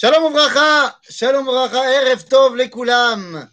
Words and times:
Shalom 0.00 0.26
Ouvracha, 0.26 0.96
Shalom 1.10 1.48
Ouvracha, 1.48 1.92
Erev 1.92 2.22
Tov 2.22 2.54
les 2.54 2.70
Koulam, 2.70 3.50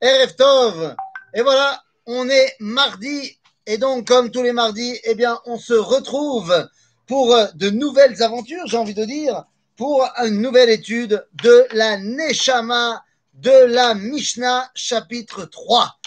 Erev. 0.00 0.96
Et 1.34 1.42
voilà, 1.42 1.82
on 2.06 2.30
est 2.30 2.56
mardi, 2.60 3.38
et 3.66 3.76
donc 3.76 4.08
comme 4.08 4.30
tous 4.30 4.42
les 4.42 4.54
mardis, 4.54 4.98
eh 5.04 5.14
bien, 5.14 5.38
on 5.44 5.58
se 5.58 5.74
retrouve 5.74 6.66
pour 7.06 7.36
de 7.56 7.68
nouvelles 7.68 8.22
aventures, 8.22 8.66
j'ai 8.68 8.78
envie 8.78 8.94
de 8.94 9.04
dire, 9.04 9.44
pour 9.76 10.08
une 10.24 10.40
nouvelle 10.40 10.70
étude 10.70 11.26
de 11.42 11.66
la 11.72 11.98
Neshama 11.98 13.04
de 13.34 13.66
la 13.66 13.92
Mishnah, 13.92 14.70
chapitre 14.74 15.44
3. 15.44 15.98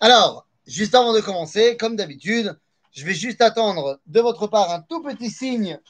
Alors, 0.00 0.46
juste 0.66 0.94
avant 0.94 1.14
de 1.14 1.22
commencer, 1.22 1.78
comme 1.78 1.96
d'habitude, 1.96 2.54
je 2.92 3.06
vais 3.06 3.14
juste 3.14 3.40
attendre 3.40 3.98
de 4.04 4.20
votre 4.20 4.46
part 4.46 4.70
un 4.72 4.82
tout 4.82 5.02
petit 5.02 5.30
signe 5.30 5.80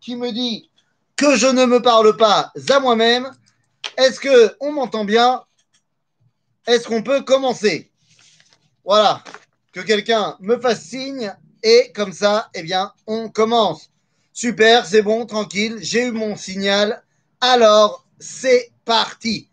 qui 0.00 0.14
me 0.14 0.30
dit 0.30 0.70
que 1.16 1.36
je 1.36 1.46
ne 1.46 1.64
me 1.64 1.80
parle 1.80 2.16
pas 2.16 2.52
à 2.68 2.80
moi-même. 2.80 3.30
Est-ce 3.96 4.20
que 4.20 4.54
on 4.60 4.72
m'entend 4.72 5.04
bien? 5.04 5.42
Est-ce 6.66 6.86
qu'on 6.86 7.02
peut 7.02 7.22
commencer? 7.22 7.90
Voilà, 8.84 9.24
que 9.72 9.80
quelqu'un 9.80 10.36
me 10.40 10.58
fasse 10.58 10.82
signe 10.82 11.34
et 11.62 11.90
comme 11.94 12.12
ça, 12.12 12.50
eh 12.54 12.62
bien, 12.62 12.92
on 13.06 13.28
commence. 13.28 13.90
Super, 14.32 14.86
c'est 14.86 15.02
bon, 15.02 15.26
tranquille, 15.26 15.78
j'ai 15.80 16.06
eu 16.06 16.12
mon 16.12 16.36
signal. 16.36 17.02
Alors, 17.40 18.04
c'est 18.18 18.70
parti. 18.84 19.48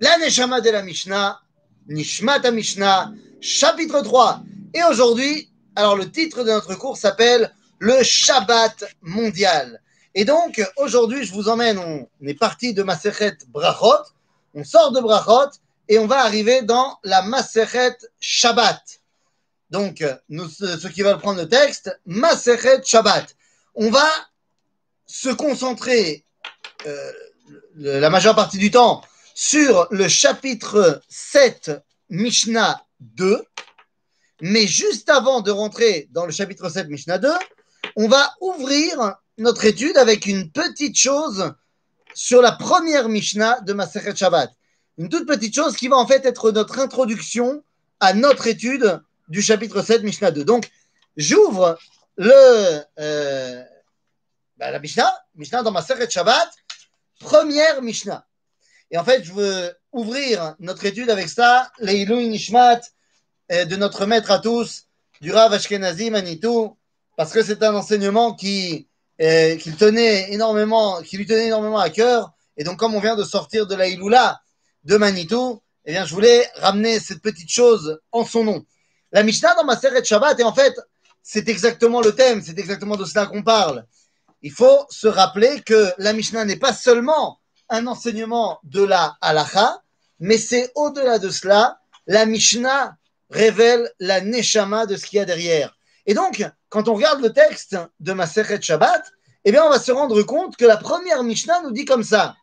La 0.00 0.18
Neshama 0.18 0.60
de 0.60 0.70
la 0.70 0.82
Mishnah, 0.82 1.40
Nishmat 1.88 2.50
Mishnah, 2.50 3.12
chapitre 3.40 4.02
3. 4.02 4.42
Et 4.74 4.82
aujourd'hui, 4.82 5.48
alors 5.74 5.96
le 5.96 6.10
titre 6.10 6.42
de 6.42 6.50
notre 6.50 6.74
cours 6.74 6.96
s'appelle 6.96 7.54
le 7.78 8.02
Shabbat 8.02 8.84
mondial. 9.02 9.80
Et 10.18 10.24
donc, 10.24 10.62
aujourd'hui, 10.78 11.26
je 11.26 11.32
vous 11.34 11.50
emmène, 11.50 11.78
on 11.78 12.08
est 12.26 12.32
parti 12.32 12.72
de 12.72 12.82
Masechet 12.82 13.36
Brachot, 13.48 14.02
on 14.54 14.64
sort 14.64 14.90
de 14.90 15.00
Brachot 15.02 15.50
et 15.90 15.98
on 15.98 16.06
va 16.06 16.22
arriver 16.22 16.62
dans 16.62 16.98
la 17.04 17.20
Masechet 17.20 17.98
Shabbat. 18.18 18.80
Donc, 19.68 20.02
ceux 20.30 20.88
qui 20.88 21.02
veulent 21.02 21.18
prendre 21.18 21.42
le 21.42 21.46
texte, 21.46 21.94
Masechet 22.06 22.82
Shabbat. 22.82 23.36
On 23.74 23.90
va 23.90 24.08
se 25.04 25.28
concentrer 25.28 26.24
euh, 26.86 27.12
la 27.76 28.08
majeure 28.08 28.34
partie 28.34 28.56
du 28.56 28.70
temps 28.70 29.02
sur 29.34 29.86
le 29.90 30.08
chapitre 30.08 31.02
7, 31.10 31.72
Mishnah 32.08 32.82
2. 33.00 33.44
Mais 34.40 34.66
juste 34.66 35.10
avant 35.10 35.42
de 35.42 35.50
rentrer 35.50 36.08
dans 36.12 36.24
le 36.24 36.32
chapitre 36.32 36.70
7, 36.70 36.88
Mishnah 36.88 37.18
2, 37.18 37.30
on 37.96 38.08
va 38.08 38.32
ouvrir 38.40 39.18
notre 39.38 39.64
étude 39.64 39.96
avec 39.96 40.26
une 40.26 40.50
petite 40.50 40.96
chose 40.96 41.52
sur 42.14 42.40
la 42.40 42.52
première 42.52 43.08
Mishnah 43.08 43.60
de 43.60 43.72
Masechet 43.72 44.16
Shabbat. 44.16 44.50
Une 44.98 45.08
toute 45.08 45.26
petite 45.26 45.54
chose 45.54 45.76
qui 45.76 45.88
va 45.88 45.96
en 45.96 46.06
fait 46.06 46.24
être 46.24 46.50
notre 46.50 46.78
introduction 46.78 47.62
à 48.00 48.14
notre 48.14 48.46
étude 48.46 49.00
du 49.28 49.42
chapitre 49.42 49.82
7, 49.82 50.02
Mishnah 50.02 50.30
2. 50.30 50.44
Donc, 50.44 50.70
j'ouvre 51.16 51.78
euh, 52.18 52.82
bah, 54.56 54.70
la 54.70 54.78
Mishnah, 54.78 55.12
Mishnah 55.34 55.62
dans 55.62 55.72
Masechet 55.72 56.08
Shabbat, 56.08 56.50
première 57.20 57.82
Mishnah. 57.82 58.26
Et 58.90 58.98
en 58.98 59.04
fait, 59.04 59.22
je 59.24 59.32
veux 59.32 59.76
ouvrir 59.92 60.54
notre 60.60 60.86
étude 60.86 61.10
avec 61.10 61.28
ça, 61.28 61.70
Leilou 61.78 62.16
Nishmat, 62.16 62.80
euh, 63.52 63.64
de 63.66 63.76
notre 63.76 64.06
maître 64.06 64.30
à 64.30 64.38
tous, 64.38 64.84
du 65.20 65.32
Rav 65.32 65.52
Ashkenazi 65.52 66.10
Manitou, 66.10 66.76
parce 67.16 67.32
que 67.32 67.42
c'est 67.42 67.62
un 67.62 67.74
enseignement 67.74 68.34
qui, 68.34 68.88
qu'il 69.18 69.76
tenait 69.76 70.32
énormément, 70.32 71.02
qui 71.02 71.16
lui 71.16 71.26
tenait 71.26 71.46
énormément 71.46 71.78
à 71.78 71.90
cœur. 71.90 72.32
Et 72.56 72.64
donc, 72.64 72.78
comme 72.78 72.94
on 72.94 73.00
vient 73.00 73.16
de 73.16 73.24
sortir 73.24 73.66
de 73.66 73.74
la 73.74 73.88
Iloula 73.88 74.40
de 74.84 74.96
Manitou, 74.96 75.62
eh 75.84 75.92
bien, 75.92 76.04
je 76.04 76.14
voulais 76.14 76.48
ramener 76.56 76.98
cette 77.00 77.22
petite 77.22 77.50
chose 77.50 78.00
en 78.12 78.24
son 78.24 78.44
nom. 78.44 78.64
La 79.12 79.22
Mishnah 79.22 79.54
dans 79.54 79.64
ma 79.64 79.76
de 79.76 80.04
Shabbat, 80.04 80.40
et 80.40 80.42
en 80.42 80.52
fait, 80.52 80.74
c'est 81.22 81.48
exactement 81.48 82.00
le 82.00 82.14
thème, 82.14 82.42
c'est 82.44 82.58
exactement 82.58 82.96
de 82.96 83.04
cela 83.04 83.26
qu'on 83.26 83.42
parle. 83.42 83.84
Il 84.42 84.52
faut 84.52 84.86
se 84.90 85.06
rappeler 85.06 85.62
que 85.64 85.92
la 85.98 86.12
Mishnah 86.12 86.44
n'est 86.44 86.56
pas 86.56 86.72
seulement 86.72 87.38
un 87.68 87.86
enseignement 87.86 88.60
de 88.64 88.82
la 88.82 89.16
halacha, 89.20 89.82
mais 90.18 90.38
c'est 90.38 90.70
au-delà 90.74 91.18
de 91.18 91.30
cela, 91.30 91.78
la 92.06 92.26
Mishnah 92.26 92.96
révèle 93.30 93.90
la 93.98 94.20
neshama 94.20 94.86
de 94.86 94.96
ce 94.96 95.06
qu'il 95.06 95.16
y 95.18 95.20
a 95.20 95.24
derrière. 95.24 95.76
Et 96.06 96.14
donc, 96.14 96.44
quand 96.68 96.88
on 96.88 96.94
regarde 96.94 97.20
le 97.20 97.32
texte 97.32 97.76
de 98.00 98.12
Masechet 98.12 98.60
Shabbat, 98.60 99.12
eh 99.44 99.52
bien, 99.52 99.64
on 99.64 99.70
va 99.70 99.78
se 99.78 99.92
rendre 99.92 100.22
compte 100.22 100.56
que 100.56 100.64
la 100.64 100.76
première 100.76 101.22
Mishnah 101.22 101.62
nous 101.62 101.70
dit 101.70 101.84
comme 101.84 102.02
ça. 102.02 102.36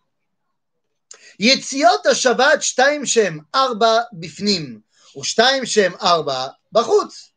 Yetziot 1.39 2.13
Shabbat 2.13 2.61
shtaim 2.61 3.05
shem 3.05 3.43
arba 3.51 4.07
bifnim, 4.13 4.81
ou 5.15 5.23
shtaim 5.23 5.65
shem 5.65 5.95
arba 5.99 6.57
bachutz. 6.71 7.33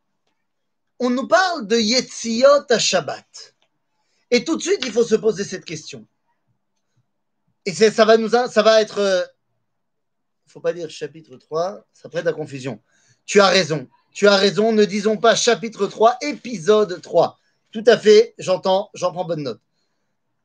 On 0.99 1.11
nous 1.11 1.27
parle 1.27 1.67
de 1.67 1.77
Yetziot 1.77 2.79
Shabbat. 2.79 3.55
Et 4.31 4.45
tout 4.45 4.57
de 4.57 4.63
suite, 4.63 4.81
il 4.85 4.93
faut 4.93 5.05
se 5.05 5.15
poser 5.15 5.45
cette 5.45 5.65
question. 5.65 6.07
Et 7.65 7.73
ça 7.73 8.05
va, 8.05 8.17
nous, 8.17 8.29
ça 8.29 8.63
va 8.63 8.81
être. 8.81 8.99
Il 8.99 9.03
euh, 9.03 9.21
ne 9.21 10.51
faut 10.53 10.61
pas 10.61 10.73
dire 10.73 10.89
chapitre 10.89 11.37
3, 11.37 11.85
ça 11.93 12.09
prête 12.09 12.27
à 12.27 12.33
confusion. 12.33 12.81
Tu 13.25 13.41
as 13.41 13.49
raison. 13.49 13.89
Tu 14.17 14.27
as 14.29 14.37
raison. 14.37 14.73
Ne 14.73 14.87
disons 14.87 15.19
pas 15.19 15.35
chapitre 15.35 15.87
3, 15.87 16.17
épisode 16.23 17.03
3. 17.03 17.39
Tout 17.71 17.85
à 17.87 17.99
fait, 17.99 18.35
j'entends, 18.39 18.89
j'en 18.95 19.13
prends 19.13 19.27
bonne 19.27 19.43
note. 19.43 19.61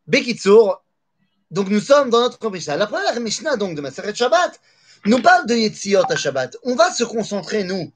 Bekitsour, 0.07 0.83
donc 1.51 1.69
nous 1.69 1.79
sommes 1.79 2.09
dans 2.09 2.19
notre 2.19 2.49
Mishnah. 2.49 2.75
La 2.75 2.85
première 2.85 3.17
Mishnah 3.21 3.55
donc 3.55 3.75
de 3.75 3.79
Maseret 3.79 4.13
Shabbat 4.13 4.59
nous 5.05 5.21
parle 5.21 5.45
de 5.45 5.55
Yetziot 5.55 6.03
à 6.09 6.17
Shabbat. 6.17 6.57
On 6.63 6.75
va 6.75 6.91
se 6.91 7.05
concentrer, 7.05 7.63
nous, 7.63 7.93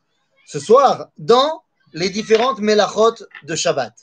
ce 0.47 0.62
soir, 0.62 1.09
dans 1.18 1.62
les 1.91 2.09
différentes 2.09 2.59
Melachot 2.59 3.16
de 3.44 3.56
Shabbat. 3.56 3.94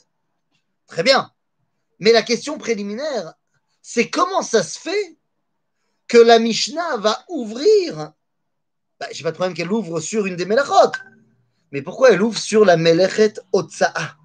Très 0.85 1.01
bien. 1.01 1.31
Mais 1.97 2.11
la 2.11 2.21
question 2.21 2.59
préliminaire, 2.59 3.33
c'est 3.81 4.11
comment 4.11 4.43
ça 4.43 4.61
se 4.61 4.77
fait 4.77 5.17
que 6.07 6.19
la 6.19 6.37
Mishnah 6.37 6.97
va 6.97 7.25
ouvrir. 7.29 8.13
Bah, 8.99 9.07
Je 9.11 9.17
n'ai 9.17 9.23
pas 9.23 9.31
de 9.31 9.37
problème 9.37 9.55
qu'elle 9.55 9.71
ouvre 9.71 9.99
sur 10.01 10.27
une 10.27 10.35
des 10.35 10.45
Melachot. 10.45 10.91
Mais 11.73 11.81
pourquoi 11.81 12.11
elle 12.11 12.21
ouvre 12.21 12.37
sur 12.37 12.63
la 12.65 12.77
Melechet 12.77 13.33
Otsa'a? 13.51 14.15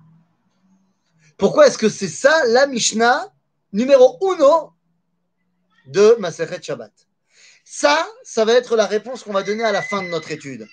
Pourquoi 1.39 1.67
est-ce 1.67 1.79
que 1.79 1.89
c'est 1.89 2.07
ça 2.07 2.45
la 2.49 2.67
Mishnah 2.67 3.33
numéro 3.73 4.19
uno 4.21 4.75
de 5.87 6.15
Masechet 6.19 6.63
Shabbat? 6.63 6.93
Ça, 7.65 8.07
ça 8.23 8.45
va 8.45 8.53
être 8.53 8.77
la 8.77 8.85
réponse 8.85 9.23
qu'on 9.23 9.33
va 9.33 9.43
donner 9.43 9.65
à 9.65 9.73
la 9.73 9.81
fin 9.81 10.03
de 10.03 10.09
notre 10.09 10.31
étude. 10.31 10.67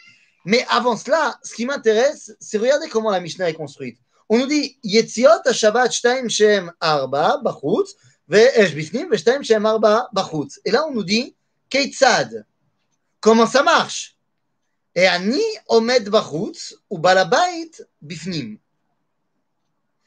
Mais 0.44 0.66
avant 0.69 0.97
cela, 0.97 1.40
ce 1.44 1.56
qui 1.56 1.66
m'intéresse, 1.66 2.35
c'est 2.41 2.58
regarder 2.58 2.90
comment 2.90 3.09
la 3.09 3.22
Mishnah 3.22 3.50
est 3.50 3.53
construite. 3.53 3.97
On 4.28 4.38
nous 4.38 4.47
dit 4.47 4.78
Yetziot 4.84 5.50
Shabbat 5.50 5.94
Shtaim 5.94 6.28
Shem 6.28 6.74
Arba 6.81 7.40
Bachutz 7.41 7.96
et 10.66 10.72
là, 10.72 10.85
on 10.88 10.91
nous 10.91 11.03
dit, 11.03 11.35
Keitzad, 11.69 12.46
comment 13.22 13.47
ça 13.47 13.64
marche? 13.64 14.15
Et 14.96 15.08
Ani 15.08 15.42
Omed 15.68 16.10
Bachutz 16.10 16.76
ou 16.90 16.98
Balabait 16.98 17.72
Bifnim. 18.02 18.58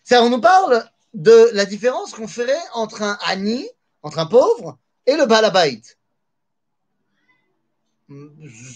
Ça, 0.02 0.22
on 0.22 0.30
nous 0.30 0.40
parle 0.40 0.88
de 1.12 1.50
la 1.52 1.66
différence 1.66 2.12
qu'on 2.12 2.28
ferait 2.28 2.56
entre 2.72 3.02
un 3.02 3.18
Ani, 3.26 3.68
entre 4.02 4.18
un 4.18 4.26
pauvre, 4.26 4.78
et 5.06 5.16
le 5.16 5.26
Balabait. 5.26 5.82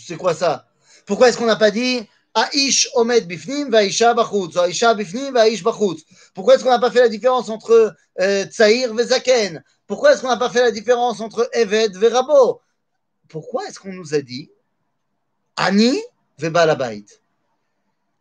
C'est 0.06 0.17
quoi 0.17 0.34
ça? 0.34 0.69
Pourquoi 1.06 1.28
est-ce 1.28 1.39
qu'on 1.39 1.47
n'a 1.47 1.56
pas 1.56 1.71
dit 1.71 2.06
Aish 2.34 2.89
omed 2.94 3.27
bifnim 3.27 3.71
vaisha 3.71 4.15
bachutz, 4.15 4.56
aisha 4.56 4.94
bifnim 4.94 5.33
vaish 5.33 5.62
bachutz? 5.62 6.05
Pourquoi 6.35 6.55
est-ce 6.55 6.65
qu'on 6.65 6.70
n'a 6.70 6.79
pas 6.79 6.91
fait 6.91 7.00
la 7.00 7.08
différence 7.08 7.49
entre 7.50 7.94
euh, 8.20 8.44
tsaïr 8.47 8.99
et 8.99 9.05
zaken 9.05 9.62
Pourquoi 9.87 10.12
est-ce 10.12 10.23
qu'on 10.23 10.29
n'a 10.29 10.38
pas 10.38 10.49
fait 10.49 10.62
la 10.62 10.70
différence 10.70 11.20
entre 11.20 11.49
eved 11.53 12.03
et 12.03 12.08
rabo 12.08 12.61
Pourquoi 13.29 13.67
est-ce 13.67 13.79
qu'on 13.79 13.93
nous 13.93 14.15
a 14.15 14.20
dit 14.23 14.50
ani 15.56 16.01
ve 16.39 16.50
balabait 16.50 17.06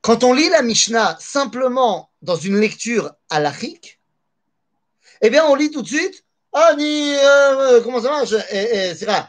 Quand 0.01 0.23
on 0.25 0.33
lit 0.33 0.49
la 0.49 0.63
Mishnah 0.63 1.17
simplement 1.19 2.11
dans 2.23 2.37
une 2.37 2.61
lecture 2.61 3.13
halachique, 3.29 4.01
eh 5.21 5.31
bien 5.31 5.45
on 5.45 5.55
lit 5.55 5.71
tout 5.71 5.83
de 5.83 5.89
suite 5.89 6.27
אני, 6.57 7.17
comment 7.85 8.01
ça 8.01 8.11
marche? 8.11 8.35
סליחה, 8.95 9.23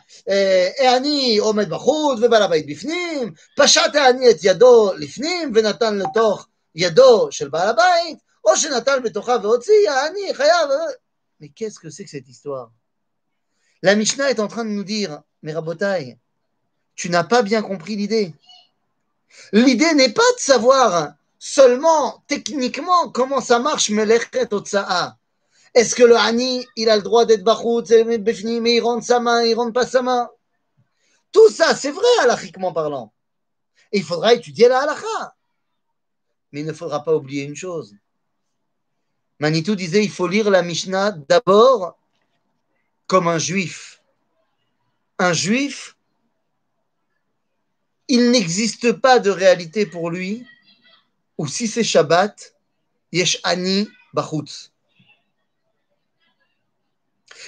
אני 0.98 1.38
עומד 1.38 1.70
בחוץ 1.70 2.20
ובעל 2.22 2.44
הבית 2.44 2.66
בפנים, 2.68 3.34
פשט 3.58 3.96
העני 3.96 4.32
את 4.32 4.38
ידו 4.44 4.94
לפנים 4.94 5.52
ונתן 5.56 5.98
לתוך 5.98 6.48
ידו 6.76 7.28
של 7.32 7.50
בעל 7.50 7.70
הבית, 7.70 8.18
או 8.46 8.58
שנתן 8.58 9.04
בתוכה 9.04 9.36
והוציא, 9.42 9.90
העני 9.90 10.34
חייב... 10.34 10.70
Mais 11.40 11.50
qu'est-ce 11.50 11.80
que 11.80 11.90
c'est 11.90 12.04
que 12.04 12.10
cette 12.10 12.28
histoire 12.28 12.72
La 13.84 13.96
Mishnah 13.96 14.32
est 14.32 14.40
en 14.40 14.48
train 14.48 14.66
de 14.66 14.70
nous 14.70 14.84
dire, 14.84 15.22
mais 15.44 15.54
Rabotai, 15.54 16.18
tu 17.03 17.11
n'as 17.11 17.25
pas 17.25 17.43
bien 17.43 17.63
compris 17.63 17.97
l'idée. 17.97 18.33
L'idée 19.51 19.93
n'est 19.95 20.13
pas 20.13 20.33
de 20.37 20.39
savoir 20.39 21.15
seulement 21.37 22.23
techniquement 22.29 23.11
comment 23.11 23.41
ça 23.41 23.59
marche 23.59 23.91
Melechet 23.91 24.55
Otsa'a. 24.55 25.19
Est-ce 25.75 25.97
que 25.97 26.05
le 26.05 26.17
Hani, 26.17 26.65
il 26.77 26.89
a 26.89 26.95
le 26.95 27.03
droit 27.03 27.25
d'être 27.25 27.43
Bachout, 27.43 27.83
mais 28.07 28.75
il 28.77 28.81
rentre 28.81 29.05
sa 29.05 29.19
main, 29.19 29.43
il 29.43 29.55
rentre 29.55 29.73
pas 29.73 29.85
sa 29.85 30.03
main? 30.03 30.31
Tout 31.33 31.51
ça, 31.51 31.75
c'est 31.75 31.91
vrai, 31.91 32.07
halachiquement 32.21 32.73
parlant. 32.73 33.13
Il 33.91 34.05
faudra 34.05 34.35
étudier 34.35 34.69
la 34.69 34.83
halakha. 34.83 35.35
Mais 36.53 36.61
il 36.61 36.67
ne 36.67 36.73
faudra 36.73 37.03
pas 37.03 37.17
oublier 37.17 37.43
une 37.43 37.57
chose. 37.57 37.97
Manitou 39.41 39.75
disait 39.75 40.05
il 40.05 40.11
faut 40.11 40.29
lire 40.29 40.51
la 40.51 40.63
Mishnah 40.63 41.11
d'abord 41.11 41.99
comme 43.09 43.27
un 43.27 43.39
juif. 43.39 44.01
Un 45.19 45.33
juif, 45.33 45.92
il 48.13 48.31
n'existe 48.31 48.93
pas 48.93 49.21
de 49.21 49.31
réalité 49.31 49.87
pour 49.87 50.11
lui, 50.11 50.47
ou 51.39 51.47
si 51.47 51.67
c'est 51.67 51.83
Shabbat, 51.83 52.55
Yesh 53.11 53.41
Ani 53.43 53.89
Bachutz. 54.13 54.71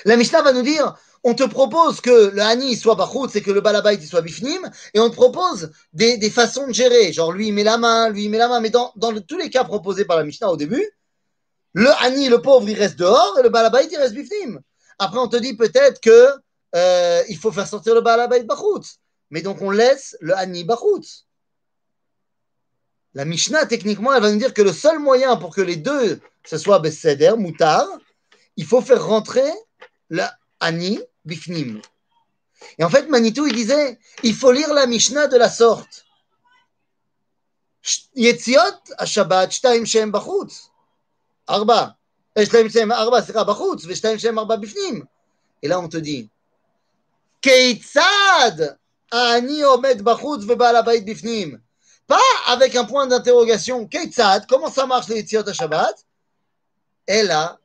La 0.06 0.16
Mishnah 0.16 0.40
va 0.40 0.54
nous 0.54 0.62
dire 0.62 0.96
on 1.22 1.34
te 1.34 1.42
propose 1.42 2.00
que 2.00 2.30
le 2.30 2.40
Hani 2.40 2.76
soit 2.76 2.94
Bachutz 2.94 3.36
et 3.36 3.42
que 3.42 3.50
le 3.50 3.60
Balabait 3.60 4.00
soit 4.00 4.22
Bifnim, 4.22 4.70
et 4.94 5.00
on 5.00 5.10
te 5.10 5.14
propose 5.14 5.70
des, 5.92 6.30
façons 6.30 6.66
de 6.66 6.72
gérer. 6.72 7.12
Genre, 7.12 7.32
lui, 7.32 7.48
il 7.48 7.52
met 7.52 7.64
la 7.64 7.76
main, 7.76 8.08
lui, 8.08 8.24
il 8.24 8.30
met 8.30 8.38
la 8.38 8.48
main. 8.48 8.60
Mais 8.60 8.70
dans, 8.70 8.90
dans 8.96 9.12
tous 9.20 9.36
les 9.36 9.50
cas 9.50 9.64
proposés 9.64 10.06
par 10.06 10.16
la 10.16 10.24
Mishnah 10.24 10.50
au 10.50 10.56
début, 10.56 10.86
le 11.74 11.90
Hani, 12.02 12.30
le 12.30 12.40
pauvre, 12.40 12.66
il 12.66 12.78
reste 12.78 12.98
dehors 12.98 13.38
et 13.38 13.42
le 13.42 13.50
Balabait, 13.50 13.86
il 13.90 13.96
reste 13.98 14.14
Bifnim. 14.14 14.60
Après, 14.98 15.18
on 15.18 15.28
te 15.28 15.36
dit 15.36 15.56
peut-être 15.56 16.00
que 16.00 16.30
euh, 16.74 17.22
il 17.28 17.36
faut 17.36 17.52
faire 17.52 17.66
sortir 17.66 17.94
le 17.94 18.00
Balabait 18.00 18.44
Bachutz. 18.44 19.00
Mais 19.34 19.42
donc, 19.42 19.60
on 19.62 19.70
laisse 19.70 20.16
le 20.20 20.32
Hani 20.36 20.62
Bachutz. 20.62 21.26
La 23.14 23.24
Mishnah, 23.24 23.66
techniquement, 23.66 24.14
elle 24.14 24.22
va 24.22 24.30
nous 24.30 24.38
dire 24.38 24.54
que 24.54 24.62
le 24.62 24.72
seul 24.72 25.00
moyen 25.00 25.36
pour 25.36 25.52
que 25.52 25.60
les 25.60 25.74
deux, 25.74 26.20
que 26.44 26.48
ce 26.48 26.56
soit 26.56 26.78
Besséder, 26.78 27.32
Moutar, 27.36 27.84
il 28.56 28.64
faut 28.64 28.80
faire 28.80 29.04
rentrer 29.04 29.50
le 30.08 30.22
Ani 30.60 31.00
Bifnim. 31.24 31.82
Et 32.78 32.84
en 32.84 32.88
fait, 32.88 33.08
Manitou, 33.08 33.48
il 33.48 33.56
disait, 33.56 33.98
il 34.22 34.36
faut 34.36 34.52
lire 34.52 34.72
la 34.72 34.86
Mishnah 34.86 35.26
de 35.26 35.36
la 35.36 35.50
sorte. 35.50 36.06
Arba. 41.48 41.96
Shtaim 42.38 42.68
Shem 42.68 42.92
Arba, 42.92 43.20
c'est 43.20 43.32
Bachutz, 43.32 43.92
Shtaim 43.92 44.16
Shem 44.16 44.38
Arba 44.38 44.58
Bifnim. 44.58 45.04
Et 45.60 45.66
là, 45.66 45.80
on 45.80 45.88
te 45.88 45.96
dit, 45.96 46.30
Keitzad 47.40 48.78
Ani 49.14 49.62
Omed 49.62 50.02
Bachutz 50.02 50.44
Vebal 50.44 50.74
Abayit 50.74 51.04
Bifnim. 51.04 51.60
Pas 52.08 52.18
avec 52.48 52.74
un 52.74 52.84
point 52.84 53.06
d'interrogation. 53.06 53.86
Keitzad, 53.86 54.44
comment 54.48 54.68
ça 54.68 54.86
marche 54.86 55.06
les 55.06 55.18
Yetziot 55.18 55.52
Shabbat? 55.52 56.04
Et 57.06 57.22
là, 57.22 57.60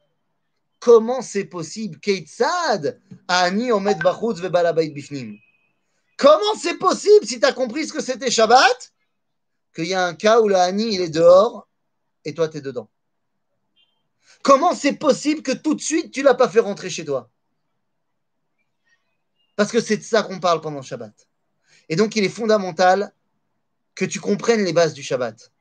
comment 0.79 1.23
c'est 1.23 1.45
possible? 1.45 1.99
Keitzad 1.99 3.01
Ani 3.27 3.71
Omed 3.71 3.97
Bachutz 3.97 4.39
Vebalabait 4.39 4.89
Bifnim. 4.89 5.37
Comment 6.17 6.53
c'est 6.55 6.77
possible 6.77 7.25
si 7.25 7.39
tu 7.39 7.45
as 7.47 7.53
compris 7.53 7.87
ce 7.87 7.93
que 7.93 8.01
c'était 8.01 8.29
Shabbat? 8.29 8.93
Qu'il 9.73 9.87
y 9.87 9.95
a 9.95 10.05
un 10.05 10.13
cas 10.13 10.41
où 10.41 10.47
le 10.47 10.55
Ani 10.55 10.93
il 10.93 11.01
est 11.01 11.09
dehors 11.09 11.67
et 12.25 12.35
toi 12.35 12.47
tu 12.47 12.57
es 12.57 12.61
dedans 12.61 12.89
Comment 14.43 14.75
c'est 14.75 14.93
possible 14.93 15.41
que 15.41 15.51
tout 15.51 15.73
de 15.73 15.81
suite 15.81 16.11
tu 16.11 16.21
l'as 16.21 16.35
pas 16.35 16.47
fait 16.47 16.59
rentrer 16.59 16.91
chez 16.91 17.05
toi? 17.05 17.31
Parce 19.55 19.71
que 19.71 19.81
c'est 19.81 19.97
de 19.97 20.03
ça 20.03 20.21
qu'on 20.21 20.39
parle 20.39 20.61
pendant 20.61 20.83
Shabbat. 20.83 21.28
Et 21.89 21.95
donc 21.95 22.15
il 22.15 22.23
est 22.23 22.29
fondamental 22.29 23.11
que 23.95 24.05
tu 24.05 24.19
comprennes 24.19 24.63
les 24.63 24.73
bases 24.73 24.93
du 24.93 25.03
Shabbat. 25.03 25.51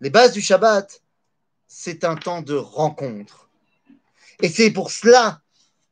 Les 0.00 0.10
bases 0.10 0.32
du 0.32 0.40
Shabbat, 0.40 1.02
c'est 1.66 2.04
un 2.04 2.16
temps 2.16 2.42
de 2.42 2.54
rencontre. 2.54 3.50
Et 4.40 4.48
c'est 4.48 4.70
pour 4.70 4.90
cela 4.90 5.42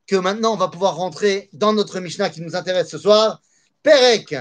que 0.06 0.16
maintenant 0.16 0.55
on 0.55 0.56
va 0.56 0.69
pouvoir 0.69 0.96
rentrer 0.96 1.50
dans 1.52 1.72
notre 1.72 2.00
Mishnah 2.00 2.31
qui 2.31 2.40
nous 2.40 2.56
intéresse 2.56 2.88
ce 2.88 2.99
soir. 2.99 3.43
Perek, 3.82 4.34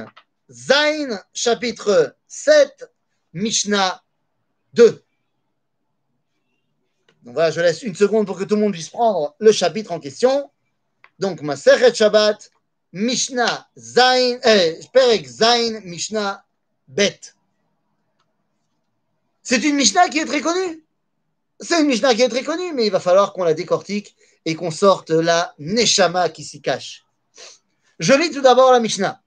Zain, 0.50 1.22
chapitre 1.34 2.16
7, 2.28 2.90
Mishnah 3.34 4.02
2. 4.74 5.04
Donc 7.24 7.34
voilà, 7.34 7.52
je 7.52 7.60
laisse 7.60 7.84
une 7.84 7.96
seconde 7.96 8.26
pour 8.26 8.38
que 8.38 8.46
tout 8.46 8.56
le 8.56 8.62
monde 8.62 8.72
puisse 8.72 8.90
prendre 8.90 9.36
le 9.40 9.52
chapitre 9.52 9.92
en 9.92 10.00
question. 10.00 10.50
Donc, 11.20 11.42
Maseret 11.42 11.94
Shabbat, 11.94 12.52
Mishnah 12.94 13.68
Zain, 13.78 14.40
eh, 14.44 14.80
Perek 14.94 15.28
Zain, 15.28 15.82
Mishnah 15.84 16.44
Bet. 16.88 17.34
C'est 19.44 19.64
une 19.64 19.76
Mishnah 19.76 20.10
qui 20.10 20.20
est 20.20 20.26
très 20.26 20.42
connue. 20.42 20.84
C'est 21.60 21.82
une 21.82 21.88
Mishnah 21.88 22.14
qui 22.16 22.22
est 22.22 22.30
très 22.30 22.44
connue, 22.44 22.74
mais 22.74 22.86
il 22.86 22.92
va 22.92 23.00
falloir 23.00 23.34
qu'on 23.34 23.44
la 23.44 23.54
décortique 23.54 24.16
et 24.46 24.56
qu'on 24.56 24.72
sorte 24.72 25.10
la 25.10 25.54
Neshama 25.60 26.30
qui 26.30 26.44
s'y 26.44 26.62
cache. 26.62 27.06
Je 28.00 28.14
lis 28.14 28.32
tout 28.32 28.42
d'abord 28.42 28.72
la 28.72 28.80
Mishnah. 28.80 29.22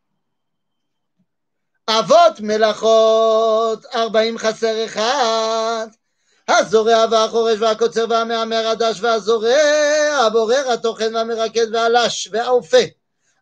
Avot 1.87 2.41
melachot, 2.41 3.81
arbaim 3.93 4.39
chaser 4.39 4.85
echad. 4.85 5.91
הזורע 6.51 7.05
והחורש 7.11 7.59
והקוצר 7.61 8.05
והמהמר 8.11 8.67
הדש 8.67 9.01
והזורע, 9.01 9.57
הבורר, 10.27 10.71
הטוחן 10.71 11.15
והמרקד 11.15 11.75
והלש 11.75 12.29
והאופה, 12.33 12.85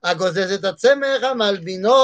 הגוזז 0.05 0.53
את 0.53 0.65
הצמח, 0.65 1.23
המלבינו 1.23 1.95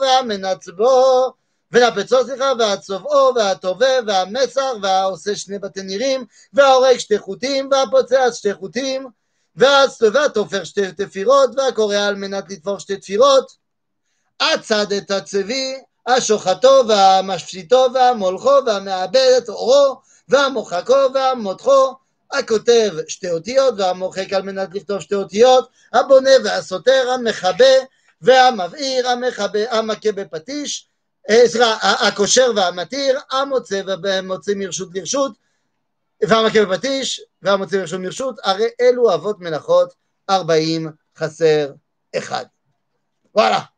והמנצבו, 0.00 1.32
ונפצו 1.72 2.24
סליחה, 2.24 2.52
והצובעו, 2.58 3.34
והטובה, 3.34 3.86
והמסר, 4.06 4.72
והעושה 4.82 5.36
שני 5.36 5.58
בתי 5.58 5.82
נירים, 5.82 6.24
וההורג 6.52 6.98
שתי 6.98 7.18
חוטים, 7.18 7.70
והפוצע 7.72 8.32
שתי 8.32 8.54
חוטים, 8.54 9.06
והתופר 9.56 10.64
שתי 10.64 10.92
תפירות, 10.92 11.50
והקורא 11.56 11.96
על 11.96 12.14
מנת 12.14 12.50
לתפור 12.50 12.78
שתי 12.78 12.96
תפירות, 12.96 13.52
הצד 14.40 14.92
את 14.92 15.10
הצבי, 15.10 15.74
השוחטו, 16.06 16.82
והמשפיטו, 16.88 17.86
והמולכו, 17.94 18.54
והמאבד 18.66 19.34
את 19.38 19.48
אורו, 19.48 20.00
והמוחקו, 20.28 21.12
והמותחו, 21.14 21.94
הכותב 22.32 22.92
שתי 23.08 23.30
אותיות, 23.30 23.74
והמוחק 23.78 24.32
על 24.32 24.42
מנת 24.42 24.74
לכתוב 24.74 25.00
שתי 25.00 25.14
אותיות, 25.14 25.68
הבונה 25.92 26.30
והסותר, 26.44 27.10
המכבה, 27.14 27.74
והמבעיר, 28.20 29.08
המכבה, 29.08 29.78
המכה 29.78 30.12
בפטיש, 30.12 30.88
הקושר 31.82 32.50
והמתיר, 32.56 33.20
המוצא 33.30 33.82
ומוצא 34.02 34.52
מרשות 34.56 34.88
לרשות, 34.94 35.32
והמכה 36.22 36.64
בפטיש, 36.64 37.20
והמוצא 37.42 37.76
מרשות 37.76 38.00
מרשות, 38.00 38.36
הרי 38.44 38.68
אלו 38.80 39.14
אבות 39.14 39.40
מלאכות 39.40 39.92
ארבעים 40.30 40.90
חסר 41.16 41.72
אחד. 42.16 42.44
Voilà, 43.36 43.68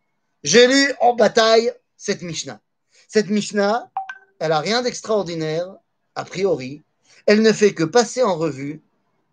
j'ai 0.43 0.67
lu 0.67 0.95
en 1.01 1.13
bataille 1.15 1.73
cette 1.97 2.23
Mishnah. 2.23 2.61
Cette 3.09 3.29
Mishnah, 3.29 3.91
elle 4.39 4.51
n'a 4.51 4.61
rien 4.61 4.81
d'extraordinaire, 4.81 5.67
a 6.15 6.25
priori. 6.25 6.83
Elle 7.31 7.43
ne 7.43 7.53
fait 7.53 7.75
que 7.75 7.85
passer 7.85 8.25
en 8.25 8.35
revue 8.35 8.83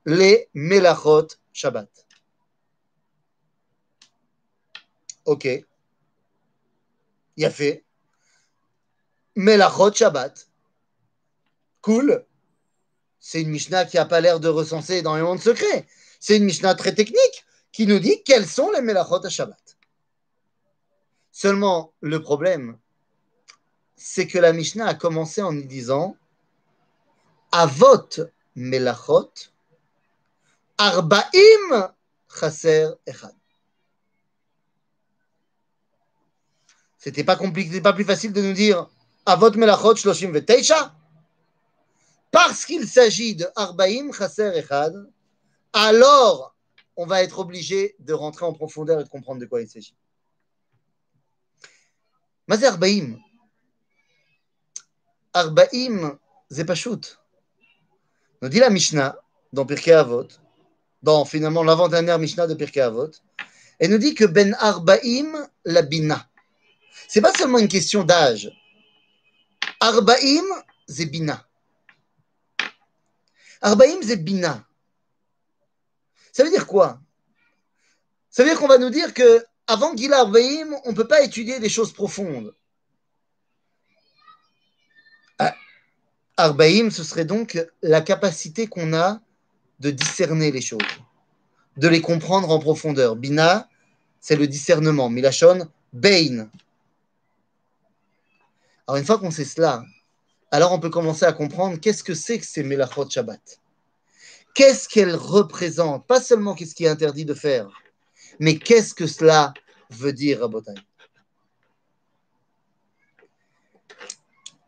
les 0.06 0.50
Melachot 0.54 1.30
Shabbat. 1.52 1.90
Ok. 5.26 5.48
Il 7.38 7.44
a 7.44 7.50
fait. 7.50 7.84
Melachot 9.36 9.92
Shabbat. 9.92 10.48
Cool. 11.82 12.24
C'est 13.20 13.42
une 13.42 13.50
Mishnah 13.50 13.86
qui 13.86 13.98
n'a 13.98 14.06
pas 14.06 14.22
l'air 14.22 14.40
de 14.40 14.48
recenser 14.48 15.02
dans 15.02 15.16
les 15.16 15.24
mondes 15.24 15.42
secrets. 15.42 15.88
C'est 16.20 16.38
une 16.38 16.46
Mishnah 16.46 16.76
très 16.76 16.94
technique 16.94 17.48
qui 17.72 17.88
nous 17.88 17.98
dit 17.98 18.22
quels 18.22 18.46
sont 18.46 18.70
les 18.70 18.82
Melachot 18.82 19.26
à 19.26 19.30
Shabbat. 19.30 19.76
Seulement, 21.32 21.96
le 22.02 22.22
problème, 22.22 22.78
c'est 23.96 24.28
que 24.28 24.38
la 24.38 24.54
Mishnah 24.54 24.86
a 24.86 24.94
commencé 24.94 25.42
en 25.42 25.58
y 25.58 25.66
disant 25.66 26.16
Avot 27.52 28.10
Melachot, 28.56 29.32
Arbaim 30.78 31.94
Chaser 32.40 32.90
Echad. 33.06 33.34
C'était 36.98 37.24
pas 37.24 37.36
compliqué, 37.36 37.80
pas 37.82 37.94
plus 37.94 38.04
facile 38.04 38.34
de 38.34 38.42
nous 38.42 38.54
dire 38.54 38.90
Avot 39.26 39.52
Melachot 39.52 39.96
Shloshim 39.96 40.32
Veteisha 40.32 40.94
Parce 42.32 42.66
qu'il 42.66 42.88
s'agit 42.88 43.36
de 43.36 43.48
Arbaim 43.56 44.12
Chaser 44.12 44.52
Echad, 44.58 44.94
alors 45.74 46.56
on 46.96 47.06
va 47.06 47.22
être 47.22 47.40
obligé 47.40 47.96
de 48.00 48.14
rentrer 48.14 48.46
en 48.46 48.54
profondeur 48.54 49.00
et 49.00 49.04
de 49.04 49.10
comprendre 49.10 49.40
de 49.40 49.46
quoi 49.46 49.62
il 49.62 49.70
s'agit. 49.70 49.96
Mazé 52.48 52.66
Arbaim? 52.66 53.20
Arbaim, 55.34 56.18
c'est 56.50 56.66
pas 56.66 56.76
shoot. 56.76 57.20
Nous 58.42 58.50
dit 58.50 58.60
la 58.60 58.70
Mishnah 58.70 59.18
dans 59.52 59.66
Pirkei 59.66 59.94
Avot, 59.94 60.28
dans 61.02 61.26
finalement 61.26 61.64
l'avant-dernière 61.64 62.20
Mishnah 62.20 62.48
de 62.48 62.54
Pirkei 62.54 62.82
Avot, 62.82 63.12
elle 63.80 63.92
nous 63.92 63.98
dit 63.98 64.14
que 64.14 64.26
Ben 64.26 64.56
Arbaim 64.60 65.48
la 65.66 65.82
Bina. 65.82 66.30
C'est 67.08 67.22
pas 67.22 67.34
seulement 67.34 67.60
une 67.60 67.68
question 67.68 68.04
d'âge. 68.04 68.52
Arbaim, 69.80 70.44
c'est 70.88 71.06
Bina. 71.06 71.48
Arbaim, 73.62 74.02
c'est 74.04 74.24
Bina. 74.24 74.66
Ça 76.32 76.44
veut 76.44 76.52
dire 76.52 76.68
quoi? 76.68 77.00
Ça 78.30 78.44
veut 78.44 78.50
dire 78.50 78.60
qu'on 78.60 78.68
va 78.68 78.78
nous 78.78 78.90
dire 78.92 79.14
que 79.14 79.44
avant 79.66 79.96
Gila 79.96 80.20
Arbaïm, 80.20 80.76
on 80.86 80.92
ne 80.92 80.96
peut 80.96 81.08
pas 81.08 81.24
étudier 81.24 81.60
des 81.60 81.70
choses 81.70 81.92
profondes. 81.92 82.54
Arbaïm, 86.38 86.92
ce 86.92 87.04
serait 87.04 87.26
donc 87.26 87.60
la 87.82 88.02
capacité 88.02 88.68
qu'on 88.68 88.94
a 88.94 89.20
de 89.80 89.90
discerner 89.90 90.52
les 90.52 90.62
choses, 90.62 90.80
de 91.78 91.88
les 91.88 92.02
comprendre 92.02 92.50
en 92.52 92.60
profondeur. 92.60 93.16
Bina, 93.16 93.68
c'est 94.20 94.36
le 94.36 94.48
discernement. 94.48 95.10
Milachon, 95.10 95.68
Bain. 95.94 96.50
Alors, 98.86 98.98
une 98.98 99.06
fois 99.06 99.18
qu'on 99.18 99.32
sait 99.32 99.46
cela, 99.46 99.84
alors 100.52 100.72
on 100.72 100.80
peut 100.80 100.92
commencer 100.92 101.26
à 101.26 101.34
comprendre 101.34 101.78
qu'est-ce 101.80 102.04
que 102.04 102.14
c'est 102.14 102.40
que 102.40 102.46
ces 102.46 102.64
Melachot 102.64 103.10
Shabbat. 103.10 103.60
Qu'est-ce 104.54 104.88
qu'elles 104.88 105.16
représentent? 105.16 106.06
Pas 106.08 106.22
seulement 106.22 106.56
qu'est-ce 106.56 106.76
qui 106.76 106.86
est 106.86 106.90
interdit 106.90 107.26
de 107.26 107.34
faire, 107.34 107.68
mais 108.40 108.58
qu'est-ce 108.58 108.94
que 108.94 109.08
cela 109.08 109.54
veut 109.90 110.14
dire, 110.14 110.40
Rabotai? 110.42 110.74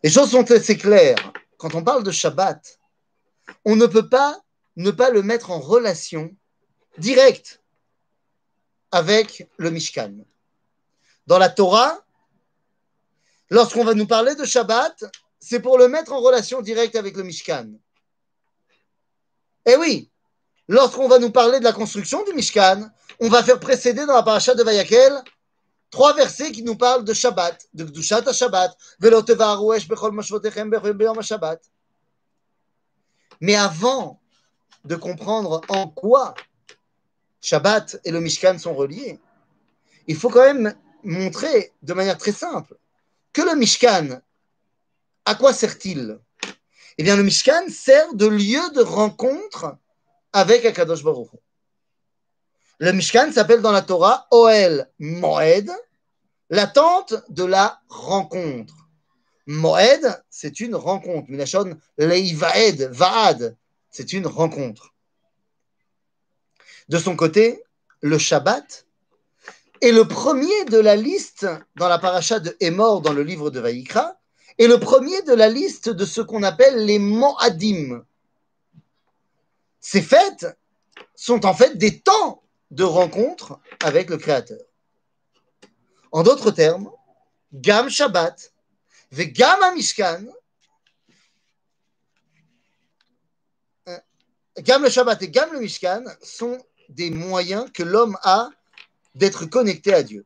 Les 0.03 0.09
choses 0.09 0.31
sont 0.31 0.49
assez 0.51 0.77
claires. 0.77 1.33
Quand 1.59 1.75
on 1.75 1.83
parle 1.83 2.03
de 2.03 2.11
Shabbat, 2.11 2.79
on 3.65 3.75
ne 3.75 3.85
peut 3.85 4.07
pas 4.07 4.41
ne 4.77 4.91
pas 4.91 5.09
le 5.09 5.21
mettre 5.21 5.51
en 5.51 5.59
relation 5.59 6.33
directe 6.97 7.61
avec 8.91 9.49
le 9.57 9.69
Mishkan. 9.69 10.13
Dans 11.27 11.37
la 11.37 11.49
Torah, 11.49 11.99
lorsqu'on 13.49 13.83
va 13.83 13.93
nous 13.93 14.07
parler 14.07 14.35
de 14.35 14.45
Shabbat, 14.45 15.03
c'est 15.41 15.59
pour 15.59 15.77
le 15.77 15.89
mettre 15.89 16.13
en 16.13 16.21
relation 16.21 16.61
directe 16.61 16.95
avec 16.95 17.17
le 17.17 17.23
Mishkan. 17.23 17.73
Eh 19.65 19.75
oui, 19.75 20.09
lorsqu'on 20.69 21.09
va 21.09 21.19
nous 21.19 21.31
parler 21.31 21.59
de 21.59 21.65
la 21.65 21.73
construction 21.73 22.23
du 22.23 22.33
Mishkan, 22.33 22.89
on 23.19 23.27
va 23.27 23.43
faire 23.43 23.59
précéder 23.59 24.05
dans 24.05 24.15
la 24.15 24.23
paracha 24.23 24.55
de 24.55 24.63
Vayakel 24.63 25.21
trois 25.89 26.13
versets 26.13 26.51
qui 26.51 26.63
nous 26.63 26.75
parlent 26.75 27.03
de 27.03 27.13
Shabbat, 27.13 27.67
de 27.73 27.85
Gdushat 27.85 28.31
Shabbat, 28.33 28.77
Shabbat. 31.21 31.61
Mais 33.41 33.55
avant 33.55 34.19
de 34.85 34.95
comprendre 34.95 35.61
en 35.69 35.87
quoi 35.87 36.35
Shabbat 37.41 37.99
et 38.03 38.11
le 38.11 38.19
Mishkan 38.19 38.57
sont 38.57 38.73
reliés, 38.73 39.19
il 40.07 40.15
faut 40.15 40.29
quand 40.29 40.53
même 40.53 40.75
montrer 41.03 41.71
de 41.81 41.93
manière 41.93 42.17
très 42.17 42.31
simple 42.31 42.75
que 43.31 43.41
le 43.41 43.55
Mishkan, 43.55 44.21
à 45.25 45.35
quoi 45.35 45.53
sert-il? 45.53 46.19
Eh 46.97 47.03
bien, 47.03 47.15
le 47.15 47.23
Mishkan 47.23 47.69
sert 47.69 48.13
de 48.13 48.25
lieu 48.25 48.71
de 48.71 48.81
rencontre 48.81 49.77
avec 50.33 50.65
Akadosh 50.65 51.03
Baruch. 51.03 51.29
Le 52.81 52.93
Mishkan 52.93 53.33
s'appelle 53.33 53.61
dans 53.61 53.73
la 53.73 53.81
Torah 53.81 54.25
Oel 54.31 54.89
Moed, 54.99 55.69
la 56.49 56.65
tente 56.65 57.13
de 57.29 57.43
la 57.43 57.81
rencontre. 57.89 58.87
Moed, 59.47 60.23
c'est 60.29 60.61
une 60.61 60.75
rencontre. 60.75 61.29
Minachon 61.29 61.77
Leivaed, 61.97 62.89
Vaad, 62.91 63.57
c'est 63.89 64.13
une 64.13 64.27
rencontre. 64.27 64.93
De 66.87 66.97
son 66.97 67.17
côté, 67.17 67.61
le 67.99 68.17
Shabbat 68.17 68.85
est 69.81 69.91
le 69.91 70.07
premier 70.07 70.65
de 70.65 70.77
la 70.77 70.95
liste 70.95 71.47
dans 71.75 71.89
la 71.89 71.99
paracha 71.99 72.39
de 72.39 72.55
Hémor 72.61 73.01
dans 73.01 73.13
le 73.13 73.23
livre 73.23 73.49
de 73.49 73.59
Vaïkra, 73.59 74.15
et 74.57 74.67
le 74.67 74.79
premier 74.79 75.21
de 75.23 75.33
la 75.33 75.49
liste 75.49 75.89
de 75.89 76.05
ce 76.05 76.21
qu'on 76.21 76.43
appelle 76.43 76.85
les 76.85 76.99
Moadim. 76.99 78.05
Ces 79.81 80.01
fêtes 80.01 80.47
sont 81.15 81.45
en 81.45 81.53
fait 81.53 81.77
des 81.77 81.99
temps 81.99 82.41
de 82.71 82.83
rencontre 82.83 83.59
avec 83.83 84.09
le 84.09 84.17
Créateur. 84.17 84.61
En 86.11 86.23
d'autres 86.23 86.51
termes, 86.51 86.89
Gam 87.53 87.89
Shabbat, 87.89 88.51
Gam 89.11 89.61
Amishkan, 89.63 90.25
euh, 93.87 93.97
Gam 94.59 94.83
le 94.83 94.89
Shabbat 94.89 95.21
et 95.23 95.29
Gam 95.29 95.51
le 95.51 95.59
Mishkan 95.59 96.03
sont 96.21 96.57
des 96.89 97.09
moyens 97.09 97.71
que 97.73 97.83
l'homme 97.83 98.17
a 98.23 98.49
d'être 99.15 99.45
connecté 99.45 99.93
à 99.93 100.03
Dieu. 100.03 100.25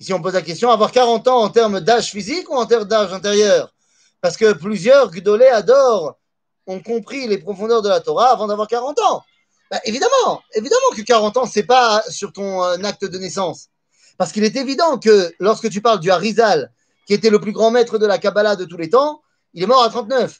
Ici, 0.00 0.12
on 0.12 0.20
pose 0.20 0.34
la 0.34 0.42
question 0.42 0.70
avoir 0.70 0.92
40 0.92 1.28
ans 1.28 1.42
en 1.42 1.50
termes 1.50 1.80
d'âge 1.80 2.10
physique 2.10 2.50
ou 2.50 2.54
en 2.54 2.66
termes 2.66 2.84
d'âge 2.84 3.12
intérieur? 3.12 3.72
Parce 4.20 4.36
que 4.36 4.52
plusieurs 4.52 5.10
Gdolé 5.10 5.46
adorent 5.46 6.18
ont 6.66 6.80
compris 6.80 7.28
les 7.28 7.38
profondeurs 7.38 7.82
de 7.82 7.88
la 7.88 8.00
Torah 8.00 8.32
avant 8.32 8.46
d'avoir 8.46 8.68
40 8.68 8.98
ans. 9.00 9.22
Bah, 9.70 9.80
évidemment, 9.84 10.42
évidemment 10.52 10.90
que 10.96 11.02
40 11.02 11.36
ans, 11.36 11.46
c'est 11.46 11.64
pas 11.64 12.02
sur 12.08 12.32
ton 12.32 12.62
euh, 12.62 12.76
acte 12.84 13.04
de 13.04 13.18
naissance. 13.18 13.68
Parce 14.18 14.32
qu'il 14.32 14.44
est 14.44 14.56
évident 14.56 14.98
que 14.98 15.32
lorsque 15.40 15.70
tu 15.70 15.80
parles 15.80 16.00
du 16.00 16.10
Harizal, 16.10 16.70
qui 17.06 17.14
était 17.14 17.30
le 17.30 17.40
plus 17.40 17.52
grand 17.52 17.70
maître 17.70 17.98
de 17.98 18.06
la 18.06 18.18
Kabbalah 18.18 18.56
de 18.56 18.64
tous 18.64 18.76
les 18.76 18.90
temps, 18.90 19.22
il 19.52 19.62
est 19.62 19.66
mort 19.66 19.82
à 19.82 19.88
39. 19.88 20.38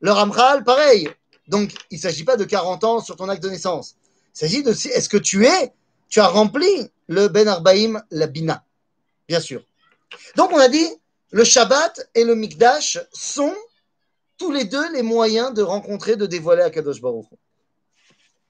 Le 0.00 0.12
Ramchal, 0.12 0.64
pareil. 0.64 1.08
Donc, 1.48 1.72
il 1.90 1.96
ne 1.96 2.00
s'agit 2.00 2.24
pas 2.24 2.36
de 2.36 2.44
40 2.44 2.84
ans 2.84 3.00
sur 3.00 3.16
ton 3.16 3.28
acte 3.28 3.42
de 3.42 3.50
naissance. 3.50 3.96
Il 4.34 4.38
s'agit 4.38 4.62
de 4.62 4.70
est-ce 4.70 5.08
que 5.08 5.16
tu 5.16 5.46
es, 5.46 5.72
tu 6.08 6.20
as 6.20 6.28
rempli 6.28 6.90
le 7.08 7.28
Ben 7.28 7.48
Arbaïm, 7.48 8.02
la 8.10 8.26
Bina? 8.26 8.64
Bien 9.28 9.40
sûr. 9.40 9.62
Donc, 10.36 10.52
on 10.52 10.58
a 10.58 10.68
dit, 10.68 10.88
le 11.30 11.44
Shabbat 11.44 12.10
et 12.14 12.24
le 12.24 12.34
Mikdash 12.34 12.98
sont 13.12 13.54
tous 14.38 14.52
les 14.52 14.64
deux 14.64 14.92
les 14.92 15.02
moyens 15.02 15.54
de 15.54 15.62
rencontrer, 15.62 16.16
de 16.16 16.26
dévoiler 16.26 16.62
à 16.62 16.70
Kadosh 16.70 17.00
Baruch. 17.00 17.26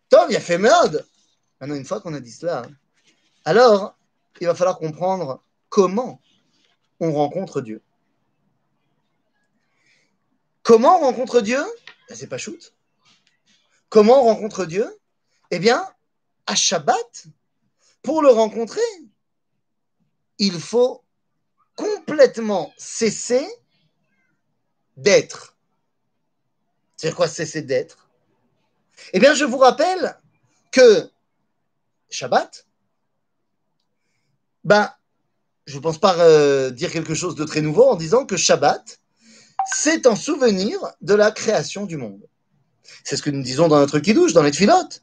Tom, 0.09 0.31
il 0.31 0.37
a 0.37 0.41
fait 0.41 0.59
merde. 0.59 1.07
Maintenant, 1.61 1.77
une 1.77 1.85
fois 1.85 2.01
qu'on 2.01 2.15
a 2.15 2.21
dit 2.21 2.31
cela, 2.31 2.63
alors 3.45 3.97
il 4.41 4.47
va 4.47 4.55
falloir 4.55 4.79
comprendre 4.79 5.43
comment 5.69 6.21
on 7.01 7.13
rencontre 7.13 7.61
Dieu. 7.61 7.83
Comment 10.63 10.99
on 10.99 11.07
rencontre 11.07 11.41
Dieu? 11.41 11.63
Ben, 12.09 12.15
C'est 12.15 12.27
pas 12.27 12.39
shoot. 12.39 12.75
Comment 13.89 14.23
on 14.23 14.25
rencontre 14.25 14.67
Dieu? 14.67 14.99
Eh 15.51 15.59
bien, 15.59 15.89
à 16.47 16.55
Shabbat, 16.55 17.27
pour 18.03 18.23
le 18.23 18.31
rencontrer, 18.31 18.81
il 20.39 20.61
faut 20.61 21.05
complètement 21.77 22.73
cesser 22.77 23.47
d'être. 24.97 25.57
C'est 26.97 27.15
quoi 27.15 27.29
cesser 27.29 27.63
d'être? 27.63 28.06
Eh 29.13 29.19
bien, 29.21 29.35
je 29.35 29.45
vous 29.45 29.59
rappelle 29.59 30.19
que 30.73 31.09
Shabbat, 32.11 32.67
ben, 34.65 34.93
je 35.67 35.77
ne 35.77 35.81
pense 35.83 35.99
pas 35.99 36.17
euh, 36.19 36.71
dire 36.71 36.91
quelque 36.91 37.15
chose 37.15 37.35
de 37.35 37.45
très 37.45 37.61
nouveau 37.61 37.85
en 37.85 37.97
disant 37.97 38.27
que 38.27 38.37
Shabbat, 38.37 38.99
c'est 39.67 40.07
en 40.07 40.17
souvenir 40.17 40.79
de 41.01 41.15
la 41.15 41.31
création 41.31 41.87
du 41.87 41.97
monde. 41.97 42.23
C'est 43.05 43.17
ce 43.17 43.23
que 43.23 43.31
nous 43.31 43.43
disons 43.43 43.69
dans 43.69 43.79
notre 43.79 43.99
kiddush, 43.99 44.33
dans 44.33 44.43
les 44.43 44.53
tfilotes. 44.53 45.03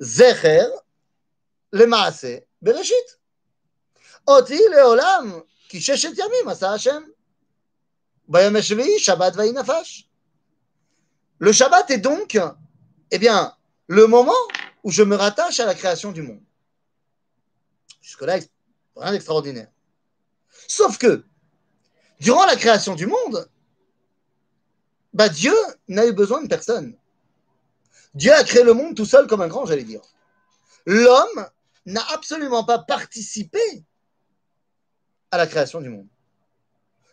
Zecher 0.00 0.66
le 1.70 1.86
maase 1.86 2.42
bereshit. 2.60 3.20
Oti 4.26 4.58
leolam 4.70 5.42
ki 5.68 5.80
sheshet 5.80 6.14
yamim 6.14 6.48
asa 6.48 6.72
Hashem. 6.72 7.04
Le 11.38 11.52
Shabbat 11.52 11.90
est 11.90 11.98
donc, 11.98 12.38
eh 13.12 13.18
bien, 13.18 13.54
le 13.88 14.06
moment 14.06 14.32
où 14.82 14.90
je 14.90 15.02
me 15.02 15.14
rattache 15.14 15.60
à 15.60 15.66
la 15.66 15.74
création 15.74 16.12
du 16.12 16.22
monde. 16.22 16.42
Jusque-là, 18.00 18.38
rien 18.96 19.12
d'extraordinaire. 19.12 19.68
Sauf 20.66 20.96
que, 20.96 21.22
durant 22.20 22.46
la 22.46 22.56
création 22.56 22.94
du 22.94 23.06
monde, 23.06 23.48
bah 25.12 25.28
Dieu 25.28 25.54
n'a 25.88 26.06
eu 26.06 26.12
besoin 26.12 26.42
de 26.42 26.48
personne. 26.48 26.96
Dieu 28.14 28.32
a 28.32 28.44
créé 28.44 28.64
le 28.64 28.72
monde 28.72 28.96
tout 28.96 29.04
seul 29.04 29.26
comme 29.26 29.42
un 29.42 29.48
grand, 29.48 29.66
j'allais 29.66 29.84
dire. 29.84 30.00
L'homme 30.86 31.46
n'a 31.84 32.04
absolument 32.14 32.64
pas 32.64 32.78
participé 32.78 33.60
à 35.30 35.36
la 35.36 35.46
création 35.46 35.82
du 35.82 35.90
monde. 35.90 36.08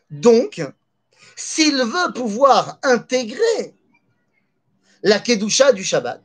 Donc, 0.09 0.61
s'il 1.35 1.75
veut 1.75 2.13
pouvoir 2.13 2.79
intégrer 2.83 3.75
la 5.03 5.19
Kedusha 5.19 5.71
du 5.71 5.83
Shabbat, 5.83 6.21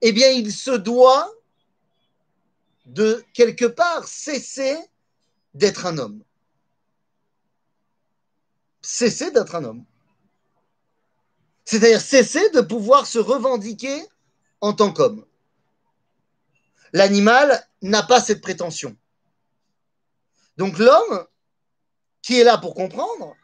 eh 0.00 0.12
bien, 0.12 0.28
il 0.30 0.52
se 0.52 0.70
doit 0.70 1.32
de 2.86 3.24
quelque 3.34 3.64
part 3.64 4.06
cesser 4.06 4.76
d'être 5.54 5.86
un 5.86 5.98
homme. 5.98 6.22
Cesser 8.80 9.30
d'être 9.30 9.54
un 9.54 9.64
homme. 9.64 9.84
C'est-à-dire 11.64 12.00
cesser 12.00 12.48
de 12.50 12.60
pouvoir 12.60 13.06
se 13.06 13.18
revendiquer 13.18 14.02
en 14.60 14.72
tant 14.72 14.92
qu'homme. 14.92 15.24
L'animal 16.92 17.68
n'a 17.82 18.02
pas 18.02 18.20
cette 18.22 18.40
prétention. 18.40 18.96
Donc 20.56 20.78
l'homme, 20.78 21.26
qui 22.22 22.40
est 22.40 22.44
là 22.44 22.56
pour 22.56 22.74
comprendre, 22.74 23.36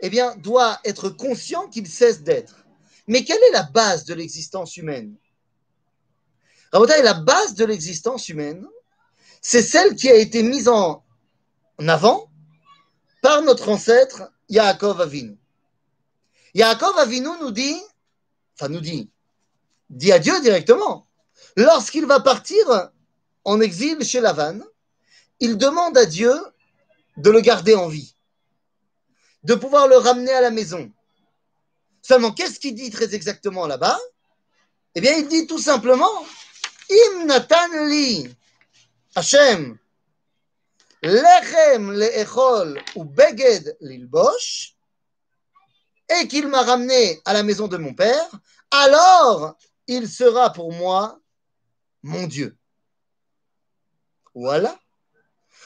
eh 0.00 0.10
bien, 0.10 0.36
doit 0.36 0.80
être 0.84 1.10
conscient 1.10 1.68
qu'il 1.68 1.86
cesse 1.86 2.22
d'être. 2.22 2.65
Mais 3.06 3.24
quelle 3.24 3.42
est 3.42 3.52
la 3.52 3.62
base 3.62 4.04
de 4.04 4.14
l'existence 4.14 4.76
humaine? 4.76 5.16
La 6.72 7.14
base 7.14 7.54
de 7.54 7.64
l'existence 7.64 8.28
humaine, 8.28 8.66
c'est 9.40 9.62
celle 9.62 9.94
qui 9.94 10.10
a 10.10 10.16
été 10.16 10.42
mise 10.42 10.68
en 10.68 11.04
avant 11.78 12.30
par 13.22 13.42
notre 13.42 13.68
ancêtre 13.68 14.30
Yaakov 14.48 15.00
Avinu. 15.00 15.38
Yaakov 16.54 16.98
Avinu 16.98 17.28
nous 17.40 17.50
dit, 17.50 17.80
enfin 18.54 18.68
nous 18.68 18.80
dit, 18.80 19.10
dit 19.90 20.12
adieu 20.12 20.40
directement. 20.40 21.06
Lorsqu'il 21.56 22.06
va 22.06 22.20
partir 22.20 22.90
en 23.44 23.60
exil 23.60 24.04
chez 24.04 24.20
Lavan, 24.20 24.60
il 25.40 25.56
demande 25.56 25.96
à 25.96 26.06
Dieu 26.06 26.34
de 27.16 27.30
le 27.30 27.40
garder 27.40 27.74
en 27.74 27.88
vie, 27.88 28.14
de 29.44 29.54
pouvoir 29.54 29.88
le 29.88 29.96
ramener 29.96 30.32
à 30.32 30.40
la 30.40 30.50
maison. 30.50 30.90
Seulement, 32.06 32.30
qu'est-ce 32.30 32.60
qu'il 32.60 32.76
dit 32.76 32.90
très 32.90 33.16
exactement 33.16 33.66
là-bas? 33.66 33.98
Eh 34.94 35.00
bien, 35.00 35.16
il 35.16 35.26
dit 35.26 35.48
tout 35.48 35.58
simplement 35.58 36.24
Im 36.88 37.26
li 37.88 38.32
Hashem 39.16 39.76
lechem 41.02 41.92
leechol 41.92 42.80
ou 42.94 43.02
beged 43.02 43.76
lilbosh 43.80 44.76
et 46.08 46.28
qu'il 46.28 46.46
m'a 46.46 46.62
ramené 46.62 47.20
à 47.24 47.32
la 47.32 47.42
maison 47.42 47.66
de 47.66 47.76
mon 47.76 47.92
père, 47.92 48.30
alors 48.70 49.56
il 49.88 50.08
sera 50.08 50.52
pour 50.52 50.72
moi 50.72 51.18
mon 52.04 52.28
Dieu. 52.28 52.56
Voilà. 54.32 54.78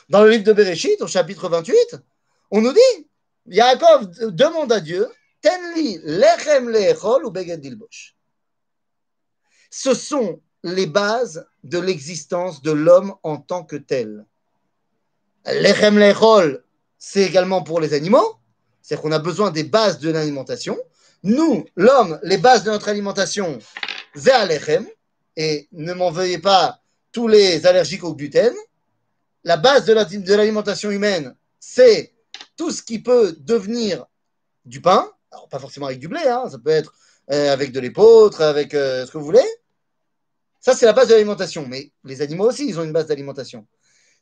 Dans 0.08 0.24
le 0.24 0.30
livre 0.30 0.44
de 0.44 0.54
Bereshit, 0.54 1.02
au 1.02 1.06
chapitre 1.06 1.50
28, 1.50 1.96
on 2.50 2.62
nous 2.62 2.72
dit, 2.72 3.08
Yaakov 3.44 4.08
demande 4.30 4.72
à 4.72 4.80
Dieu, 4.80 5.06
Ce 9.70 9.94
sont 9.94 10.40
les 10.62 10.86
bases 10.86 11.46
de 11.64 11.78
l'existence 11.78 12.62
de 12.62 12.72
l'homme 12.72 13.14
en 13.22 13.38
tant 13.38 13.64
que 13.64 13.76
tel. 13.76 14.26
Lechem 15.46 15.98
lechol, 15.98 16.62
c'est 16.98 17.22
également 17.22 17.62
pour 17.62 17.80
les 17.80 17.94
animaux, 17.94 18.36
c'est-à-dire 18.82 19.02
qu'on 19.02 19.12
a 19.12 19.18
besoin 19.18 19.50
des 19.50 19.64
bases 19.64 19.98
de 19.98 20.10
l'alimentation. 20.10 20.78
Nous, 21.22 21.64
l'homme, 21.76 22.18
les 22.22 22.38
bases 22.38 22.64
de 22.64 22.70
notre 22.70 22.88
alimentation, 22.88 23.58
c'est 24.14 24.32
alechem, 24.32 24.86
et 25.36 25.68
ne 25.72 25.94
m'en 25.94 26.10
veuillez 26.10 26.38
pas 26.38 26.82
tous 27.12 27.28
les 27.28 27.66
allergiques 27.66 28.04
au 28.04 28.14
gluten. 28.14 28.54
La 29.44 29.56
base 29.56 29.86
de 29.86 30.34
l'alimentation 30.34 30.90
humaine, 30.90 31.34
c'est 31.58 32.12
tout 32.56 32.70
ce 32.70 32.82
qui 32.82 32.98
peut 32.98 33.34
devenir 33.38 34.04
du 34.66 34.82
pain, 34.82 35.10
alors 35.30 35.48
pas 35.48 35.58
forcément 35.58 35.86
avec 35.86 35.98
du 35.98 36.08
blé, 36.08 36.20
hein, 36.26 36.48
ça 36.50 36.58
peut 36.58 36.70
être 36.70 36.94
euh, 37.30 37.52
avec 37.52 37.72
de 37.72 37.80
l'épeautre, 37.80 38.42
avec 38.42 38.74
euh, 38.74 39.06
ce 39.06 39.12
que 39.12 39.18
vous 39.18 39.24
voulez. 39.24 39.46
Ça, 40.60 40.74
c'est 40.74 40.86
la 40.86 40.92
base 40.92 41.08
de 41.08 41.14
l'alimentation. 41.14 41.66
Mais 41.66 41.92
les 42.04 42.22
animaux 42.22 42.48
aussi, 42.48 42.68
ils 42.68 42.78
ont 42.78 42.84
une 42.84 42.92
base 42.92 43.06
d'alimentation. 43.06 43.66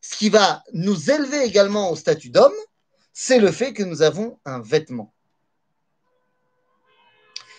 Ce 0.00 0.16
qui 0.16 0.28
va 0.28 0.62
nous 0.72 1.10
élever 1.10 1.42
également 1.44 1.90
au 1.90 1.96
statut 1.96 2.30
d'homme, 2.30 2.52
c'est 3.12 3.40
le 3.40 3.50
fait 3.50 3.72
que 3.72 3.82
nous 3.82 4.02
avons 4.02 4.38
un 4.44 4.60
vêtement. 4.60 5.12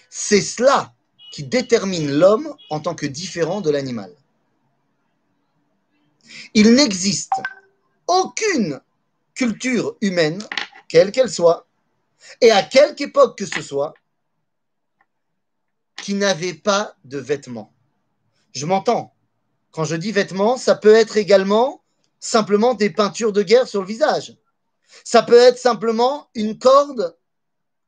C'est 0.09 0.41
cela 0.41 0.93
qui 1.31 1.43
détermine 1.43 2.11
l'homme 2.11 2.55
en 2.69 2.79
tant 2.79 2.95
que 2.95 3.05
différent 3.05 3.61
de 3.61 3.69
l'animal. 3.69 4.13
Il 6.53 6.73
n'existe 6.73 7.33
aucune 8.07 8.79
culture 9.35 9.95
humaine, 10.01 10.41
quelle 10.87 11.11
qu'elle 11.11 11.29
soit, 11.29 11.67
et 12.41 12.51
à 12.51 12.63
quelque 12.63 13.01
époque 13.01 13.37
que 13.37 13.45
ce 13.45 13.61
soit, 13.61 13.93
qui 16.01 16.13
n'avait 16.13 16.53
pas 16.53 16.95
de 17.03 17.17
vêtements. 17.17 17.73
Je 18.53 18.65
m'entends. 18.65 19.13
Quand 19.71 19.83
je 19.83 19.95
dis 19.95 20.11
vêtements, 20.11 20.57
ça 20.57 20.75
peut 20.75 20.95
être 20.95 21.17
également 21.17 21.83
simplement 22.19 22.73
des 22.73 22.89
peintures 22.89 23.33
de 23.33 23.43
guerre 23.43 23.67
sur 23.67 23.81
le 23.81 23.87
visage. 23.87 24.37
Ça 25.03 25.23
peut 25.23 25.37
être 25.37 25.57
simplement 25.57 26.29
une 26.33 26.57
corde 26.57 27.17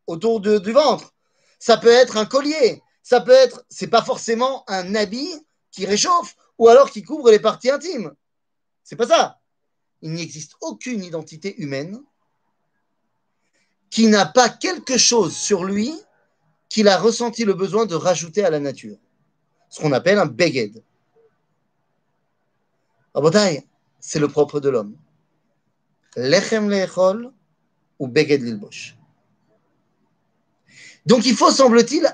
autour 0.07 0.39
du 0.39 0.71
ventre. 0.71 1.13
Ça 1.59 1.77
peut 1.77 1.89
être 1.89 2.17
un 2.17 2.25
collier. 2.25 2.81
Ça 3.03 3.21
peut 3.21 3.31
être, 3.31 3.65
c'est 3.69 3.87
pas 3.87 4.03
forcément 4.03 4.63
un 4.69 4.93
habit 4.95 5.33
qui 5.71 5.85
réchauffe 5.85 6.35
ou 6.57 6.67
alors 6.67 6.91
qui 6.91 7.01
couvre 7.01 7.31
les 7.31 7.39
parties 7.39 7.71
intimes. 7.71 8.13
C'est 8.83 8.95
pas 8.95 9.07
ça. 9.07 9.39
Il 10.01 10.13
n'existe 10.13 10.53
aucune 10.61 11.03
identité 11.03 11.59
humaine 11.61 12.01
qui 13.91 14.07
n'a 14.07 14.25
pas 14.25 14.49
quelque 14.49 14.97
chose 14.97 15.35
sur 15.35 15.63
lui 15.63 15.93
qu'il 16.69 16.87
a 16.87 16.97
ressenti 16.97 17.45
le 17.45 17.53
besoin 17.53 17.85
de 17.85 17.93
rajouter 17.93 18.43
à 18.43 18.49
la 18.49 18.59
nature 18.59 18.97
ce 19.69 19.79
qu'on 19.79 19.91
appelle 19.91 20.17
un 20.17 20.25
beged. 20.25 20.81
Rabotai, 23.13 23.67
c'est 23.99 24.19
le 24.19 24.29
propre 24.29 24.59
de 24.59 24.69
l'homme. 24.69 24.95
Lechem 26.15 26.69
lechol 26.69 27.31
ou 27.99 28.07
beged 28.07 28.41
lilbosh. 28.41 28.97
Donc 31.05 31.25
il 31.25 31.35
faut, 31.35 31.51
semble-t-il, 31.51 32.07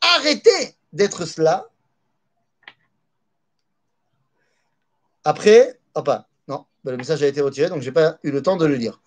arrêter 0.00 0.76
d'être 0.92 1.26
cela. 1.26 1.68
Après, 5.24 5.80
hop, 5.94 6.10
non, 6.48 6.66
le 6.84 6.96
message 6.96 7.22
a 7.22 7.26
été 7.26 7.40
retiré, 7.40 7.68
donc 7.68 7.80
je 7.80 7.86
n'ai 7.86 7.92
pas 7.92 8.18
eu 8.22 8.30
le 8.30 8.42
temps 8.42 8.56
de 8.56 8.66
le 8.66 8.74
lire. 8.74 9.00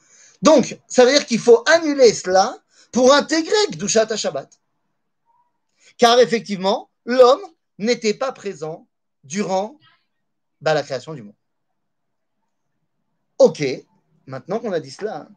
Donc, 0.46 0.78
ça 0.88 1.04
veut 1.06 1.12
dire 1.12 1.26
qu'il 1.26 1.40
faut 1.40 1.64
annuler 1.68 2.14
cela 2.14 2.56
pour 2.92 3.12
intégrer 3.12 3.58
Gdushat 3.72 4.16
Shabbat. 4.16 4.60
Car 5.98 6.20
effectivement, 6.20 6.92
l'homme 7.04 7.42
n'était 7.80 8.14
pas 8.14 8.32
présent 8.32 8.88
durant 9.24 9.80
bah, 10.62 10.76
la 10.76 10.84
création 10.84 11.16
du 11.16 11.24
monde. 11.24 11.34
Ok, 13.40 13.64
maintenant 14.28 14.60
qu'on 14.60 14.72
a 14.72 14.80
dit 14.80 14.92
cela, 14.92 15.28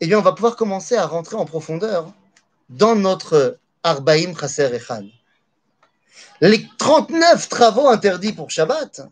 eh 0.00 0.16
on 0.16 0.22
va 0.22 0.32
pouvoir 0.32 0.56
commencer 0.56 0.96
à 0.96 1.06
rentrer 1.06 1.36
en 1.36 1.44
profondeur 1.44 2.10
dans 2.70 2.96
notre 2.96 3.58
Arbaïm 3.82 4.34
Chaser 4.34 4.74
Echad. 4.74 5.06
Les 6.40 6.66
39 6.78 7.50
travaux 7.50 7.88
interdits 7.88 8.32
pour 8.32 8.50
Shabbat 8.50 9.02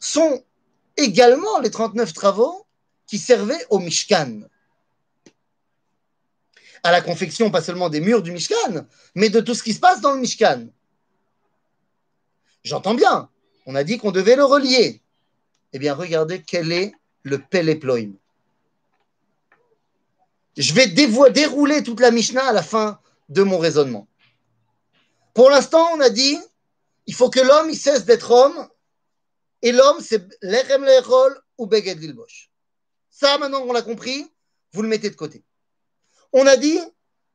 sont 0.00 0.42
également 0.96 1.58
les 1.58 1.70
39 1.70 2.14
travaux 2.14 2.66
qui 3.06 3.18
servaient 3.18 3.66
au 3.68 3.78
Mishkan. 3.78 4.40
À 6.82 6.92
la 6.92 7.00
confection, 7.02 7.50
pas 7.50 7.62
seulement 7.62 7.88
des 7.88 8.00
murs 8.00 8.22
du 8.22 8.32
Mishkan, 8.32 8.86
mais 9.14 9.28
de 9.28 9.40
tout 9.40 9.54
ce 9.54 9.62
qui 9.62 9.74
se 9.74 9.80
passe 9.80 10.00
dans 10.00 10.12
le 10.14 10.20
Mishkan. 10.20 10.68
J'entends 12.64 12.94
bien. 12.94 13.28
On 13.66 13.74
a 13.74 13.84
dit 13.84 13.98
qu'on 13.98 14.12
devait 14.12 14.36
le 14.36 14.44
relier. 14.44 15.00
Eh 15.72 15.78
bien, 15.78 15.94
regardez 15.94 16.42
quel 16.42 16.72
est 16.72 16.92
le 17.22 17.38
Peleploim. 17.38 18.12
Je 20.56 20.74
vais 20.74 20.86
dérouler 20.86 21.82
toute 21.82 22.00
la 22.00 22.10
Mishnah 22.10 22.48
à 22.48 22.52
la 22.52 22.62
fin 22.62 22.98
de 23.28 23.42
mon 23.42 23.58
raisonnement. 23.58 24.08
Pour 25.34 25.50
l'instant, 25.50 25.86
on 25.94 26.00
a 26.00 26.10
dit 26.10 26.38
il 27.06 27.14
faut 27.14 27.30
que 27.30 27.40
l'homme 27.40 27.70
il 27.70 27.76
cesse 27.76 28.04
d'être 28.04 28.30
homme 28.30 28.68
et 29.62 29.72
l'homme 29.72 30.00
c'est 30.00 30.28
l'echem 30.42 30.84
lechol 30.84 31.40
ou 31.58 31.66
beged 31.66 31.98
lilbosh. 32.00 32.50
Ça, 33.10 33.38
maintenant 33.38 33.62
qu'on 33.62 33.72
l'a 33.72 33.82
compris, 33.82 34.26
vous 34.72 34.82
le 34.82 34.88
mettez 34.88 35.10
de 35.10 35.16
côté. 35.16 35.44
On 36.32 36.46
a 36.46 36.56
dit 36.56 36.78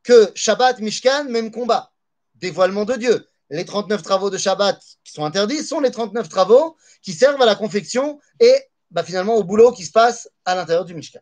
que 0.04 0.32
Shabbat, 0.36 0.80
Mishkan, 0.80 1.26
même 1.26 1.52
combat. 1.52 1.92
Dévoilement 2.36 2.86
de 2.86 2.96
Dieu 2.96 3.28
les 3.50 3.66
39 3.66 4.02
travaux 4.02 4.30
de 4.30 4.38
Shabbat 4.38 4.82
qui 5.04 5.12
sont 5.12 5.26
interdits 5.26 5.64
sont 5.64 5.80
les 5.80 5.92
39 5.92 6.30
travaux 6.30 6.78
qui 7.02 7.14
servent 7.14 7.42
à 7.42 7.46
la 7.46 7.56
confection 7.56 8.20
et 8.40 8.56
bah, 8.92 9.04
finalement 9.04 9.36
au 9.36 9.44
boulot 9.44 9.72
qui 9.72 9.86
se 9.86 9.92
passe 9.92 10.30
à 10.46 10.56
l'intérieur 10.56 10.86
du 10.86 10.96
Mishkan. 10.96 11.20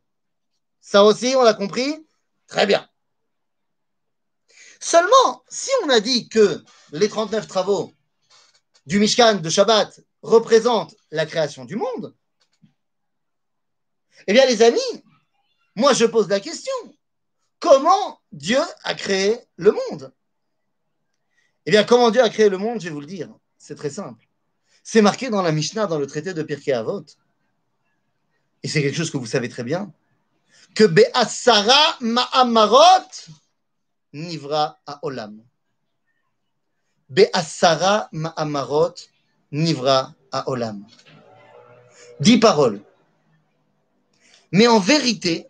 Ça 0.80 1.04
aussi, 1.04 1.36
on 1.36 1.42
l'a 1.42 1.54
compris 1.54 2.06
Très 2.48 2.66
bien. 2.68 2.88
Seulement, 4.80 5.44
si 5.48 5.70
on 5.84 5.90
a 5.90 6.00
dit 6.02 6.28
que 6.28 6.62
les 6.92 7.10
39 7.10 7.48
travaux 7.48 7.94
du 8.86 9.00
Mishkan 9.00 9.36
de 9.36 9.50
Shabbat 9.50 10.02
représentent 10.22 10.96
la 11.10 11.26
création 11.26 11.66
du 11.66 11.78
monde, 11.78 12.14
eh 14.28 14.34
bien 14.34 14.46
les 14.46 14.62
amis, 14.62 15.04
moi 15.76 15.94
je 15.94 16.06
pose 16.06 16.28
la 16.28 16.40
question, 16.40 16.74
comment 17.64 18.20
Dieu 18.34 18.60
a 18.84 18.94
créé 18.94 19.40
le 19.56 19.72
monde 19.72 20.12
eh 21.66 21.72
bien, 21.72 21.86
comment 21.86 22.12
Dieu 22.12 22.22
a 22.22 22.30
créé 22.30 22.50
le 22.50 22.58
monde, 22.58 22.82
je 22.82 22.88
vais 22.88 22.94
vous 22.94 23.00
le 23.00 23.08
dire. 23.08 23.30
C'est 23.58 23.76
très 23.76 23.90
simple. 23.90 24.28
C'est 24.84 25.02
marqué 25.02 25.30
dans 25.30 25.42
la 25.42 25.54
Mishnah, 25.54 25.88
dans 25.88 25.98
le 25.98 26.08
traité 26.08 26.34
de 26.34 26.44
Pirkei 26.44 26.74
Avot. 26.74 27.06
Et 28.64 28.68
c'est 28.68 28.82
quelque 28.82 28.98
chose 28.98 29.10
que 29.10 29.16
vous 29.16 29.26
savez 29.26 29.48
très 29.48 29.64
bien. 29.64 29.94
Que 30.76 30.84
Be'asara 30.84 31.98
Ma'amarot 32.02 33.08
Nivra 34.12 34.78
à 34.86 35.00
Olam. 35.04 35.42
Be'asara 37.10 38.10
Ma'amarot 38.12 38.96
Nivra 39.54 40.14
à 40.34 40.50
Olam. 40.50 40.86
Dix 42.20 42.40
paroles. 42.40 42.82
Mais 44.52 44.68
en 44.68 44.80
vérité, 44.80 45.48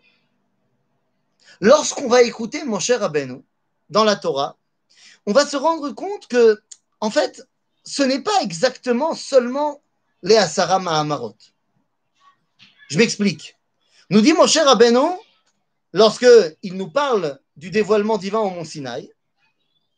lorsqu'on 1.60 2.08
va 2.08 2.22
écouter 2.22 2.64
mon 2.64 2.78
cher 2.78 3.02
Abeno 3.02 3.44
dans 3.90 4.04
la 4.04 4.16
Torah, 4.16 4.56
on 5.26 5.32
va 5.32 5.46
se 5.46 5.56
rendre 5.56 5.90
compte 5.92 6.26
que, 6.26 6.60
en 7.00 7.10
fait, 7.10 7.46
ce 7.84 8.02
n'est 8.02 8.22
pas 8.22 8.42
exactement 8.42 9.14
seulement 9.14 9.82
les 10.22 10.36
Asara 10.36 10.78
Mahamarot. 10.78 11.36
Je 12.88 12.98
m'explique. 12.98 13.56
Nous 14.10 14.20
dit 14.20 14.32
mon 14.32 14.46
cher 14.46 14.68
Abeno, 14.68 15.18
lorsque 15.92 16.26
il 16.62 16.74
nous 16.74 16.90
parle 16.90 17.38
du 17.56 17.70
dévoilement 17.70 18.18
divin 18.18 18.40
au 18.40 18.50
mont 18.50 18.64
Sinaï, 18.64 19.10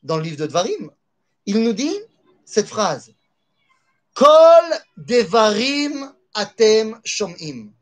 dans 0.02 0.16
le 0.16 0.22
livre 0.22 0.36
de 0.36 0.46
Dvarim, 0.46 0.90
il 1.46 1.62
nous 1.62 1.72
dit 1.72 1.96
cette 2.44 2.68
phrase 2.68 3.12
Kol 4.14 4.64
devarim 4.96 6.12
atem 6.32 7.00
shom'im. 7.04 7.72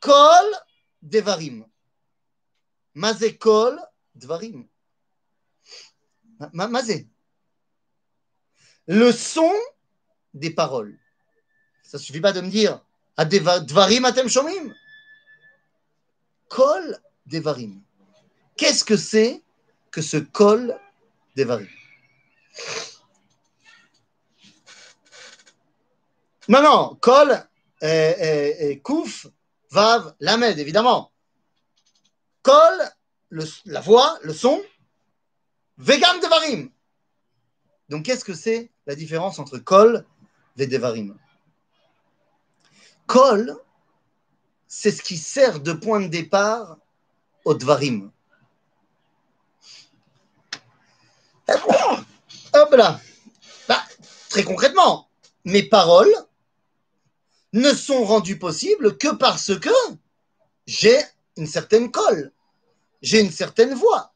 Kol 0.00 0.46
devarim. 1.02 1.64
Mazé 2.94 3.36
kol 3.38 3.78
dvarim. 4.14 4.68
Mazé. 6.52 7.06
Le 8.86 9.12
son 9.12 9.52
des 10.34 10.50
paroles. 10.50 10.98
Ça 11.82 11.98
ne 11.98 12.02
suffit 12.02 12.20
pas 12.20 12.32
de 12.32 12.40
me 12.40 12.48
dire 12.48 12.84
Dvarim 13.16 14.04
atem 14.04 14.28
shomim. 14.28 14.72
Kol 16.48 16.98
devarim. 17.26 17.82
Qu'est-ce 18.56 18.84
que 18.84 18.96
c'est 18.96 19.42
que 19.90 20.02
ce 20.02 20.16
kol 20.16 20.78
devarim 21.36 21.68
Non, 26.48 26.62
non, 26.62 26.96
kol, 27.02 27.46
et, 27.82 28.80
kouf, 28.82 29.26
vav, 29.70 30.14
lamed, 30.20 30.58
évidemment. 30.58 31.12
Kol, 32.42 32.90
la 33.30 33.80
voix, 33.80 34.18
le 34.22 34.32
son, 34.32 34.62
vegam 35.76 36.20
devarim. 36.20 36.70
Donc, 37.88 38.04
qu'est-ce 38.04 38.24
que 38.24 38.34
c'est 38.34 38.70
la 38.86 38.94
différence 38.94 39.38
entre 39.38 39.58
kol 39.58 40.04
et 40.56 40.66
devarim? 40.66 41.16
Kol, 43.06 43.56
c'est 44.68 44.90
ce 44.90 45.02
qui 45.02 45.16
sert 45.16 45.60
de 45.60 45.72
point 45.72 46.00
de 46.00 46.08
départ 46.08 46.76
au 47.44 47.54
Dvarim. 47.54 48.12
Hop 51.48 52.70
là. 52.72 53.00
Bah, 53.66 53.82
très 54.28 54.44
concrètement, 54.44 55.08
mes 55.44 55.62
paroles 55.62 56.12
ne 57.52 57.72
sont 57.72 58.04
rendues 58.04 58.38
possibles 58.38 58.98
que 58.98 59.14
parce 59.14 59.58
que 59.58 59.70
j'ai 60.66 60.98
une 61.36 61.46
certaine 61.46 61.90
colle, 61.90 62.32
j'ai 63.02 63.20
une 63.20 63.30
certaine 63.30 63.74
voix. 63.74 64.12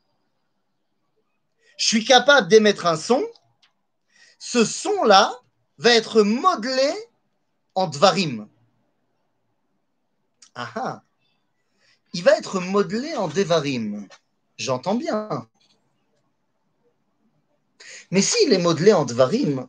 Je 1.78 1.86
suis 1.86 2.04
capable 2.04 2.48
d'émettre 2.48 2.86
un 2.86 2.96
son. 2.96 3.24
Ce 4.38 4.64
son-là 4.64 5.40
va 5.78 5.94
être 5.94 6.22
modelé 6.22 6.92
en 7.74 7.86
Dvarim. 7.86 8.48
Ah 10.54 10.70
ah. 10.74 11.02
Il 12.12 12.22
va 12.22 12.36
être 12.36 12.60
modelé 12.60 13.16
en 13.16 13.28
Devarim. 13.28 14.06
J'entends 14.58 14.94
bien. 14.94 15.48
Mais 18.10 18.20
s'il 18.20 18.52
est 18.52 18.58
modelé 18.58 18.92
en 18.92 19.06
Dvarim, 19.06 19.66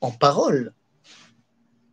en 0.00 0.10
parole, 0.10 0.72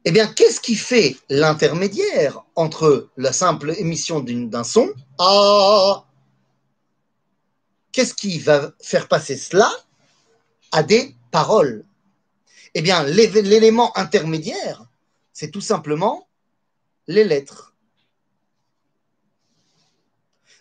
eh 0.06 0.12
bien, 0.12 0.28
qu'est-ce 0.28 0.62
qui 0.62 0.76
fait 0.76 1.18
l'intermédiaire 1.30 2.44
entre 2.56 3.10
la 3.18 3.34
simple 3.34 3.74
émission 3.78 4.22
d'un 4.22 4.64
son 4.64 4.94
Qu'est-ce 7.92 8.14
qui 8.14 8.40
va 8.40 8.72
faire 8.82 9.08
passer 9.08 9.36
cela 9.36 9.70
à 10.72 10.84
des 10.84 11.16
paroles? 11.32 11.86
Eh 12.76 12.82
bien, 12.82 13.04
l'élément 13.04 13.96
intermédiaire, 13.98 14.86
c'est 15.34 15.52
tout 15.52 15.62
simplement 15.62 16.28
les 17.08 17.24
lettres. 17.24 17.74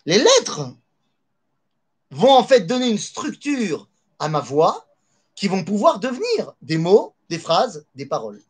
Les 0.04 0.18
lettres 0.18 0.74
vont 2.10 2.32
en 2.32 2.44
fait 2.44 2.60
donner 2.60 2.88
une 2.88 2.98
structure 2.98 3.88
à 4.18 4.28
ma 4.28 4.40
voix 4.40 4.88
qui 5.34 5.46
vont 5.46 5.64
pouvoir 5.64 6.00
devenir 6.00 6.54
des 6.62 6.78
mots, 6.78 7.14
des 7.28 7.38
phrases, 7.38 7.86
des 7.94 8.06
paroles. 8.06 8.42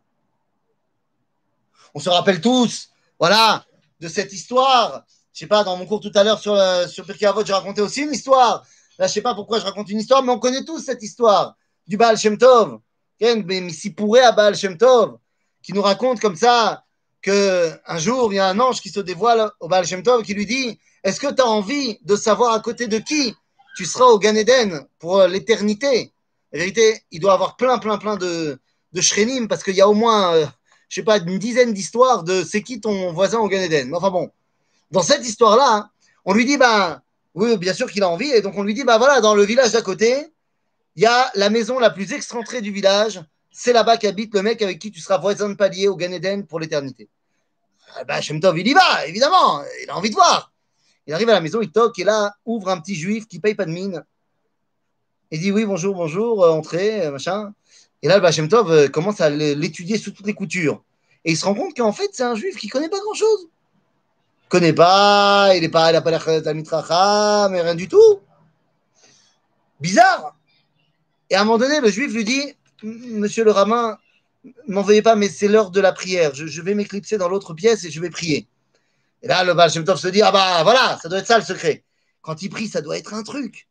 On 1.94 2.00
se 2.00 2.08
rappelle 2.08 2.40
tous, 2.40 2.88
voilà, 3.18 3.64
de 4.00 4.08
cette 4.08 4.32
histoire. 4.32 5.04
Je 5.32 5.40
sais 5.40 5.46
pas, 5.46 5.64
dans 5.64 5.76
mon 5.76 5.86
cours 5.86 6.00
tout 6.00 6.12
à 6.14 6.24
l'heure 6.24 6.38
sur, 6.38 6.54
euh, 6.54 6.86
sur 6.86 7.04
j'ai 7.06 7.26
raconté 7.26 7.80
aussi 7.80 8.02
une 8.02 8.12
histoire. 8.12 8.64
Là, 8.98 9.06
je 9.06 9.12
sais 9.12 9.22
pas 9.22 9.34
pourquoi 9.34 9.60
je 9.60 9.64
raconte 9.64 9.88
une 9.90 9.98
histoire, 9.98 10.22
mais 10.22 10.32
on 10.32 10.38
connaît 10.38 10.64
tous 10.64 10.80
cette 10.80 11.02
histoire 11.02 11.54
du 11.86 11.96
Baal 11.96 12.18
Shem 12.18 12.36
Tov. 12.36 12.78
Pourrait 13.96 14.22
à 14.22 14.32
Baal 14.32 14.56
Shem 14.56 14.76
Tov, 14.76 15.18
qui 15.62 15.72
nous 15.72 15.82
raconte 15.82 16.20
comme 16.20 16.36
ça 16.36 16.84
que 17.22 17.70
un 17.86 17.98
jour, 17.98 18.32
il 18.32 18.36
y 18.36 18.38
a 18.38 18.48
un 18.48 18.58
ange 18.60 18.80
qui 18.80 18.90
se 18.90 19.00
dévoile 19.00 19.50
au 19.60 19.68
Baal 19.68 19.86
Shem 19.86 20.02
Tov 20.02 20.22
qui 20.22 20.34
lui 20.34 20.46
dit 20.46 20.78
est-ce 21.04 21.20
que 21.20 21.32
tu 21.32 21.42
as 21.42 21.46
envie 21.46 21.98
de 22.02 22.16
savoir 22.16 22.52
à 22.52 22.60
côté 22.60 22.86
de 22.86 22.98
qui 22.98 23.34
tu 23.76 23.84
seras 23.84 24.06
au 24.06 24.18
Gan 24.18 24.34
Eden 24.34 24.86
pour 24.98 25.18
euh, 25.18 25.28
l'éternité? 25.28 26.12
En 26.52 26.58
vérité, 26.58 27.02
il 27.10 27.20
doit 27.20 27.34
avoir 27.34 27.56
plein, 27.56 27.78
plein, 27.78 27.98
plein 27.98 28.16
de, 28.16 28.58
de 28.92 29.00
shrenim 29.00 29.46
parce 29.48 29.62
qu'il 29.62 29.74
y 29.74 29.80
a 29.80 29.88
au 29.88 29.94
moins, 29.94 30.34
je 30.88 30.94
sais 30.96 31.04
pas, 31.04 31.18
une 31.18 31.38
dizaine 31.38 31.72
d'histoires 31.72 32.24
de 32.24 32.42
c'est 32.42 32.62
qui 32.62 32.80
ton 32.80 33.12
voisin 33.12 33.38
au 33.38 33.48
Gan 33.48 33.60
Eden. 33.60 33.94
Enfin 33.94 34.10
bon, 34.10 34.30
dans 34.90 35.02
cette 35.02 35.26
histoire-là, 35.26 35.68
hein, 35.70 35.90
on 36.24 36.34
lui 36.34 36.44
dit, 36.44 36.56
ben, 36.56 37.02
oui, 37.34 37.56
bien 37.56 37.74
sûr 37.74 37.90
qu'il 37.90 38.02
a 38.02 38.08
envie, 38.08 38.30
et 38.30 38.40
donc 38.40 38.54
on 38.56 38.62
lui 38.62 38.74
dit, 38.74 38.84
ben 38.84 38.98
voilà, 38.98 39.20
dans 39.20 39.34
le 39.34 39.44
village 39.44 39.72
d'à 39.72 39.82
côté, 39.82 40.32
il 40.96 41.02
y 41.02 41.06
a 41.06 41.30
la 41.34 41.50
maison 41.50 41.78
la 41.78 41.90
plus 41.90 42.12
excentrée 42.12 42.60
du 42.60 42.72
village, 42.72 43.22
c'est 43.50 43.72
là-bas 43.72 43.96
qu'habite 43.96 44.34
le 44.34 44.42
mec 44.42 44.62
avec 44.62 44.78
qui 44.78 44.90
tu 44.90 45.00
seras 45.00 45.18
voisin 45.18 45.48
de 45.48 45.54
palier 45.54 45.88
au 45.88 45.96
Gan 45.96 46.12
Eden 46.12 46.46
pour 46.46 46.60
l'éternité. 46.60 47.08
Ah 47.94 48.04
ben, 48.04 48.20
Shem 48.20 48.40
Tov, 48.40 48.58
il 48.58 48.66
y 48.66 48.74
va, 48.74 49.06
évidemment, 49.06 49.62
il 49.82 49.90
a 49.90 49.96
envie 49.96 50.10
de 50.10 50.14
voir. 50.14 50.52
Il 51.06 51.14
arrive 51.14 51.28
à 51.30 51.32
la 51.32 51.40
maison, 51.40 51.60
il 51.62 51.70
toque 51.70 51.98
et 51.98 52.04
là, 52.04 52.34
ouvre 52.44 52.68
un 52.68 52.80
petit 52.80 52.94
juif 52.94 53.26
qui 53.26 53.38
paye 53.38 53.54
pas 53.54 53.64
de 53.64 53.70
mine. 53.70 54.04
Il 55.30 55.40
dit 55.40 55.52
oui, 55.52 55.64
bonjour, 55.64 55.94
bonjour, 55.94 56.44
euh, 56.44 56.50
entrez, 56.50 57.06
euh, 57.06 57.10
machin. 57.10 57.52
Et 58.02 58.08
là, 58.08 58.16
le 58.16 58.22
Bachem 58.22 58.48
Tov 58.48 58.70
euh, 58.70 58.88
commence 58.88 59.20
à 59.20 59.30
l'étudier 59.30 59.98
sous 59.98 60.12
toutes 60.12 60.26
les 60.26 60.34
coutures. 60.34 60.82
Et 61.24 61.32
il 61.32 61.36
se 61.36 61.44
rend 61.44 61.54
compte 61.54 61.76
qu'en 61.76 61.92
fait, 61.92 62.10
c'est 62.12 62.22
un 62.22 62.34
juif 62.34 62.56
qui 62.56 62.68
connaît 62.68 62.88
pas 62.88 63.00
grand-chose. 63.00 63.48
Il 64.44 64.48
connaît 64.48 64.72
pas, 64.72 65.50
il 65.54 65.62
n'a 65.62 65.68
pas, 65.68 65.92
l'air 65.92 67.50
mais 67.50 67.60
rien 67.60 67.74
du 67.74 67.88
tout. 67.88 68.20
Bizarre. 69.80 70.36
Et 71.30 71.34
à 71.34 71.42
un 71.42 71.44
moment 71.44 71.58
donné, 71.58 71.80
le 71.80 71.90
juif 71.90 72.12
lui 72.12 72.24
dit 72.24 72.54
Monsieur 72.82 73.44
le 73.44 73.50
rabbin, 73.50 73.98
m'en 74.68 74.82
veuillez 74.82 75.02
pas, 75.02 75.16
mais 75.16 75.28
c'est 75.28 75.48
l'heure 75.48 75.70
de 75.70 75.80
la 75.80 75.92
prière. 75.92 76.34
Je, 76.34 76.46
je 76.46 76.62
vais 76.62 76.74
m'éclipser 76.74 77.18
dans 77.18 77.28
l'autre 77.28 77.52
pièce 77.52 77.84
et 77.84 77.90
je 77.90 78.00
vais 78.00 78.10
prier. 78.10 78.46
Et 79.22 79.28
là, 79.28 79.44
le 79.44 79.54
Baal 79.54 79.70
Shem 79.70 79.84
Tov 79.84 79.98
se 79.98 80.08
dit, 80.08 80.22
ah 80.22 80.30
bah 80.30 80.62
voilà, 80.62 80.98
ça 81.02 81.08
doit 81.08 81.18
être 81.18 81.26
ça 81.26 81.38
le 81.38 81.44
secret. 81.44 81.82
Quand 82.22 82.42
il 82.42 82.48
prie, 82.48 82.68
ça 82.68 82.80
doit 82.80 82.96
être 82.96 83.14
un 83.14 83.22
truc. 83.22 83.67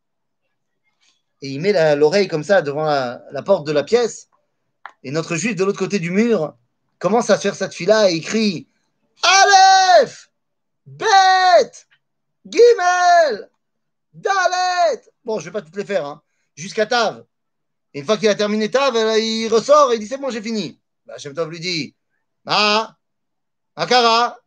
Et 1.41 1.49
il 1.49 1.61
met 1.61 1.95
l'oreille 1.95 2.27
comme 2.27 2.43
ça 2.43 2.61
devant 2.61 2.85
la, 2.85 3.43
porte 3.45 3.67
de 3.67 3.71
la 3.71 3.83
pièce. 3.83 4.29
Et 5.03 5.11
notre 5.11 5.35
juif 5.35 5.55
de 5.55 5.63
l'autre 5.63 5.79
côté 5.79 5.99
du 5.99 6.11
mur 6.11 6.55
commence 6.99 7.29
à 7.29 7.37
faire 7.37 7.55
cette 7.55 7.73
fila 7.73 8.09
et 8.09 8.15
il 8.15 8.23
crie 8.23 8.67
Aleph, 9.23 10.31
Bet, 10.85 11.71
Gimel, 12.45 13.49
Dalet. 14.13 15.01
Bon, 15.23 15.39
je 15.39 15.45
ne 15.45 15.49
vais 15.49 15.59
pas 15.59 15.61
toutes 15.61 15.75
les 15.75 15.85
faire, 15.85 16.05
hein, 16.05 16.21
jusqu'à 16.55 16.85
Tav. 16.85 17.25
Et 17.93 17.99
une 17.99 18.05
fois 18.05 18.17
qu'il 18.17 18.29
a 18.29 18.35
terminé 18.35 18.69
Tav, 18.71 18.95
il 19.19 19.47
ressort 19.47 19.91
et 19.91 19.95
il 19.95 19.99
dit 19.99 20.07
C'est 20.07 20.17
bon, 20.17 20.29
j'ai 20.29 20.41
fini. 20.41 20.79
Bah, 21.05 21.17
Shem 21.17 21.33
Tov 21.33 21.49
lui 21.49 21.59
dit 21.59 21.95
Ah, 22.45 22.95
Akara, 23.75 24.39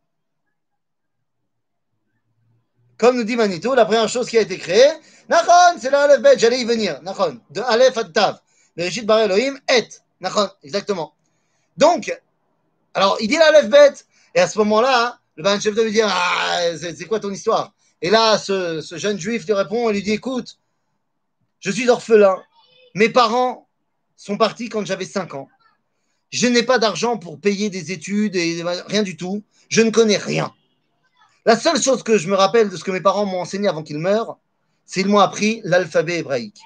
comme 3.01 3.17
nous 3.17 3.23
dit 3.23 3.35
Manitou, 3.35 3.73
la 3.73 3.85
première 3.85 4.07
chose 4.07 4.29
qui 4.29 4.37
a 4.37 4.41
été 4.41 4.59
créée, 4.59 4.91
Nachon, 5.31 5.79
c'est 5.79 5.89
l'Aleph 5.89 6.21
Bet, 6.21 6.37
j'allais 6.37 6.59
y 6.59 6.65
venir. 6.65 7.01
Nachon, 7.03 7.39
de 7.51 7.61
Aleph 7.61 7.97
à 7.97 8.03
Tav. 8.03 8.41
Le 8.75 8.83
Rishit 8.83 9.05
Bar 9.05 9.19
Elohim, 9.19 9.57
Et. 9.73 9.87
Nachon, 10.19 10.49
exactement. 10.61 11.13
Donc, 11.77 12.13
alors, 12.93 13.15
il 13.21 13.29
dit 13.29 13.37
l'Aleph 13.37 13.69
Bet, 13.69 13.93
et 14.35 14.41
à 14.41 14.47
ce 14.49 14.57
moment-là, 14.59 15.19
le 15.37 15.43
Ban 15.43 15.57
Chef 15.57 15.73
lui 15.73 15.93
dit 15.93 16.01
c'est 16.93 17.05
quoi 17.05 17.21
ton 17.21 17.31
histoire 17.31 17.73
Et 18.01 18.09
là, 18.09 18.37
ce, 18.37 18.81
ce, 18.81 18.97
jeune 18.97 19.17
juif 19.17 19.45
lui 19.45 19.53
répond 19.53 19.89
et 19.89 19.93
lui 19.93 20.03
dit 20.03 20.11
Écoute, 20.11 20.59
je 21.61 21.71
suis 21.71 21.87
orphelin. 21.89 22.43
Mes 22.93 23.07
parents 23.07 23.69
sont 24.17 24.35
partis 24.35 24.67
quand 24.67 24.85
j'avais 24.85 25.05
5 25.05 25.33
ans. 25.35 25.47
Je 26.29 26.47
n'ai 26.47 26.63
pas 26.63 26.77
d'argent 26.77 27.17
pour 27.17 27.39
payer 27.39 27.69
des 27.69 27.93
études 27.93 28.35
et 28.35 28.61
rien 28.87 29.03
du 29.03 29.15
tout. 29.15 29.43
Je 29.69 29.81
ne 29.81 29.91
connais 29.91 30.17
rien. 30.17 30.53
La 31.45 31.55
seule 31.55 31.81
chose 31.81 32.03
que 32.03 32.17
je 32.17 32.27
me 32.27 32.35
rappelle 32.35 32.69
de 32.69 32.75
ce 32.75 32.83
que 32.83 32.91
mes 32.91 32.99
parents 32.99 33.25
m'ont 33.25 33.39
enseigné 33.39 33.69
avant 33.69 33.81
qu'ils 33.81 33.97
meurent, 33.97 34.37
c'est 34.91 35.03
qu'ils 35.03 35.09
m'ont 35.09 35.19
appris 35.19 35.61
l'alphabet 35.63 36.19
hébraïque. 36.19 36.59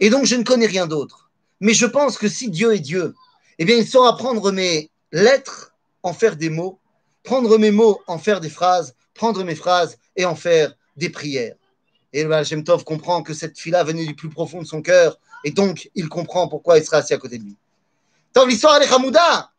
Et 0.00 0.10
donc, 0.10 0.24
je 0.24 0.34
ne 0.34 0.42
connais 0.42 0.66
rien 0.66 0.88
d'autre. 0.88 1.30
Mais 1.60 1.72
je 1.72 1.86
pense 1.86 2.18
que 2.18 2.28
si 2.28 2.50
Dieu 2.50 2.74
est 2.74 2.80
Dieu, 2.80 3.14
eh 3.60 3.64
bien, 3.64 3.76
il 3.76 3.86
saura 3.86 4.16
prendre 4.16 4.50
mes 4.50 4.90
lettres, 5.12 5.72
en 6.02 6.12
faire 6.14 6.34
des 6.34 6.50
mots, 6.50 6.80
prendre 7.22 7.58
mes 7.58 7.70
mots, 7.70 8.00
en 8.08 8.18
faire 8.18 8.40
des 8.40 8.50
phrases, 8.50 8.96
prendre 9.14 9.44
mes 9.44 9.54
phrases 9.54 9.98
et 10.16 10.24
en 10.24 10.34
faire 10.34 10.74
des 10.96 11.10
prières. 11.10 11.54
Et 12.12 12.24
le 12.24 12.42
Shem 12.42 12.64
Tov 12.64 12.82
comprend 12.82 13.22
que 13.22 13.34
cette 13.34 13.56
fille-là 13.56 13.84
venait 13.84 14.04
du 14.04 14.16
plus 14.16 14.28
profond 14.28 14.60
de 14.60 14.66
son 14.66 14.82
cœur, 14.82 15.16
et 15.44 15.52
donc 15.52 15.90
il 15.94 16.08
comprend 16.08 16.48
pourquoi 16.48 16.78
il 16.78 16.84
sera 16.84 16.96
assis 16.96 17.14
à 17.14 17.18
côté 17.18 17.38
de 17.38 17.44
lui. 17.44 17.56
Tov, 18.32 18.48
l'histoire 18.48 18.78
elle 18.78 18.88
est 18.88 18.92
Hamouda, 18.92 19.52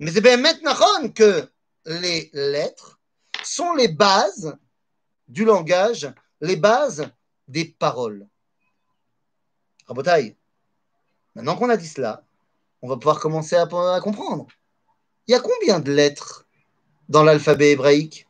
mais 0.00 0.10
c'est 0.10 0.20
bien 0.20 0.36
maintenant 0.36 1.08
que 1.14 1.48
les 1.86 2.28
lettres 2.32 2.98
sont 3.44 3.72
les 3.74 3.86
bases 3.88 4.56
du 5.28 5.44
langage, 5.44 6.12
les 6.44 6.56
bases 6.56 7.10
des 7.48 7.64
paroles. 7.64 8.26
Rabotaï, 9.86 10.36
maintenant 11.34 11.56
qu'on 11.56 11.70
a 11.70 11.76
dit 11.76 11.88
cela, 11.88 12.24
on 12.82 12.88
va 12.88 12.96
pouvoir 12.96 13.18
commencer 13.18 13.56
à, 13.56 13.66
comprendre. 14.00 14.46
Il 15.26 15.32
y 15.32 15.34
a 15.34 15.40
combien 15.40 15.80
de 15.80 15.90
lettres 15.90 16.46
dans 17.08 17.22
l'alphabet 17.22 17.72
hébraïque? 17.72 18.28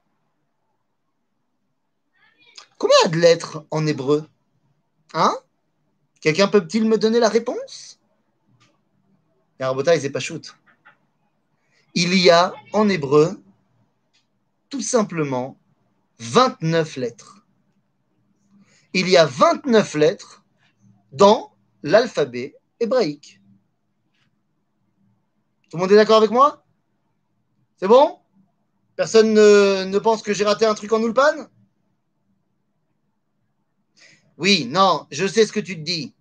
Combien 2.79 3.11
de 3.11 3.17
lettres 3.17 3.67
en 3.71 3.85
hébreu? 3.87 4.29
Hein? 5.13 5.37
Quelqu'un 6.21 6.49
peut-il 6.49 6.89
me 6.89 6.99
donner 6.99 7.19
la 7.19 7.29
réponse? 7.29 7.99
C'est 9.59 10.11
pas 10.11 10.21
shoot. 10.21 10.55
Il 11.95 12.15
y 12.15 12.31
a 12.31 12.53
en 12.73 12.89
hébreu 12.89 13.43
tout 14.69 14.83
simplement 14.83 15.59
29 16.19 16.97
lettres. 16.97 17.34
Il 18.95 19.09
y 19.09 19.17
a 19.17 19.27
29 19.27 19.95
lettres 19.95 20.45
dans 21.13 21.53
l'alphabet 21.83 22.57
hébraïque. 22.81 23.41
Tout 25.69 25.77
le 25.77 25.83
monde 25.83 25.93
est 25.93 25.97
d'accord 25.97 26.19
avec 26.19 26.31
moi? 26.31 26.65
C'est 27.77 27.89
bon? 27.89 28.19
Personne 28.97 29.35
ne, 29.35 29.99
pense 29.99 30.23
que 30.23 30.33
j'ai 30.33 30.45
raté 30.45 30.65
un 30.65 30.75
truc 30.75 30.93
en 30.93 31.03
Ulpan 31.03 31.49
oui, 34.37 34.67
non, 34.69 35.07
je 35.11 35.27
sais 35.27 35.47
ce 35.47 35.53
que 35.53 35.61
tu 35.61 35.77
te 35.77 35.83
dis. 35.83 36.13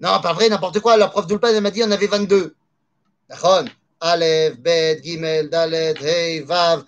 Non, 0.00 0.20
pas 0.20 0.32
vrai, 0.32 0.48
n'importe 0.48 0.80
quoi. 0.80 0.96
La 0.96 1.08
prof 1.08 1.26
d'Ulpan, 1.26 1.48
elle 1.48 1.62
m'a 1.62 1.70
dit 1.70 1.82
on 1.84 1.90
avait 1.90 2.06
22. 2.06 2.56
D'accord? 3.28 3.64
Aleph, 4.00 4.58
Bet, 4.58 5.00
Gimel, 5.02 5.48
Dalet, 5.48 5.94
Hey, 6.00 6.40
Vav, 6.40 6.84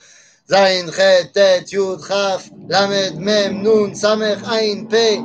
Zain, 0.50 0.90
Tet, 1.32 1.70
Yud, 1.70 2.04
Chaf, 2.04 2.50
Lamed, 2.68 3.20
Mem, 3.20 3.62
Nun, 3.62 3.94
Samer, 3.94 4.36
Ain, 4.50 4.86
Pe, 4.86 5.20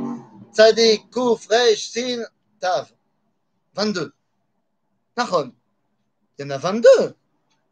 Tzadik, 0.53 1.09
Kuf, 1.09 1.47
Resh, 1.49 1.89
Sin, 1.89 2.23
Tav. 2.59 2.91
22. 3.73 4.13
D'accord 5.17 5.47
Il 6.37 6.43
y 6.43 6.45
en 6.45 6.51
a 6.51 6.59
22. 6.59 7.15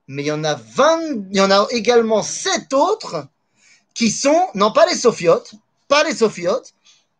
Mais 0.08 0.24
il 0.24 0.26
y 0.26 0.32
en 0.32 0.44
a 0.44 0.56
20, 0.56 1.28
il 1.30 1.38
y 1.38 1.42
en 1.42 1.52
a 1.52 1.68
également 1.70 2.24
7 2.24 2.74
autres 2.74 3.28
qui 3.94 4.10
sont, 4.10 4.48
non 4.56 4.72
pas 4.74 4.88
les 4.88 4.96
sophiotes, 4.96 5.54
pas 5.88 6.04
les 6.04 6.16
sophiotes, 6.16 6.74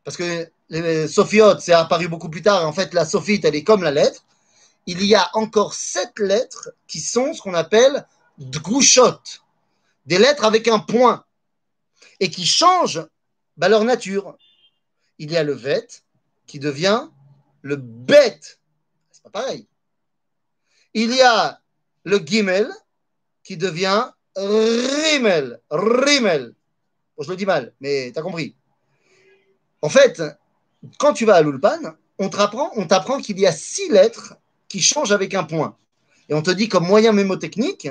parce 0.04 0.18
que 0.18 0.50
les 0.70 1.08
sophiotes, 1.08 1.62
c'est 1.62 1.74
apparu 1.74 2.08
beaucoup 2.08 2.30
plus 2.30 2.42
tard, 2.42 2.68
en 2.68 2.74
fait, 2.74 2.96
la 2.96 3.06
sophite, 3.06 3.46
elle 3.46 3.54
est 3.54 3.64
comme 3.64 3.84
la 3.84 3.92
lettre. 3.92 4.26
Il 4.88 5.06
y 5.06 5.14
a 5.14 5.30
encore 5.34 5.76
sept 5.76 6.18
lettres 6.18 6.72
qui 6.88 7.00
sont 7.00 7.36
ce 7.36 7.42
qu'on 7.44 7.54
appelle 7.54 8.08
dgouchot, 8.40 9.20
des 10.06 10.18
lettres 10.18 10.46
avec 10.46 10.68
un 10.68 10.80
point, 10.80 11.26
et 12.20 12.30
qui 12.30 12.46
changent 12.46 13.06
bah, 13.58 13.70
leur 13.70 13.84
nature. 13.84 14.38
Il 15.20 15.32
y 15.32 15.38
a 15.38 15.44
le 15.44 15.54
vet 15.54 15.88
qui 16.48 16.60
devient 16.60 17.08
le 17.62 17.76
bet. 17.76 18.40
C'est 19.12 19.24
pas 19.24 19.30
pareil. 19.30 19.68
Il 20.94 21.14
y 21.14 21.22
a 21.22 21.60
le 22.04 22.18
gimel 22.18 22.70
qui 23.44 23.58
devient 23.58 24.10
rimel. 24.36 25.60
Rimel. 25.70 26.54
Je 27.20 27.30
le 27.30 27.36
dis 27.36 27.46
mal, 27.46 27.74
mais 27.80 28.12
tu 28.12 28.20
as 28.20 28.22
compris. 28.22 28.56
En 29.82 29.90
fait, 29.90 30.22
quand 30.98 31.14
tu 31.14 31.26
vas 31.26 31.36
à 31.36 31.42
l'Ulpan, 31.42 31.96
on 32.18 32.30
t'apprend, 32.30 33.22
qu'il 33.22 33.40
y 33.40 33.46
a 33.46 33.52
six 33.52 33.90
lettres 33.90 34.36
qui 34.68 34.82
changent 34.82 35.12
avec 35.12 35.34
un 35.34 35.44
point. 35.44 35.78
Et 36.30 36.34
on 36.34 36.42
te 36.42 36.52
dit 36.52 36.70
comme 36.70 36.88
moyen 36.88 37.12
mémotechnique 37.12 37.90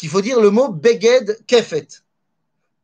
qu'il 0.00 0.08
faut 0.08 0.22
dire 0.22 0.40
le 0.40 0.48
mot 0.48 0.68
beged 0.68 1.44
kefet. 1.46 1.86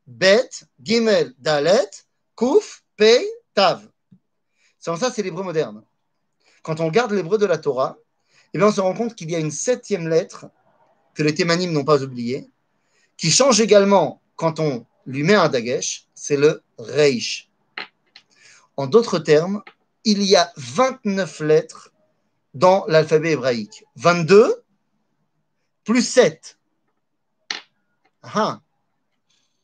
Bet, 0.07 0.51
gimel, 0.83 1.33
dalet, 1.39 1.89
kuf, 2.37 2.85
pei, 2.95 3.27
tav. 3.55 3.89
Sans 4.79 4.97
ça, 4.97 5.11
c'est 5.11 5.23
l'hébreu 5.23 5.43
moderne. 5.43 5.83
Quand 6.63 6.79
on 6.79 6.85
regarde 6.85 7.13
l'hébreu 7.13 7.39
de 7.39 7.47
la 7.47 7.57
Torah, 7.57 7.97
eh 8.53 8.63
on 8.63 8.71
se 8.71 8.83
rend 8.83 8.93
compte 8.93 9.15
qu'il 9.15 9.31
y 9.31 9.35
a 9.35 9.39
une 9.39 9.51
septième 9.51 10.09
lettre 10.09 10.45
que 11.15 11.23
les 11.23 11.35
thémanim 11.35 11.73
n'ont 11.73 11.87
pas 11.87 12.03
oubliée, 12.03 12.51
qui 13.17 13.31
change 13.31 13.63
également 13.63 14.21
quand 14.37 14.61
on 14.61 14.85
lui 15.07 15.23
met 15.23 15.35
un 15.35 15.49
dagesh, 15.49 16.09
c'est 16.15 16.37
le 16.37 16.63
reish. 16.77 17.49
En 18.77 18.87
d'autres 18.87 19.21
termes, 19.21 19.63
il 20.05 20.23
y 20.23 20.37
a 20.37 20.53
29 20.59 21.41
lettres 21.41 21.95
dans 22.53 22.85
l'alphabet 22.89 23.33
hébraïque. 23.33 23.87
22 23.97 24.63
plus 25.83 26.07
7. 26.07 26.57
Ah, 28.35 28.61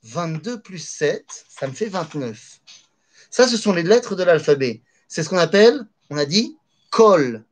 22 0.05 0.61
plus 0.61 0.79
7, 0.79 1.25
ça 1.48 1.66
me 1.66 1.72
fait 1.72 1.88
29. 1.88 2.61
Ça, 3.31 3.48
ce 3.48 3.57
sont 3.57 3.72
les 3.72 3.83
lettres 3.83 4.14
de 4.14 4.22
l'alphabet. 4.22 4.83
C'est 5.09 5.22
ce 5.22 5.29
qu'on 5.29 5.38
appelle, 5.38 5.87
on 6.11 6.16
a 6.16 6.25
dit, 6.25 6.57
kol. 6.90 7.44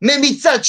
Mais 0.00 0.18
mitzat 0.18 0.60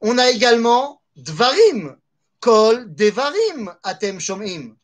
on 0.00 0.18
a 0.18 0.30
également 0.30 1.00
dvarim. 1.16 1.96
Kol 2.40 2.92
devarim, 2.94 3.74
atem 3.82 4.18
shomim. 4.18 4.76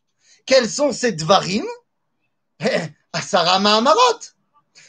Quels 0.46 0.70
sont 0.70 0.92
ces 0.92 1.12
dvarim? 1.12 1.66
Asara 3.12 3.58
Mahamarot. 3.58 4.20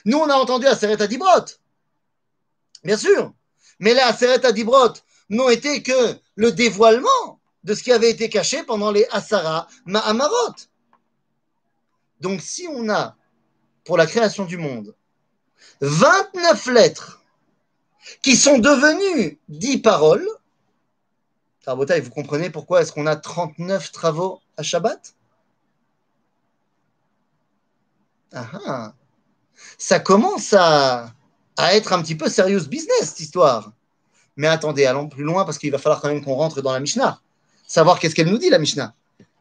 Nous, 0.06 0.18
on 0.18 0.30
a 0.30 0.36
entendu 0.36 0.68
Aseret 0.68 1.02
Adibrot. 1.02 1.46
Bien 2.84 2.98
sûr. 2.98 3.34
Mais 3.80 3.94
les 3.94 4.00
Aseret 4.00 4.46
Adibrot 4.46 4.94
n'ont 5.30 5.50
été 5.50 5.84
que 5.84 6.15
le 6.36 6.52
dévoilement 6.52 7.38
de 7.63 7.74
ce 7.74 7.84
qui 7.84 7.91
avait 7.91 8.10
été 8.10 8.30
caché 8.30 8.63
pendant 8.63 8.91
les 8.91 9.06
Asara 9.12 9.67
Mahamarot. 9.86 10.56
Donc, 12.22 12.41
si 12.41 12.67
on 12.69 12.89
a, 12.89 13.15
pour 13.86 13.98
la 13.98 14.06
création 14.06 14.45
du 14.45 14.58
monde, 14.58 14.95
29 15.82 16.65
lettres 16.67 17.22
qui 18.22 18.36
sont 18.36 18.58
devenues 18.58 19.39
10 19.50 19.80
paroles, 19.80 20.28
vous 21.76 22.10
comprenez 22.10 22.50
pourquoi 22.50 22.82
est-ce 22.82 22.91
qu'on 22.91 23.06
a 23.06 23.15
39 23.15 23.91
travaux 23.91 24.41
à 24.58 24.63
Shabbat? 24.63 25.13
Ah, 28.34 28.50
ah, 28.65 28.93
ça 29.78 30.00
commence 30.00 30.54
à, 30.54 31.13
être 31.58 31.93
un 31.93 32.02
petit 32.02 32.15
peu 32.15 32.30
serious 32.30 32.67
business, 32.67 33.10
cette 33.10 33.19
histoire. 33.19 33.74
Mais 34.36 34.48
attendez, 34.48 34.86
allons 34.86 35.10
plus 35.10 35.24
loin 35.24 35.45
parce 35.45 35.58
qu'il 35.58 35.72
va 35.72 35.78
falloir 35.78 36.02
quand 36.02 36.08
même 36.08 36.24
qu'on 36.24 36.36
rentre 36.36 36.62
dans 36.62 36.72
la 36.72 36.80
Mishnah. 36.80 37.22
Savoir 37.69 37.99
qu'est-ce 37.99 38.15
qu'elle 38.15 38.29
nous 38.29 38.39
dit, 38.39 38.49
la 38.49 38.58
Mishnah. 38.58 38.95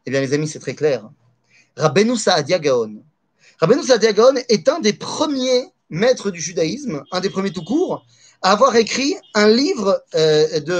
Eh 0.05 0.11
bien, 0.11 0.21
les 0.21 0.33
amis, 0.33 0.47
c'est 0.47 0.59
très 0.59 0.75
clair. 0.75 1.09
Rabbeinu 1.75 2.15
Saadia 2.15 2.59
Gaon. 2.59 3.01
Rabbeinu 3.59 3.81
Saadia 3.81 4.13
Gaon 4.13 4.35
est 4.47 4.69
un 4.69 4.79
des 4.79 4.93
premiers 4.93 5.65
maîtres 5.89 6.29
du 6.29 6.39
judaïsme, 6.39 7.03
un 7.11 7.21
des 7.21 7.31
premiers 7.31 7.51
tout 7.51 7.63
court, 7.63 8.05
à 8.43 8.51
avoir 8.51 8.75
écrit 8.75 9.15
un 9.33 9.47
livre 9.47 10.03
euh, 10.13 10.59
de, 10.59 10.73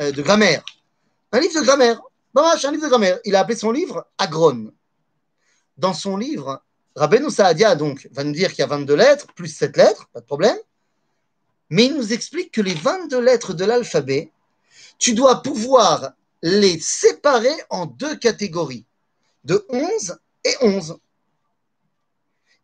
euh, 0.00 0.12
de, 0.12 0.20
grammaire. 0.20 0.62
Un 1.32 1.40
livre 1.40 1.58
de 1.58 1.64
grammaire. 1.64 1.98
un 2.36 2.70
livre 2.70 2.84
de 2.84 2.88
grammaire. 2.88 3.18
Il 3.24 3.36
a 3.36 3.40
appelé 3.40 3.56
son 3.56 3.72
livre 3.72 4.06
Agron. 4.18 4.70
Dans 5.78 5.94
son 5.94 6.18
livre, 6.18 6.62
Rabbeinu 6.94 7.30
Saadia, 7.30 7.74
donc, 7.74 8.06
va 8.12 8.22
nous 8.22 8.32
dire 8.32 8.50
qu'il 8.50 8.58
y 8.58 8.64
a 8.64 8.66
22 8.66 8.94
lettres, 8.94 9.28
plus 9.34 9.48
7 9.48 9.78
lettres, 9.78 10.10
pas 10.12 10.20
de 10.20 10.26
problème. 10.26 10.58
Mais 11.70 11.86
il 11.86 11.96
nous 11.96 12.12
explique 12.12 12.52
que 12.52 12.60
les 12.60 12.74
22 12.74 13.18
lettres 13.18 13.54
de 13.54 13.64
l'alphabet, 13.64 14.30
tu 14.98 15.14
dois 15.14 15.42
pouvoir 15.42 16.12
les 16.42 16.78
séparer 16.80 17.54
en 17.70 17.86
deux 17.86 18.16
catégories, 18.16 18.84
de 19.44 19.64
11 19.68 20.18
et 20.44 20.54
11. 20.60 20.98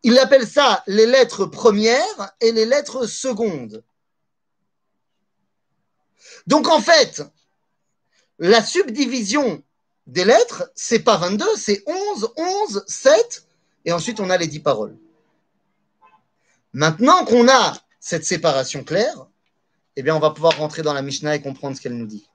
Il 0.03 0.17
appelle 0.19 0.47
ça 0.47 0.83
les 0.87 1.05
lettres 1.05 1.45
premières 1.45 2.33
et 2.39 2.51
les 2.51 2.65
lettres 2.65 3.05
secondes. 3.05 3.83
Donc 6.47 6.67
en 6.67 6.81
fait, 6.81 7.21
la 8.37 8.63
subdivision 8.63 9.61
des 10.07 10.25
lettres, 10.25 10.71
c'est 10.75 10.99
pas 10.99 11.17
22, 11.17 11.45
c'est 11.57 11.83
11, 11.85 12.33
11, 12.37 12.83
7 12.87 13.45
et 13.85 13.91
ensuite 13.91 14.19
on 14.19 14.29
a 14.29 14.37
les 14.37 14.47
dix 14.47 14.59
paroles. 14.59 14.97
Maintenant 16.73 17.25
qu'on 17.25 17.47
a 17.49 17.77
cette 17.99 18.25
séparation 18.25 18.83
claire, 18.83 19.27
eh 19.95 20.03
bien 20.03 20.15
on 20.15 20.19
va 20.19 20.31
pouvoir 20.31 20.57
rentrer 20.57 20.81
dans 20.81 20.93
la 20.93 21.01
Mishnah 21.01 21.35
et 21.35 21.41
comprendre 21.41 21.75
ce 21.75 21.81
qu'elle 21.81 21.97
nous 21.97 22.05
dit. 22.05 22.27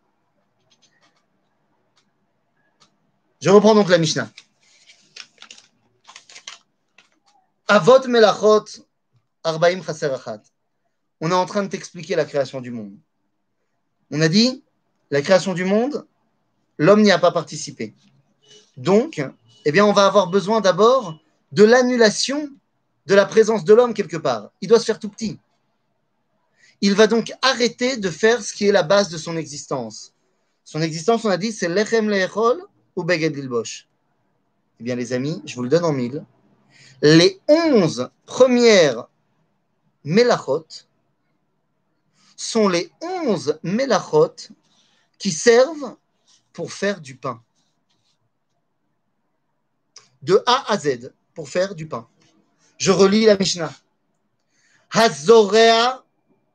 Je 3.44 3.50
reprends 3.50 3.74
donc 3.74 3.90
la 3.90 3.98
Mishnah. 3.98 4.30
Avot 7.68 8.08
melachot 8.08 8.64
arbaim 9.42 9.82
chaserachat. 9.82 10.40
On 11.20 11.30
est 11.30 11.34
en 11.34 11.44
train 11.44 11.62
de 11.62 11.68
t'expliquer 11.68 12.16
la 12.16 12.24
création 12.24 12.62
du 12.62 12.70
monde. 12.70 12.96
On 14.10 14.22
a 14.22 14.28
dit, 14.28 14.64
la 15.10 15.20
création 15.20 15.52
du 15.52 15.66
monde, 15.66 16.06
l'homme 16.78 17.02
n'y 17.02 17.10
a 17.10 17.18
pas 17.18 17.32
participé. 17.32 17.92
Donc, 18.78 19.22
eh 19.66 19.72
bien, 19.72 19.84
on 19.84 19.92
va 19.92 20.06
avoir 20.06 20.28
besoin 20.28 20.62
d'abord 20.62 21.20
de 21.52 21.64
l'annulation 21.64 22.48
de 23.04 23.14
la 23.14 23.26
présence 23.26 23.62
de 23.62 23.74
l'homme 23.74 23.92
quelque 23.92 24.16
part. 24.16 24.52
Il 24.62 24.68
doit 24.68 24.80
se 24.80 24.86
faire 24.86 24.98
tout 24.98 25.10
petit. 25.10 25.38
Il 26.80 26.94
va 26.94 27.06
donc 27.06 27.30
arrêter 27.42 27.98
de 27.98 28.08
faire 28.08 28.42
ce 28.42 28.54
qui 28.54 28.66
est 28.66 28.72
la 28.72 28.84
base 28.84 29.10
de 29.10 29.18
son 29.18 29.36
existence. 29.36 30.14
Son 30.64 30.80
existence, 30.80 31.26
on 31.26 31.30
a 31.30 31.36
dit, 31.36 31.52
c'est 31.52 31.68
lechem 31.68 32.08
lechol 32.08 32.66
ou 32.96 33.04
Begedilbosh. 33.04 33.88
Eh 34.80 34.84
bien, 34.84 34.96
les 34.96 35.12
amis, 35.12 35.42
je 35.44 35.54
vous 35.54 35.62
le 35.62 35.68
donne 35.68 35.84
en 35.84 35.92
mille. 35.92 36.24
Les 37.02 37.40
onze 37.48 38.10
premières 38.26 39.06
Melachot 40.04 40.66
sont 42.36 42.68
les 42.68 42.90
onze 43.00 43.58
Melachot 43.62 44.34
qui 45.18 45.30
servent 45.30 45.96
pour 46.52 46.72
faire 46.72 47.00
du 47.00 47.16
pain. 47.16 47.42
De 50.22 50.42
A 50.46 50.72
à 50.72 50.78
Z, 50.78 51.12
pour 51.34 51.48
faire 51.48 51.74
du 51.74 51.86
pain. 51.86 52.08
Je 52.78 52.90
relis 52.90 53.26
la 53.26 53.36
Mishnah. 53.36 53.72
Hazorea, 54.90 56.04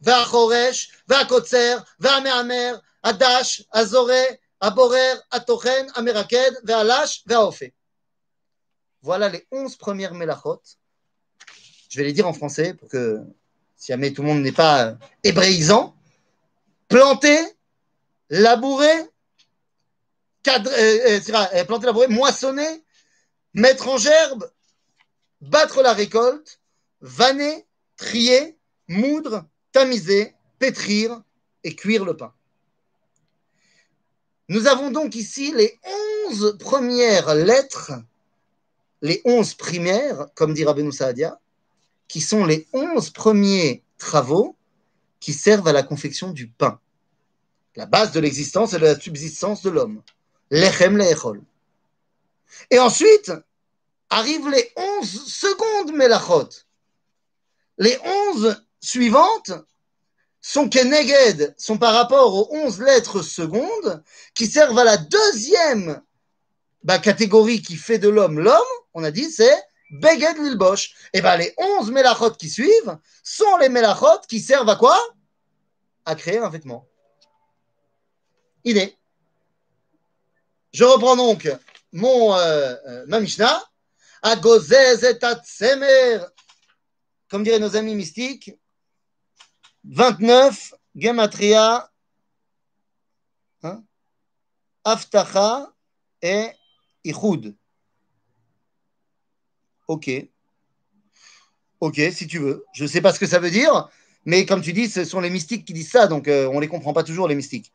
Vachoresh, 0.01 0.89
Vakotzer, 1.07 1.77
Vameamer, 1.99 2.79
Adash, 3.03 3.63
Azoreh, 3.71 4.39
voilà 9.01 9.29
les 9.29 9.47
onze 9.51 9.75
premières 9.77 10.13
melachot. 10.13 10.61
Je 11.89 11.97
vais 11.97 12.03
les 12.03 12.13
dire 12.13 12.27
en 12.27 12.33
français 12.33 12.73
pour 12.73 12.89
que, 12.89 13.21
si 13.75 13.87
jamais 13.87 14.11
tout 14.11 14.21
le 14.21 14.27
monde 14.27 14.41
n'est 14.41 14.51
pas 14.51 14.85
euh, 14.85 14.95
hébraïsant, 15.23 15.95
planter, 16.87 17.39
labourer, 18.29 18.99
euh, 20.47 20.59
euh, 20.67 21.65
planter, 21.65 21.85
labourer, 21.85 22.07
moissonner, 22.07 22.83
mettre 23.53 23.87
en 23.87 23.97
gerbe, 23.97 24.51
battre 25.41 25.81
la 25.81 25.93
récolte, 25.93 26.59
vanner, 27.01 27.65
trier, 27.95 28.57
moudre, 28.87 29.45
tamiser, 29.71 30.35
pétrir 30.59 31.21
et 31.63 31.75
cuire 31.75 32.03
le 32.03 32.17
pain. 32.17 32.33
Nous 34.49 34.65
avons 34.65 34.89
donc 34.89 35.13
ici 35.13 35.53
les 35.55 35.79
onze 36.27 36.57
premières 36.57 37.35
lettres, 37.35 37.91
les 39.03 39.21
onze 39.23 39.53
primaires, 39.53 40.25
comme 40.33 40.55
dit 40.55 40.65
Rabbeinu 40.65 40.91
Saadia, 40.91 41.39
qui 42.07 42.19
sont 42.19 42.45
les 42.45 42.67
onze 42.73 43.11
premiers 43.11 43.83
travaux 43.99 44.57
qui 45.19 45.33
servent 45.33 45.67
à 45.67 45.71
la 45.71 45.83
confection 45.83 46.31
du 46.31 46.47
pain, 46.47 46.79
la 47.75 47.85
base 47.85 48.11
de 48.11 48.19
l'existence 48.19 48.73
et 48.73 48.79
de 48.79 48.85
la 48.85 48.99
subsistance 48.99 49.61
de 49.61 49.69
l'homme. 49.69 50.01
Lechem 50.49 50.97
leechol. 50.97 51.43
Et 52.71 52.79
ensuite 52.79 53.31
arrivent 54.09 54.49
les 54.49 54.73
onze 54.75 55.27
secondes 55.27 55.93
melachot. 55.93 56.49
Les 57.77 57.99
onze 58.03 58.65
suivantes 58.81 59.51
sont 60.41 60.69
keneged, 60.69 61.53
sont 61.57 61.77
par 61.77 61.93
rapport 61.93 62.33
aux 62.33 62.55
11 62.55 62.81
lettres 62.81 63.21
secondes 63.21 64.03
qui 64.33 64.47
servent 64.47 64.79
à 64.79 64.83
la 64.83 64.97
deuxième 64.97 66.01
bah, 66.83 66.99
catégorie 66.99 67.61
qui 67.61 67.75
fait 67.75 67.99
de 67.99 68.09
l'homme 68.09 68.39
l'homme, 68.39 68.57
on 68.93 69.03
a 69.03 69.11
dit 69.11 69.29
c'est 69.29 69.63
beged 69.91 70.37
lilbosh. 70.37 70.93
Et 71.13 71.21
bien 71.21 71.37
les 71.37 71.53
11 71.57 71.91
mélachot 71.91 72.31
qui 72.31 72.49
suivent 72.49 72.97
sont 73.23 73.57
les 73.57 73.69
mélachot 73.69 74.19
qui 74.27 74.39
servent 74.39 74.69
à 74.69 74.75
quoi? 74.75 74.97
À 76.05 76.15
créer 76.15 76.37
un 76.37 76.49
vêtement. 76.49 76.87
Idée. 78.63 78.95
Je 80.71 80.83
reprends 80.83 81.15
donc 81.15 81.49
mon, 81.91 82.33
euh, 82.35 82.75
euh, 82.87 83.05
ma 83.07 83.19
Mishnah. 83.19 83.63
Agozez 84.21 85.05
et 85.05 85.23
atsemer. 85.23 86.19
Comme 87.29 87.43
diraient 87.43 87.59
nos 87.59 87.75
amis 87.75 87.95
mystiques, 87.95 88.51
29, 89.85 90.73
Gematria, 90.95 91.89
hein, 93.63 93.83
Aftacha 94.83 95.73
et 96.21 96.49
Ichud. 97.03 97.55
Ok. 99.87 100.09
Ok, 101.79 102.01
si 102.11 102.27
tu 102.27 102.39
veux. 102.39 102.65
Je 102.73 102.83
ne 102.83 102.87
sais 102.87 103.01
pas 103.01 103.13
ce 103.13 103.19
que 103.19 103.25
ça 103.25 103.39
veut 103.39 103.51
dire, 103.51 103.89
mais 104.25 104.45
comme 104.45 104.61
tu 104.61 104.73
dis, 104.73 104.89
ce 104.89 105.05
sont 105.05 105.21
les 105.21 105.29
mystiques 105.29 105.65
qui 105.65 105.73
disent 105.73 105.91
ça, 105.91 106.07
donc 106.07 106.27
euh, 106.27 106.47
on 106.47 106.55
ne 106.55 106.61
les 106.61 106.67
comprend 106.67 106.93
pas 106.93 107.03
toujours, 107.03 107.27
les 107.27 107.35
mystiques. 107.35 107.71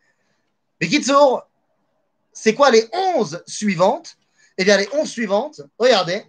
Mais 0.81 0.89
Kitsour, 0.89 1.43
c'est 2.33 2.55
quoi 2.55 2.71
les 2.71 2.87
11 3.17 3.43
suivantes? 3.47 4.17
Eh 4.59 4.65
bien, 4.65 4.77
les 4.77 4.89
11 4.93 5.09
suivantes, 5.11 5.63
regardez. 5.79 6.23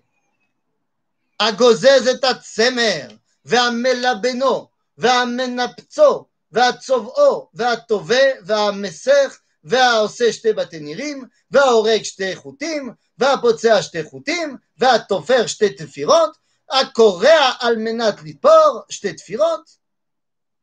Agozez 1.38 2.08
et 2.08 2.26
Atsemer, 2.26 3.08
Ve'amelabeno, 3.44 4.70
והמנפצו, 4.99 6.25
והצובעו, 6.53 7.49
והטובה, 7.55 8.25
והמסך, 8.45 9.39
והעושה 9.65 10.33
שתי 10.33 10.53
בתי 10.53 10.81
נירים, 10.81 11.25
וההורג 11.51 12.03
שתי 12.03 12.37
חוטים, 12.37 12.93
והפוצע 13.19 13.83
שתי 13.83 14.03
חוטים, 14.05 14.57
והתופר 14.79 15.47
שתי 15.47 15.71
תפירות, 15.71 16.37
הקורע 16.71 17.53
על 17.61 17.77
מנת 17.77 18.15
לתפור 18.25 18.81
שתי 18.89 19.13
תפירות. 19.13 19.81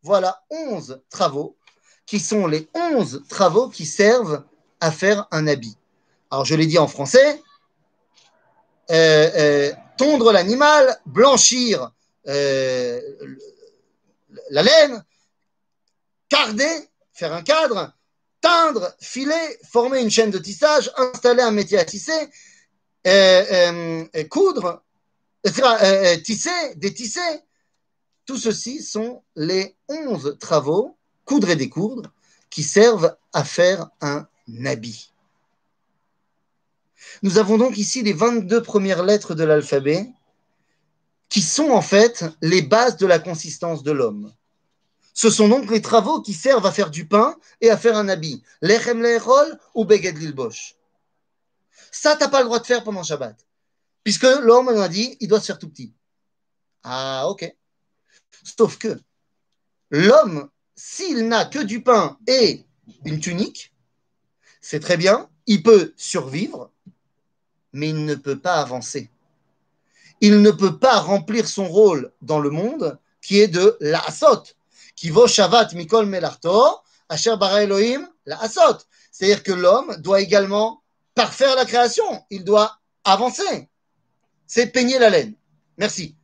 Voilà 0.06 0.32
11 0.50 1.02
travaux 1.10 1.58
qui 2.06 2.20
sont 2.20 2.48
les 2.48 2.70
11 2.74 3.24
travaux 3.28 3.70
qui 3.70 3.86
servent 3.86 4.44
à 4.80 4.92
faire 4.92 5.28
un 5.32 5.48
habit. 5.48 5.76
Alors 6.32 6.46
je 6.46 6.56
l'ai 6.56 6.66
dit 6.66 6.78
en 6.78 6.88
français, 6.88 7.42
euh, 8.90 9.30
euh, 9.36 9.72
tondre 9.98 10.32
l'animal, 10.32 10.98
blanchir 11.06 11.92
euh, 12.28 13.02
la 14.53 14.63
laine, 14.63 15.03
carder, 16.29 16.89
faire 17.15 17.33
un 17.33 17.43
cadre, 17.43 17.97
teindre, 18.43 18.95
filer, 19.01 19.59
former 19.71 20.03
une 20.03 20.11
chaîne 20.11 20.31
de 20.31 20.39
tissage, 20.39 20.93
installer 20.97 21.43
un 21.43 21.51
métier 21.51 21.79
à 21.79 21.87
tisser, 21.87 22.29
euh, 23.07 24.05
euh, 24.15 24.25
coudre, 24.25 24.85
euh, 25.47 26.17
tisser, 26.19 26.75
détisser. 26.77 27.41
Tout 28.27 28.37
ceci 28.37 28.83
sont 28.83 29.23
les 29.37 29.75
onze 29.89 30.37
travaux, 30.39 30.99
coudre 31.25 31.49
et 31.49 31.57
découdre, 31.57 32.13
qui 32.51 32.63
servent 32.63 33.17
à 33.33 33.45
faire 33.45 33.89
un 34.03 34.27
habit. 34.67 35.15
Nous 37.23 37.39
avons 37.39 37.57
donc 37.57 37.79
ici 37.79 38.03
les 38.03 38.13
22 38.13 38.63
premières 38.63 39.03
lettres 39.03 39.35
de 39.35 39.45
l'alphabet 39.45 40.07
qui 41.31 41.41
sont 41.41 41.71
en 41.71 41.81
fait 41.81 42.27
les 42.43 42.61
bases 42.61 42.99
de 42.99 43.07
la 43.07 43.19
consistance 43.19 43.83
de 43.83 43.93
l'homme. 43.93 44.31
Ce 45.15 45.31
sont 45.31 45.49
donc 45.49 45.71
les 45.71 45.83
travaux 45.83 46.23
qui 46.23 46.33
servent 46.33 46.67
à 46.67 46.73
faire 46.73 46.91
du 46.91 47.07
pain 47.07 47.37
et 47.61 47.71
à 47.71 47.77
faire 47.77 47.97
un 47.97 48.09
habit. 48.09 48.43
Lechem 48.63 49.03
lechol 49.03 49.59
ou 49.75 49.85
beged 49.85 50.17
lilbosh. 50.19 50.77
Ça, 51.91 52.17
tu 52.17 52.23
n'as 52.23 52.29
pas 52.29 52.41
le 52.41 52.47
droit 52.47 52.59
de 52.59 52.67
faire 52.67 52.83
pendant 52.83 53.03
Shabbat. 53.03 53.37
Puisque 54.05 54.23
l'homme, 54.23 54.69
a 54.69 54.89
dit, 54.89 55.17
il 55.21 55.29
doit 55.29 55.41
se 55.41 55.47
faire 55.47 55.59
tout 55.59 55.69
petit. 55.69 55.93
Ah, 56.83 57.29
ok. 57.29 57.55
Sauf 58.57 58.79
que 58.79 58.99
l'homme, 59.91 60.49
s'il 60.75 61.29
n'a 61.29 61.45
que 61.45 61.61
du 61.61 61.83
pain 61.83 62.19
et 62.27 62.65
une 63.05 63.21
tunique, 63.21 63.75
c'est 64.61 64.81
très 64.81 64.97
bien, 64.97 65.29
il 65.47 65.63
peut 65.63 65.93
survivre, 65.97 66.73
mais 67.73 67.91
il 67.91 68.05
ne 68.05 68.15
peut 68.15 68.39
pas 68.39 68.55
avancer 68.55 69.11
il 70.23 70.41
ne 70.41 70.53
peut 70.53 70.79
pas 70.79 71.01
remplir 71.01 71.49
son 71.49 71.67
rôle 71.67 72.13
dans 72.23 72.39
le 72.39 72.49
monde 72.49 72.97
qui 73.21 73.41
est 73.41 73.49
de 73.49 73.77
la 73.81 73.99
asot. 74.07 74.45
Qui 75.03 75.11
vaut 75.11 75.27
Shavat 75.27 75.71
Mikol 75.75 76.07
Melarto, 76.07 76.79
Asher 77.09 77.37
Bara 77.37 77.65
Elohim, 77.65 78.09
la 78.25 78.41
asot. 78.41 78.79
C'est-à-dire 79.11 79.43
que 79.43 79.51
l'homme 79.51 79.97
doit 79.97 80.21
également 80.21 80.85
parfaire 81.17 81.57
la 81.57 81.65
création. 81.65 82.05
Il 82.31 82.45
doit 82.45 82.79
avancer. 83.03 83.69
C'est 84.47 84.69
peigner 84.69 85.01
la 85.01 85.11
laine. 85.11 85.35
Merci. 85.77 86.15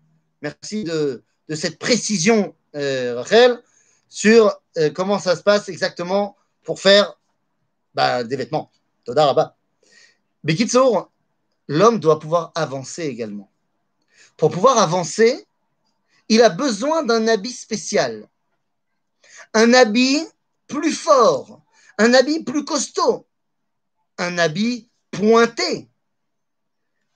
Merci 0.42 0.84
de, 0.84 1.24
cette 1.56 1.80
précision, 1.80 2.54
euh, 2.76 3.16
Rachel, 3.16 3.60
sur 4.08 4.56
euh, 4.76 4.90
comment 4.90 5.18
ça 5.18 5.34
se 5.34 5.42
passe 5.42 5.68
exactement 5.68 6.36
pour 6.62 6.78
faire 6.78 7.14
bah, 7.96 8.22
des 8.22 8.36
vêtements. 8.36 8.70
Toda 9.04 9.26
Rabba. 9.26 9.56
Bekitsour, 10.44 11.10
l'homme 11.66 11.98
doit 11.98 12.20
pouvoir 12.20 12.52
avancer 12.54 13.02
également 13.02 13.50
pour 14.36 14.52
pouvoir 14.52 14.78
avancer, 14.78 15.46
il 16.28 16.42
a 16.42 16.48
besoin 16.48 17.02
d'un 17.02 17.26
habit 17.26 17.52
spécial. 17.52 18.28
Un 19.54 19.72
habit 19.74 20.26
plus 20.66 20.92
fort, 20.92 21.62
un 21.98 22.14
habit 22.14 22.44
plus 22.44 22.64
costaud, 22.64 23.26
un 24.18 24.38
habit 24.38 24.88
pointé, 25.10 25.88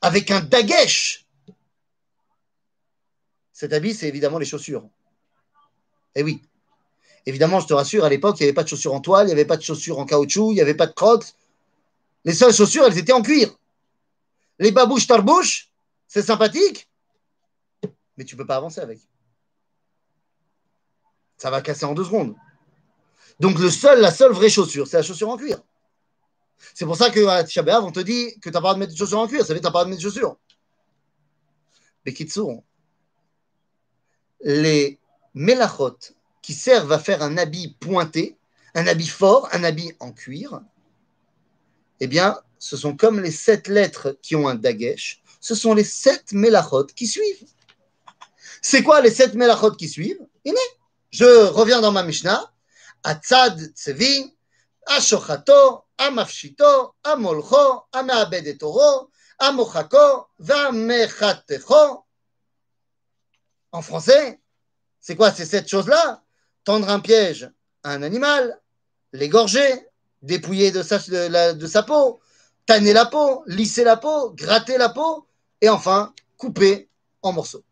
avec 0.01 0.30
un 0.30 0.41
dagesh. 0.41 1.26
Cet 3.53 3.72
habit, 3.72 3.95
c'est 3.95 4.09
évidemment 4.09 4.39
les 4.39 4.47
chaussures. 4.47 4.89
Eh 6.14 6.22
oui. 6.22 6.43
Évidemment, 7.26 7.61
je 7.61 7.68
te 7.68 7.74
rassure, 7.74 8.05
à 8.05 8.09
l'époque, 8.09 8.41
il 8.41 8.43
n'y 8.43 8.49
avait 8.49 8.55
pas 8.55 8.64
de 8.64 8.68
chaussures 8.68 8.95
en 8.95 9.01
toile, 9.01 9.26
il 9.26 9.28
n'y 9.28 9.33
avait 9.33 9.45
pas 9.45 9.57
de 9.57 9.62
chaussures 9.62 9.99
en 9.99 10.07
caoutchouc, 10.07 10.51
il 10.51 10.55
n'y 10.55 10.61
avait 10.61 10.74
pas 10.74 10.89
de 10.89 10.93
crocs. 10.93 11.24
Les 12.24 12.35
seules 12.35 12.53
chaussures, 12.53 12.85
elles 12.85 12.99
étaient 12.99 13.12
en 13.12 13.22
cuir. 13.22 13.57
Les 14.59 14.72
babouches 14.72 15.07
tarbouches, 15.07 15.70
c'est 16.09 16.22
sympathique, 16.22 16.89
mais 18.16 18.24
tu 18.24 18.35
ne 18.35 18.39
peux 18.39 18.47
pas 18.47 18.57
avancer 18.57 18.80
avec. 18.80 18.99
Ça 21.43 21.51
va 21.51 21.61
casser 21.61 21.84
en 21.84 21.93
deux 21.93 22.05
secondes. 22.05 22.36
Donc 23.40 23.59
le 23.59 23.68
seul, 23.68 24.01
la 24.01 24.12
seule 24.12 24.30
vraie 24.30 24.49
chaussure, 24.49 24.86
c'est 24.86 24.99
la 24.99 25.03
chaussure 25.03 25.28
en 25.28 25.36
cuir. 25.36 25.61
C'est 26.72 26.84
pour 26.84 26.97
ça 26.97 27.11
qu'à 27.11 27.43
Tisha 27.43 27.62
B'Av, 27.62 27.82
on 27.82 27.90
te 27.90 27.99
dit 27.99 28.38
que 28.38 28.49
tu 28.49 28.55
n'as 28.55 28.61
pas 28.61 28.74
de 28.74 28.78
mettre 28.78 28.93
des 28.93 28.97
chaussures 28.97 29.18
en 29.18 29.26
cuir. 29.26 29.45
Ça 29.45 29.53
veut 29.53 29.59
dire 29.59 29.62
que 29.62 29.66
tu 29.66 29.66
n'as 29.66 29.72
pas 29.72 29.84
de 29.84 29.90
mettre 29.90 30.01
des 30.01 30.09
chaussures. 30.09 30.36
Kitsour, 32.07 32.62
les 34.43 35.01
melachot 35.34 35.99
qui 36.43 36.55
servent 36.55 36.93
à 36.93 37.01
faire 37.01 37.24
un 37.24 37.36
habit 37.36 37.76
pointé, 37.80 38.36
un 38.76 38.86
habit 38.86 39.09
fort, 39.09 39.49
un 39.51 39.64
habit 39.64 39.95
en 39.99 40.12
cuir, 40.12 40.61
eh 41.99 42.07
bien, 42.07 42.38
ce 42.61 42.76
sont 42.76 42.97
comme 42.97 43.18
les 43.18 43.32
sept 43.32 43.66
lettres 43.66 44.16
qui 44.22 44.36
ont 44.36 44.47
un 44.47 44.55
dagesh, 44.55 45.20
ce 45.40 45.57
sont 45.57 45.74
les 45.74 45.82
sept 45.82 46.34
melachot 46.34 46.86
qui 46.86 47.09
suivent. 47.09 47.49
C'est 48.61 48.84
quoi 48.84 49.01
les 49.01 49.11
sept 49.11 49.34
melachot 49.34 49.72
qui 49.72 49.88
suivent? 49.88 50.24
Je 51.13 51.47
reviens 51.47 51.81
dans 51.81 51.93
ma 51.93 52.03
Mishnah. 52.03 52.51
Atzad 53.05 53.61
tsevi. 53.75 54.35
En 63.73 63.83
français, 63.83 64.41
c'est 65.01 65.17
quoi? 65.17 65.33
Ces 65.33 65.47
sept 65.47 65.69
choses-là 65.69 66.23
Tendre 66.65 66.89
un 66.89 67.01
piège 67.01 67.51
à 67.83 67.93
un 67.93 68.03
animal, 68.03 68.61
l'égorger, 69.13 69.89
dépouiller 70.23 70.71
de 70.71 70.83
sa, 70.83 70.99
de, 70.99 71.67
sa 71.67 71.83
peau, 71.83 72.21
tanner 72.67 72.93
la 72.93 73.07
peau, 73.07 73.43
lisser 73.47 73.85
la 73.85 73.97
peau, 73.97 74.31
gratter 74.31 74.79
la 74.79 74.89
peau, 74.89 75.27
et 75.61 75.69
enfin 75.69 76.15
couper 76.37 76.89
en 77.23 77.33
morceaux. 77.33 77.65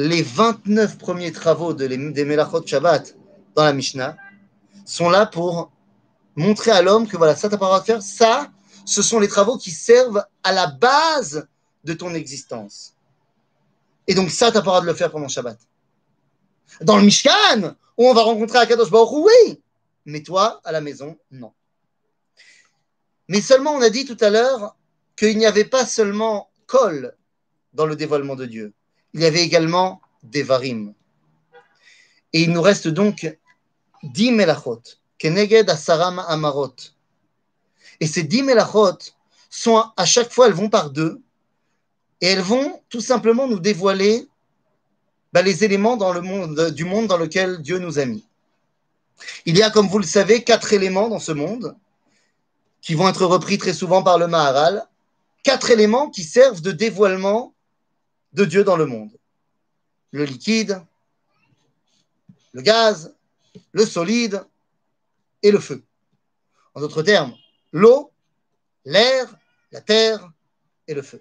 Les 0.00 0.22
29 0.22 0.96
premiers 0.96 1.32
travaux 1.32 1.74
de 1.74 1.84
les, 1.84 1.96
des 2.12 2.24
Melachot 2.24 2.64
Shabbat 2.64 3.16
dans 3.56 3.64
la 3.64 3.72
Mishnah 3.72 4.16
sont 4.84 5.10
là 5.10 5.26
pour 5.26 5.72
montrer 6.36 6.70
à 6.70 6.82
l'homme 6.82 7.08
que 7.08 7.16
voilà, 7.16 7.34
ça, 7.34 7.48
t'as 7.48 7.56
pas 7.56 7.64
le 7.64 7.70
droit 7.70 7.80
de 7.80 7.84
faire. 7.84 8.00
Ça, 8.00 8.48
ce 8.84 9.02
sont 9.02 9.18
les 9.18 9.26
travaux 9.26 9.58
qui 9.58 9.72
servent 9.72 10.24
à 10.44 10.52
la 10.52 10.68
base 10.68 11.48
de 11.82 11.94
ton 11.94 12.14
existence. 12.14 12.94
Et 14.06 14.14
donc, 14.14 14.30
ça, 14.30 14.52
t'as 14.52 14.60
pas 14.60 14.66
le 14.66 14.66
droit 14.66 14.80
de 14.82 14.86
le 14.86 14.94
faire 14.94 15.10
pendant 15.10 15.26
Shabbat. 15.26 15.58
Dans 16.80 16.96
le 16.96 17.02
Mishkan, 17.02 17.74
où 17.96 18.06
on 18.06 18.14
va 18.14 18.22
rencontrer 18.22 18.58
Akadosh 18.58 18.92
Baruch 18.92 19.10
oui. 19.10 19.60
Mais 20.06 20.22
toi, 20.22 20.60
à 20.62 20.70
la 20.70 20.80
maison, 20.80 21.18
non. 21.32 21.52
Mais 23.26 23.40
seulement, 23.40 23.72
on 23.72 23.82
a 23.82 23.90
dit 23.90 24.04
tout 24.04 24.16
à 24.20 24.30
l'heure 24.30 24.76
qu'il 25.16 25.36
n'y 25.38 25.46
avait 25.46 25.64
pas 25.64 25.84
seulement 25.84 26.50
Kol 26.66 27.16
dans 27.72 27.86
le 27.86 27.96
dévoilement 27.96 28.36
de 28.36 28.46
Dieu. 28.46 28.74
Il 29.14 29.20
y 29.20 29.24
avait 29.24 29.42
également 29.42 30.00
Devarim. 30.22 30.92
Et 32.32 32.42
il 32.42 32.52
nous 32.52 32.62
reste 32.62 32.88
donc 32.88 33.36
dix 34.02 34.30
melachot, 34.30 34.82
keneged 35.18 35.70
asaram 35.70 36.18
amarot. 36.18 36.74
Et 38.00 38.06
ces 38.06 38.22
dix 38.22 38.42
melachot 38.42 38.98
sont 39.50 39.82
à 39.96 40.04
chaque 40.04 40.30
fois, 40.30 40.46
elles 40.46 40.52
vont 40.52 40.68
par 40.68 40.90
deux, 40.90 41.22
et 42.20 42.26
elles 42.26 42.42
vont 42.42 42.82
tout 42.88 43.00
simplement 43.00 43.46
nous 43.48 43.60
dévoiler 43.60 44.28
bah, 45.32 45.42
les 45.42 45.64
éléments 45.64 45.96
dans 45.96 46.12
le 46.12 46.20
monde, 46.20 46.70
du 46.70 46.84
monde 46.84 47.06
dans 47.06 47.16
lequel 47.16 47.62
Dieu 47.62 47.78
nous 47.78 47.98
a 47.98 48.04
mis. 48.04 48.24
Il 49.46 49.56
y 49.56 49.62
a, 49.62 49.70
comme 49.70 49.88
vous 49.88 49.98
le 49.98 50.04
savez, 50.04 50.44
quatre 50.44 50.72
éléments 50.72 51.08
dans 51.08 51.18
ce 51.18 51.32
monde 51.32 51.76
qui 52.80 52.94
vont 52.94 53.08
être 53.08 53.24
repris 53.24 53.58
très 53.58 53.72
souvent 53.72 54.02
par 54.02 54.18
le 54.18 54.26
Maharal. 54.26 54.86
Quatre 55.42 55.70
éléments 55.70 56.10
qui 56.10 56.24
servent 56.24 56.60
de 56.60 56.72
dévoilement 56.72 57.54
de 58.32 58.44
Dieu 58.44 58.64
dans 58.64 58.76
le 58.76 58.86
monde. 58.86 59.10
Le 60.10 60.24
liquide, 60.24 60.82
le 62.52 62.62
gaz, 62.62 63.14
le 63.72 63.84
solide 63.84 64.44
et 65.42 65.50
le 65.50 65.60
feu. 65.60 65.84
En 66.74 66.80
d'autres 66.80 67.02
termes, 67.02 67.34
l'eau, 67.72 68.12
l'air, 68.84 69.28
la 69.72 69.80
terre 69.80 70.30
et 70.86 70.94
le 70.94 71.02
feu. 71.02 71.20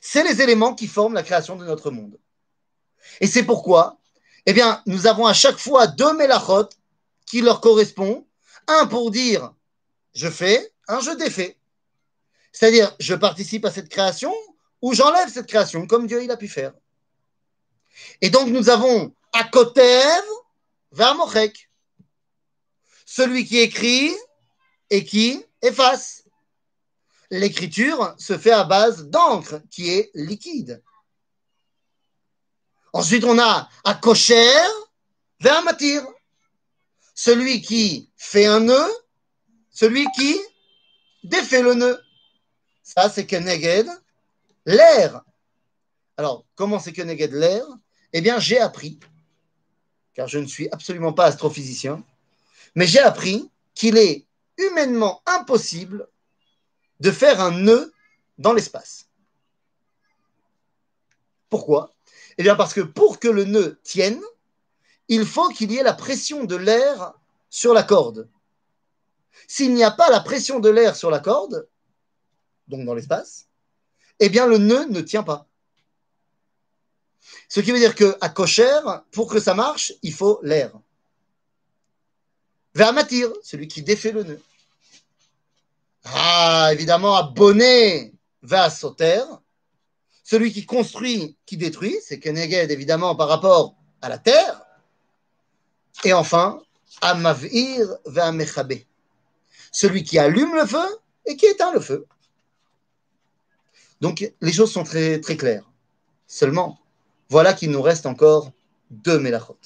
C'est 0.00 0.24
les 0.24 0.42
éléments 0.42 0.74
qui 0.74 0.86
forment 0.86 1.14
la 1.14 1.22
création 1.22 1.56
de 1.56 1.64
notre 1.64 1.90
monde. 1.90 2.18
Et 3.20 3.26
c'est 3.26 3.44
pourquoi, 3.44 3.98
eh 4.46 4.54
nous 4.86 5.06
avons 5.06 5.26
à 5.26 5.32
chaque 5.32 5.58
fois 5.58 5.86
deux 5.86 6.16
mélachot 6.16 6.68
qui 7.26 7.40
leur 7.40 7.60
correspondent. 7.60 8.24
Un 8.66 8.86
pour 8.86 9.10
dire 9.10 9.52
je 10.14 10.28
fais, 10.28 10.72
un 10.88 11.00
je 11.00 11.12
défais. 11.12 11.56
C'est-à-dire, 12.52 12.94
je 12.98 13.14
participe 13.14 13.64
à 13.64 13.70
cette 13.70 13.88
création 13.88 14.34
ou 14.82 14.94
j'enlève 14.94 15.28
cette 15.28 15.46
création, 15.46 15.86
comme 15.86 16.06
Dieu 16.06 16.22
il 16.22 16.30
a 16.30 16.36
pu 16.36 16.48
faire. 16.48 16.72
Et 18.20 18.30
donc, 18.30 18.48
nous 18.48 18.68
avons 18.68 19.14
Akotev 19.32 20.24
vers 20.92 21.14
Mochek. 21.14 21.70
Celui 23.04 23.44
qui 23.44 23.58
écrit 23.58 24.14
et 24.88 25.04
qui 25.04 25.44
efface 25.62 26.24
l'écriture 27.30 28.14
se 28.18 28.38
fait 28.38 28.52
à 28.52 28.64
base 28.64 29.06
d'encre 29.06 29.60
qui 29.70 29.90
est 29.90 30.10
liquide. 30.14 30.82
Ensuite, 32.92 33.24
on 33.24 33.38
a 33.38 33.68
à 33.84 33.94
cocher 33.94 34.52
vers 35.40 35.62
matir. 35.62 36.04
Celui 37.14 37.60
qui 37.60 38.10
fait 38.16 38.46
un 38.46 38.60
nœud, 38.60 38.90
celui 39.70 40.06
qui 40.16 40.40
défait 41.22 41.62
le 41.62 41.74
nœud. 41.74 42.00
Ça, 42.82 43.08
c'est 43.08 43.26
Keneged, 43.26 43.88
l'air. 44.70 45.22
Alors, 46.16 46.44
comment 46.54 46.78
c'est 46.78 46.92
Keneged 46.92 47.32
l'air? 47.32 47.64
Eh 48.12 48.20
bien, 48.20 48.38
j'ai 48.38 48.58
appris, 48.58 48.98
car 50.14 50.26
je 50.26 50.38
ne 50.38 50.46
suis 50.46 50.68
absolument 50.70 51.12
pas 51.12 51.26
astrophysicien, 51.26 52.04
mais 52.74 52.86
j'ai 52.86 53.00
appris 53.00 53.50
qu'il 53.74 53.96
est 53.96 54.26
humainement 54.58 55.22
impossible 55.26 56.08
de 57.00 57.10
faire 57.10 57.40
un 57.40 57.52
nœud 57.52 57.92
dans 58.38 58.52
l'espace. 58.52 59.08
Pourquoi? 61.48 61.94
Eh 62.38 62.42
bien 62.42 62.56
parce 62.56 62.74
que 62.74 62.80
pour 62.80 63.18
que 63.18 63.28
le 63.28 63.44
nœud 63.44 63.78
tienne, 63.82 64.20
il 65.08 65.26
faut 65.26 65.48
qu'il 65.48 65.72
y 65.72 65.78
ait 65.78 65.82
la 65.82 65.92
pression 65.92 66.44
de 66.44 66.56
l'air 66.56 67.14
sur 67.48 67.74
la 67.74 67.82
corde. 67.82 68.28
S'il 69.48 69.74
n'y 69.74 69.82
a 69.82 69.90
pas 69.90 70.10
la 70.10 70.20
pression 70.20 70.60
de 70.60 70.68
l'air 70.68 70.94
sur 70.94 71.10
la 71.10 71.18
corde, 71.18 71.68
donc 72.68 72.86
dans 72.86 72.94
l'espace, 72.94 73.48
eh 74.20 74.28
bien 74.28 74.46
le 74.46 74.58
nœud 74.58 74.86
ne 74.86 75.00
tient 75.00 75.22
pas. 75.22 75.46
Ce 77.48 77.60
qui 77.60 77.72
veut 77.72 77.78
dire 77.78 77.94
qu'à 77.94 78.28
cocher, 78.28 78.78
pour 79.10 79.28
que 79.28 79.40
ça 79.40 79.54
marche, 79.54 79.92
il 80.02 80.12
faut 80.12 80.38
l'air. 80.42 80.72
Vers 82.74 82.92
matir, 82.92 83.28
celui 83.42 83.66
qui 83.66 83.82
défait 83.82 84.12
le 84.12 84.22
nœud. 84.22 84.40
Ah, 86.04 86.70
évidemment, 86.72 87.16
abonné 87.16 88.12
va 88.42 88.70
sauter. 88.70 89.20
Celui 90.22 90.52
qui 90.52 90.64
construit, 90.64 91.36
qui 91.44 91.56
détruit, 91.56 91.96
c'est 92.04 92.20
Keneged, 92.20 92.70
évidemment, 92.70 93.16
par 93.16 93.28
rapport 93.28 93.74
à 94.00 94.08
la 94.08 94.18
terre. 94.18 94.62
Et 96.04 96.12
enfin, 96.12 96.62
Amavir 97.00 97.88
va. 98.04 98.32
Celui 99.72 100.04
qui 100.04 100.18
allume 100.18 100.54
le 100.54 100.66
feu 100.66 100.98
et 101.26 101.36
qui 101.36 101.46
éteint 101.46 101.72
le 101.72 101.80
feu. 101.80 102.06
Donc, 104.00 104.32
les 104.40 104.52
choses 104.52 104.72
sont 104.72 104.84
très, 104.84 105.20
très 105.20 105.36
claires. 105.36 105.64
Seulement, 106.26 106.78
voilà 107.28 107.52
qu'il 107.52 107.70
nous 107.70 107.82
reste 107.82 108.06
encore 108.06 108.50
deux 108.90 109.18
mélachot. 109.18 109.58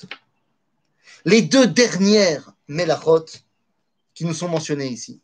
Les 1.24 1.42
deux 1.42 1.66
dernières 1.66 2.52
mélachot 2.68 3.26
qui 4.14 4.24
nous 4.24 4.34
sont 4.34 4.48
mentionnées 4.48 4.88
ici. 4.88 5.20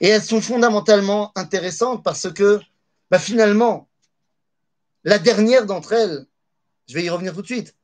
Et 0.00 0.08
elles 0.08 0.22
sont 0.22 0.40
fondamentalement 0.40 1.32
intéressantes 1.36 2.02
parce 2.02 2.32
que 2.32 2.60
bah, 3.10 3.18
finalement, 3.18 3.88
la 5.04 5.18
dernière 5.18 5.66
d'entre 5.66 5.92
elles, 5.92 6.26
je 6.88 6.94
vais 6.94 7.04
y 7.04 7.10
revenir 7.10 7.34
tout 7.34 7.42
de 7.42 7.46
suite, 7.46 7.74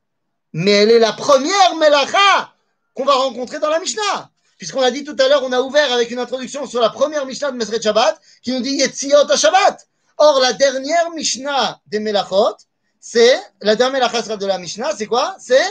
mais 0.53 0.73
elle 0.73 0.91
est 0.91 0.99
la 0.99 1.13
première 1.13 1.77
Melacha 1.77 2.55
qu'on 2.95 3.05
va 3.05 3.15
rencontrer 3.15 3.59
dans 3.59 3.71
la 3.71 3.81
Mishnah. 3.81 4.31
Puisqu'on 4.59 4.81
a 4.81 4.91
dit 4.91 5.05
tout 5.05 5.17
à 5.19 5.29
l'heure, 5.29 5.43
on 5.45 5.53
a 5.53 5.61
ouvert 5.61 5.93
avec 5.93 6.11
une 6.11 6.19
introduction 6.19 6.67
sur 6.67 6.81
la 6.81 6.89
première 6.89 7.27
Mishnah 7.27 7.51
de 7.53 7.57
Mesret 7.57 7.81
Shabbat 7.81 8.19
qui 8.43 8.53
nous 8.53 8.61
dit 8.61 8.71
Yetziot 8.71 9.37
Shabbat. 9.37 9.87
Or, 10.19 10.41
la 10.41 10.53
dernière 10.53 11.11
Mishnah 11.11 11.81
des 11.87 12.01
Melachot, 12.01 12.57
c'est, 12.99 13.39
la 13.61 13.77
dernière 13.77 14.11
Melacha 14.11 14.37
de 14.37 14.47
la 14.47 14.59
Mishnah, 14.59 14.97
c'est 14.97 15.07
quoi? 15.07 15.37
C'est 15.39 15.69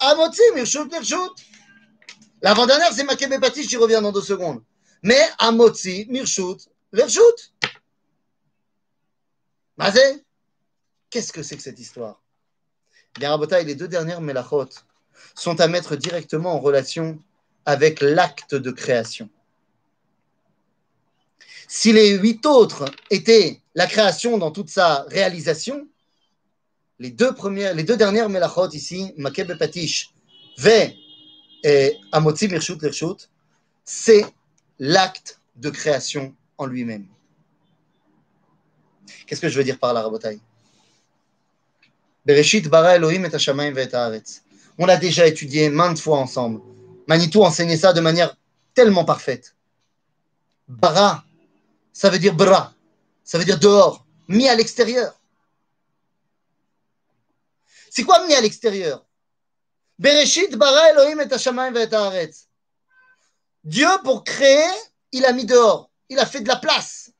Amotzi, 0.00 0.42
Mirshut, 0.54 0.90
Mirshut. 0.90 1.32
L'avant-dernière, 2.40 2.92
c'est 2.92 3.04
Makebe 3.04 3.38
Batish, 3.38 3.68
j'y 3.68 3.76
reviens 3.76 4.00
dans 4.00 4.12
deux 4.12 4.22
secondes. 4.22 4.62
Mais 5.02 5.20
Amotzi, 5.38 6.06
Mirshut, 6.08 6.68
Lershut. 6.92 7.52
Mazé 9.76 10.24
Qu'est-ce 11.10 11.32
que 11.32 11.42
c'est 11.42 11.56
que 11.56 11.62
cette 11.62 11.80
histoire? 11.80 12.22
Les 13.18 13.74
deux 13.74 13.88
dernières 13.88 14.20
Melachot 14.20 14.68
sont 15.34 15.60
à 15.60 15.66
mettre 15.66 15.96
directement 15.96 16.54
en 16.54 16.60
relation 16.60 17.18
avec 17.66 18.00
l'acte 18.00 18.54
de 18.54 18.70
création. 18.70 19.28
Si 21.72 21.92
les 21.92 22.18
huit 22.18 22.44
autres 22.46 22.86
étaient 23.10 23.60
la 23.76 23.86
création 23.86 24.38
dans 24.38 24.50
toute 24.50 24.68
sa 24.70 25.02
réalisation, 25.02 25.86
les 26.98 27.12
deux, 27.12 27.32
premières, 27.32 27.74
les 27.74 27.84
deux 27.84 27.96
dernières 27.96 28.28
melachot 28.28 28.70
ici, 28.70 29.14
Makeb 29.16 29.52
et 29.52 29.54
Patish, 29.54 30.12
Ve 30.58 30.90
et 31.62 31.96
Amotzi 32.10 32.48
Mirshut 32.48 32.82
Lershut, 32.82 33.30
c'est 33.84 34.26
l'acte 34.80 35.38
de 35.54 35.70
création 35.70 36.34
en 36.58 36.66
lui-même. 36.66 37.06
Qu'est-ce 39.28 39.40
que 39.40 39.48
je 39.48 39.56
veux 39.56 39.64
dire 39.64 39.78
par 39.78 39.94
là, 39.94 40.02
Rabotai? 40.02 40.40
Bereshit 42.26 42.68
bara 42.68 42.96
Elohim 42.96 43.24
et 43.26 43.32
Hashamayim 43.32 43.78
et 43.78 43.94
haaretz. 43.94 44.42
On 44.76 44.86
l'a 44.86 44.96
déjà 44.96 45.24
étudié 45.24 45.70
maintes 45.70 46.00
fois 46.00 46.18
ensemble. 46.18 46.62
Manitou 47.06 47.44
enseignait 47.44 47.76
ça 47.76 47.92
de 47.92 48.00
manière 48.00 48.36
tellement 48.74 49.04
parfaite. 49.04 49.54
Bara, 50.66 51.24
ça 51.92 52.10
veut 52.10 52.18
dire 52.18 52.34
bra, 52.34 52.72
ça 53.24 53.38
veut 53.38 53.44
dire 53.44 53.58
dehors, 53.58 54.06
mis 54.28 54.48
à 54.48 54.54
l'extérieur. 54.54 55.20
C'est 57.90 58.04
quoi 58.04 58.24
mis 58.26 58.34
à 58.34 58.40
l'extérieur? 58.40 59.04
Bereshit 59.98 60.56
bara 60.56 60.90
Elohim 60.92 61.20
et 61.20 61.32
Hashamayim 61.32 61.76
et. 61.76 62.30
Dieu, 63.64 63.88
pour 64.04 64.24
créer, 64.24 64.70
il 65.12 65.26
a 65.26 65.32
mis 65.32 65.44
dehors. 65.44 65.90
Il 66.08 66.18
a 66.18 66.24
fait 66.24 66.40
de 66.40 66.48
la 66.48 66.56
place. 66.56 67.12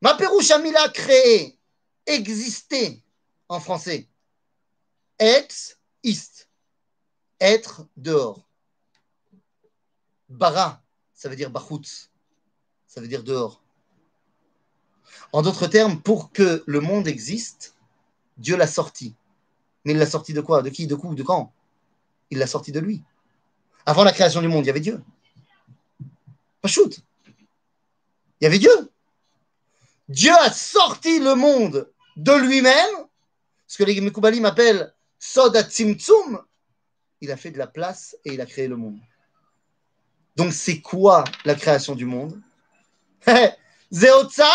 Ma 0.00 0.14
Perouchamila 0.14 0.90
créé, 0.90 1.58
exister 2.06 3.02
en 3.48 3.58
français. 3.58 4.08
Ex, 5.18 5.78
ist. 6.02 6.48
Être 7.40 7.88
dehors. 7.96 8.48
Bara, 10.28 10.83
ça 11.24 11.30
veut 11.30 11.36
dire 11.36 11.48
bachutz. 11.48 12.10
Ça 12.86 13.00
veut 13.00 13.08
dire 13.08 13.22
dehors. 13.24 13.62
En 15.32 15.40
d'autres 15.40 15.66
termes, 15.66 16.02
pour 16.02 16.32
que 16.32 16.62
le 16.66 16.80
monde 16.80 17.08
existe, 17.08 17.74
Dieu 18.36 18.58
l'a 18.58 18.66
sorti. 18.66 19.16
Mais 19.86 19.92
il 19.92 19.98
l'a 19.98 20.04
sorti 20.04 20.34
de 20.34 20.42
quoi? 20.42 20.60
De 20.60 20.68
qui? 20.68 20.86
De 20.86 20.94
quoi 20.94 21.14
De 21.14 21.22
quand? 21.22 21.50
Il 22.28 22.36
l'a 22.36 22.46
sorti 22.46 22.72
de 22.72 22.78
lui. 22.78 23.02
Avant 23.86 24.04
la 24.04 24.12
création 24.12 24.42
du 24.42 24.48
monde, 24.48 24.64
il 24.64 24.66
y 24.66 24.70
avait 24.70 24.80
Dieu. 24.80 25.02
Pas. 26.60 26.68
Il 26.68 26.92
y 28.42 28.46
avait 28.46 28.58
Dieu. 28.58 28.92
Dieu 30.10 30.32
a 30.42 30.52
sorti 30.52 31.20
le 31.20 31.34
monde 31.36 31.90
de 32.18 32.32
lui-même, 32.32 32.94
ce 33.66 33.78
que 33.78 33.84
les 33.84 33.98
Mekoubalim 33.98 34.44
appellent 34.44 34.92
Soda 35.18 35.62
Tzimtzum. 35.62 36.44
Il 37.22 37.30
a 37.30 37.38
fait 37.38 37.50
de 37.50 37.56
la 37.56 37.66
place 37.66 38.14
et 38.26 38.34
il 38.34 38.42
a 38.42 38.46
créé 38.46 38.68
le 38.68 38.76
monde. 38.76 39.00
Donc, 40.36 40.52
c'est 40.52 40.80
quoi 40.80 41.24
la 41.44 41.54
création 41.54 41.94
du 41.94 42.06
monde? 42.06 42.40
Zeotza, 43.92 44.50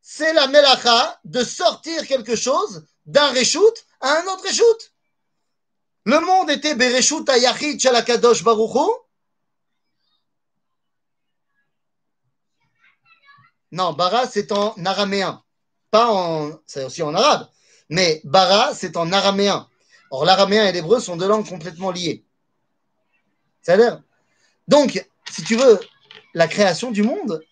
c'est 0.00 0.32
la 0.34 0.46
melacha 0.48 1.18
de 1.24 1.42
sortir 1.42 2.06
quelque 2.06 2.36
chose 2.36 2.86
d'un 3.06 3.30
reshoot 3.30 3.86
à 4.00 4.20
un 4.20 4.24
autre 4.26 4.46
reshoot. 4.46 4.92
Le 6.04 6.20
monde 6.20 6.50
était 6.50 6.74
Bereshut 6.74 7.26
Ayachid 7.28 7.80
Shalakadosh 7.80 8.44
Baruchu. 8.44 8.90
Non, 13.72 13.94
Bara, 13.94 14.28
c'est 14.28 14.52
en 14.52 14.74
araméen. 14.84 15.42
Pas 15.90 16.08
en. 16.12 16.60
C'est 16.66 16.84
aussi 16.84 17.02
en 17.02 17.14
arabe. 17.14 17.48
Mais 17.88 18.20
Bara, 18.24 18.74
c'est 18.74 18.96
en 18.96 19.10
araméen. 19.10 19.68
Or, 20.10 20.24
l'araméen 20.24 20.66
et 20.66 20.72
l'hébreu 20.72 21.00
sont 21.00 21.16
deux 21.16 21.26
langues 21.26 21.48
complètement 21.48 21.90
liées. 21.90 22.24
C'est-à-dire 23.62 24.02
Donc, 24.68 25.06
si 25.30 25.42
tu 25.42 25.56
veux, 25.56 25.78
la 26.34 26.48
création 26.48 26.90
du 26.90 27.02
monde. 27.02 27.42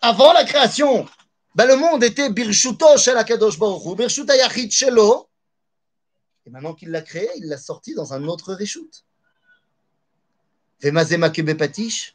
Avant 0.00 0.32
la 0.32 0.44
création, 0.44 1.06
ben, 1.54 1.66
le 1.66 1.76
monde 1.76 2.04
était 2.04 2.30
Birshuto 2.30 2.96
Shalakadosh 2.96 3.58
Baruchu, 3.58 3.96
Birshut 3.96 4.30
Ayachid 4.30 4.70
Shelo. 4.70 5.28
Et 6.46 6.50
maintenant 6.50 6.74
qu'il 6.74 6.90
l'a 6.90 7.02
créé, 7.02 7.28
il 7.36 7.48
l'a 7.48 7.58
sorti 7.58 7.94
dans 7.94 8.12
un 8.12 8.24
autre 8.24 8.54
reshoot. 8.54 9.04
Vemazé 10.80 11.16
Makebe 11.16 11.56
Patish. 11.56 12.14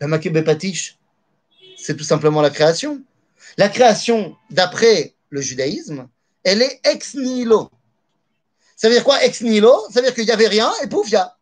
Makebe 0.00 0.42
Patish, 0.44 0.98
c'est 1.76 1.96
tout 1.96 2.04
simplement 2.04 2.40
la 2.40 2.50
création. 2.50 3.02
La 3.56 3.68
création, 3.68 4.36
d'après 4.50 5.14
le 5.30 5.40
judaïsme, 5.40 6.08
elle 6.44 6.62
est 6.62 6.80
ex 6.84 7.14
nihilo. 7.14 7.70
Ça 8.76 8.88
veut 8.88 8.94
dire 8.94 9.04
quoi 9.04 9.22
ex 9.24 9.42
nihilo? 9.42 9.88
Ça 9.90 10.00
veut 10.00 10.06
dire 10.06 10.14
qu'il 10.14 10.24
n'y 10.24 10.30
avait 10.30 10.48
rien 10.48 10.72
et 10.82 10.86
pouf, 10.86 11.08
il 11.08 11.12
y 11.12 11.16
a. 11.16 11.37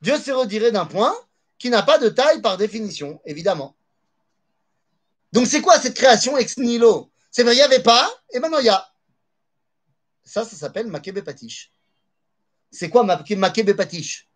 Dieu 0.00 0.18
s'est 0.18 0.32
retiré 0.32 0.72
d'un 0.72 0.86
point 0.86 1.14
qui 1.58 1.70
n'a 1.70 1.82
pas 1.82 1.98
de 1.98 2.08
taille 2.08 2.40
par 2.42 2.56
définition, 2.56 3.20
évidemment. 3.24 3.74
Donc 5.32 5.46
c'est 5.46 5.60
quoi 5.60 5.80
cette 5.80 5.96
création 5.96 6.36
ex 6.36 6.56
nihilo? 6.58 7.10
C'est 7.30 7.42
vrai, 7.42 7.54
il 7.54 7.56
n'y 7.56 7.62
avait 7.62 7.82
pas, 7.82 8.10
et 8.32 8.38
maintenant 8.38 8.58
il 8.58 8.66
y 8.66 8.70
a. 8.70 8.88
Ça, 10.24 10.44
ça 10.44 10.56
s'appelle 10.56 10.86
Makebe 10.86 11.20
Patish. 11.20 11.70
C'est 12.70 12.88
quoi 12.88 13.04
Makebe 13.04 13.76
Patish 13.76 14.28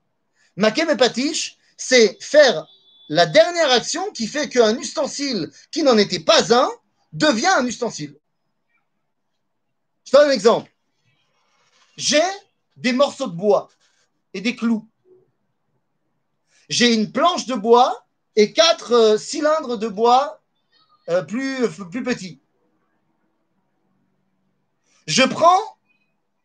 Makebe 0.57 0.97
Patish, 0.97 1.57
c'est 1.77 2.23
faire 2.23 2.67
la 3.09 3.27
dernière 3.27 3.71
action 3.71 4.11
qui 4.13 4.27
fait 4.27 4.49
qu'un 4.49 4.77
ustensile 4.79 5.51
qui 5.71 5.83
n'en 5.83 5.99
était 5.99 6.21
pas 6.21 6.55
un 6.55 6.71
devient 7.13 7.55
un 7.59 7.67
ustensile. 7.67 8.17
Je 10.05 10.13
donne 10.13 10.29
un 10.29 10.33
exemple. 10.33 10.71
J'ai 11.97 12.23
des 12.77 12.93
morceaux 12.93 13.27
de 13.27 13.35
bois 13.35 13.69
et 14.35 14.41
des 14.41 14.57
clous. 14.57 14.89
J'ai 16.69 16.95
une 16.95 17.11
planche 17.13 17.47
de 17.47 17.55
bois 17.55 18.07
et 18.37 18.53
quatre 18.53 18.93
euh, 18.93 19.19
cylindres 19.19 19.77
de 19.77 19.89
bois 19.89 20.41
euh, 21.09 21.23
plus, 21.23 21.69
plus 21.91 22.03
petit. 22.03 22.41
Je 25.07 25.23
prends 25.23 25.61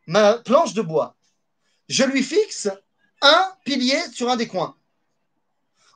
ma 0.08 0.36
planche 0.40 0.74
de 0.74 0.82
bois, 0.82 1.16
je 1.90 2.04
lui 2.04 2.24
fixe 2.24 2.70
un 3.22 3.52
pilier 3.64 4.00
sur 4.14 4.30
un 4.30 4.36
des 4.36 4.48
coins. 4.48 4.76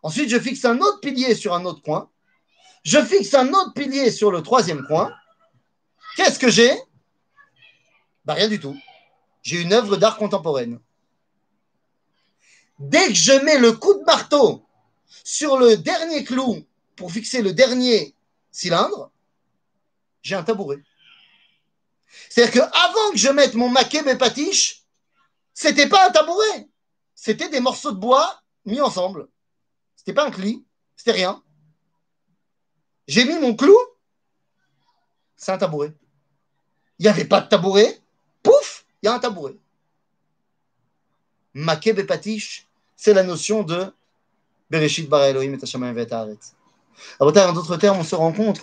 Ensuite, 0.02 0.30
je 0.30 0.40
fixe 0.40 0.64
un 0.66 0.78
autre 0.80 1.00
pilier 1.00 1.36
sur 1.36 1.54
un 1.54 1.66
autre 1.66 1.82
coin. 1.82 2.10
Je 2.84 3.04
fixe 3.04 3.34
un 3.34 3.50
autre 3.50 3.74
pilier 3.74 4.12
sur 4.12 4.32
le 4.32 4.42
troisième 4.42 4.86
coin. 4.86 5.14
Qu'est-ce 6.16 6.40
que 6.40 6.50
j'ai? 6.50 6.72
Bah, 8.26 8.34
Rien 8.34 8.48
du 8.48 8.60
tout. 8.60 8.78
J'ai 9.42 9.62
une 9.62 9.74
œuvre 9.74 9.98
d'art 9.98 10.18
contemporaine. 10.18 10.80
Dès 12.80 13.10
que 13.10 13.14
je 13.14 13.34
mets 13.44 13.60
le 13.60 13.74
coup 13.74 13.94
de 13.94 14.04
marteau 14.04 14.66
sur 15.24 15.58
le 15.58 15.76
dernier 15.76 16.24
clou 16.24 16.66
pour 16.96 17.12
fixer 17.12 17.42
le 17.42 17.54
dernier 17.54 18.16
cylindre, 18.52 19.12
j'ai 20.22 20.36
un 20.36 20.44
tabouret. 20.44 20.82
C'est-à-dire 22.30 22.54
qu'avant 22.54 23.12
que 23.12 23.18
je 23.18 23.30
mette 23.30 23.54
mon 23.54 23.70
maquet, 23.70 24.02
mes 24.04 24.18
patiches, 24.18 24.86
c'était 25.54 25.90
pas 25.90 26.08
un 26.08 26.12
tabouret. 26.12 26.70
C'était 27.14 27.50
des 27.50 27.60
morceaux 27.60 27.92
de 27.92 28.00
bois 28.00 28.42
mis 28.66 28.80
ensemble. 28.80 29.28
C'était 29.96 30.14
pas 30.14 30.26
un 30.26 30.32
cli, 30.32 30.66
c'était 30.96 31.12
rien. 31.12 31.44
J'ai 33.08 33.26
mis 33.26 33.38
mon 33.40 33.56
clou, 33.56 33.78
c'est 35.36 35.52
un 35.52 35.58
tabouret. 35.58 35.94
Il 36.98 37.04
n'y 37.04 37.10
avait 37.10 37.26
pas 37.26 37.42
de 37.42 37.50
tabouret, 37.50 38.00
pouf, 38.42 38.86
il 39.02 39.08
y 39.08 39.10
a 39.10 39.14
un 39.14 39.20
tabouret. 39.20 39.58
Maquet 41.54 42.00
et 42.00 42.04
patiche, 42.06 42.69
c'est 43.02 43.14
la 43.14 43.24
notion 43.24 43.64
de 43.64 43.94
Bereshit 44.70 45.08
bara 45.08 45.30
Elohim 45.30 45.54
et 45.54 45.64
Hashemayim 45.64 45.96
en 47.22 47.32
d'autres 47.54 47.78
termes, 47.78 48.00
on 48.00 48.04
se 48.04 48.14
rend 48.14 48.34
compte 48.34 48.60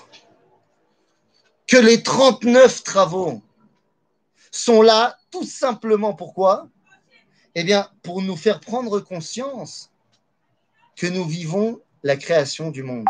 que 1.66 1.78
les 1.78 2.02
39 2.02 2.82
travaux 2.82 3.40
sont 4.50 4.82
là 4.82 5.16
tout 5.30 5.46
simplement 5.46 6.12
pourquoi? 6.12 6.68
Eh 7.54 7.64
bien, 7.64 7.88
pour 8.02 8.20
nous 8.20 8.36
faire 8.36 8.60
prendre 8.60 9.00
conscience 9.00 9.90
que 10.96 11.06
nous 11.06 11.24
vivons 11.24 11.80
la 12.02 12.18
création 12.18 12.70
du 12.70 12.82
monde. 12.82 13.06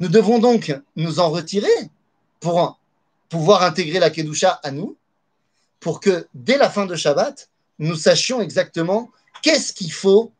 Nous 0.00 0.08
devons 0.08 0.38
donc 0.38 0.78
nous 0.96 1.18
en 1.18 1.30
retirer 1.30 1.88
pour 2.40 2.78
pouvoir 3.30 3.62
intégrer 3.62 4.00
la 4.00 4.10
Kedusha 4.10 4.60
à 4.62 4.70
nous, 4.70 4.98
pour 5.80 5.98
que 5.98 6.28
dès 6.34 6.58
la 6.58 6.68
fin 6.68 6.84
de 6.84 6.94
Shabbat, 6.94 7.48
nous 7.78 7.96
sachions 7.96 8.42
exactement 8.42 9.10
qu'est-ce 9.40 9.72
qu'il 9.72 9.90
faut 9.90 10.30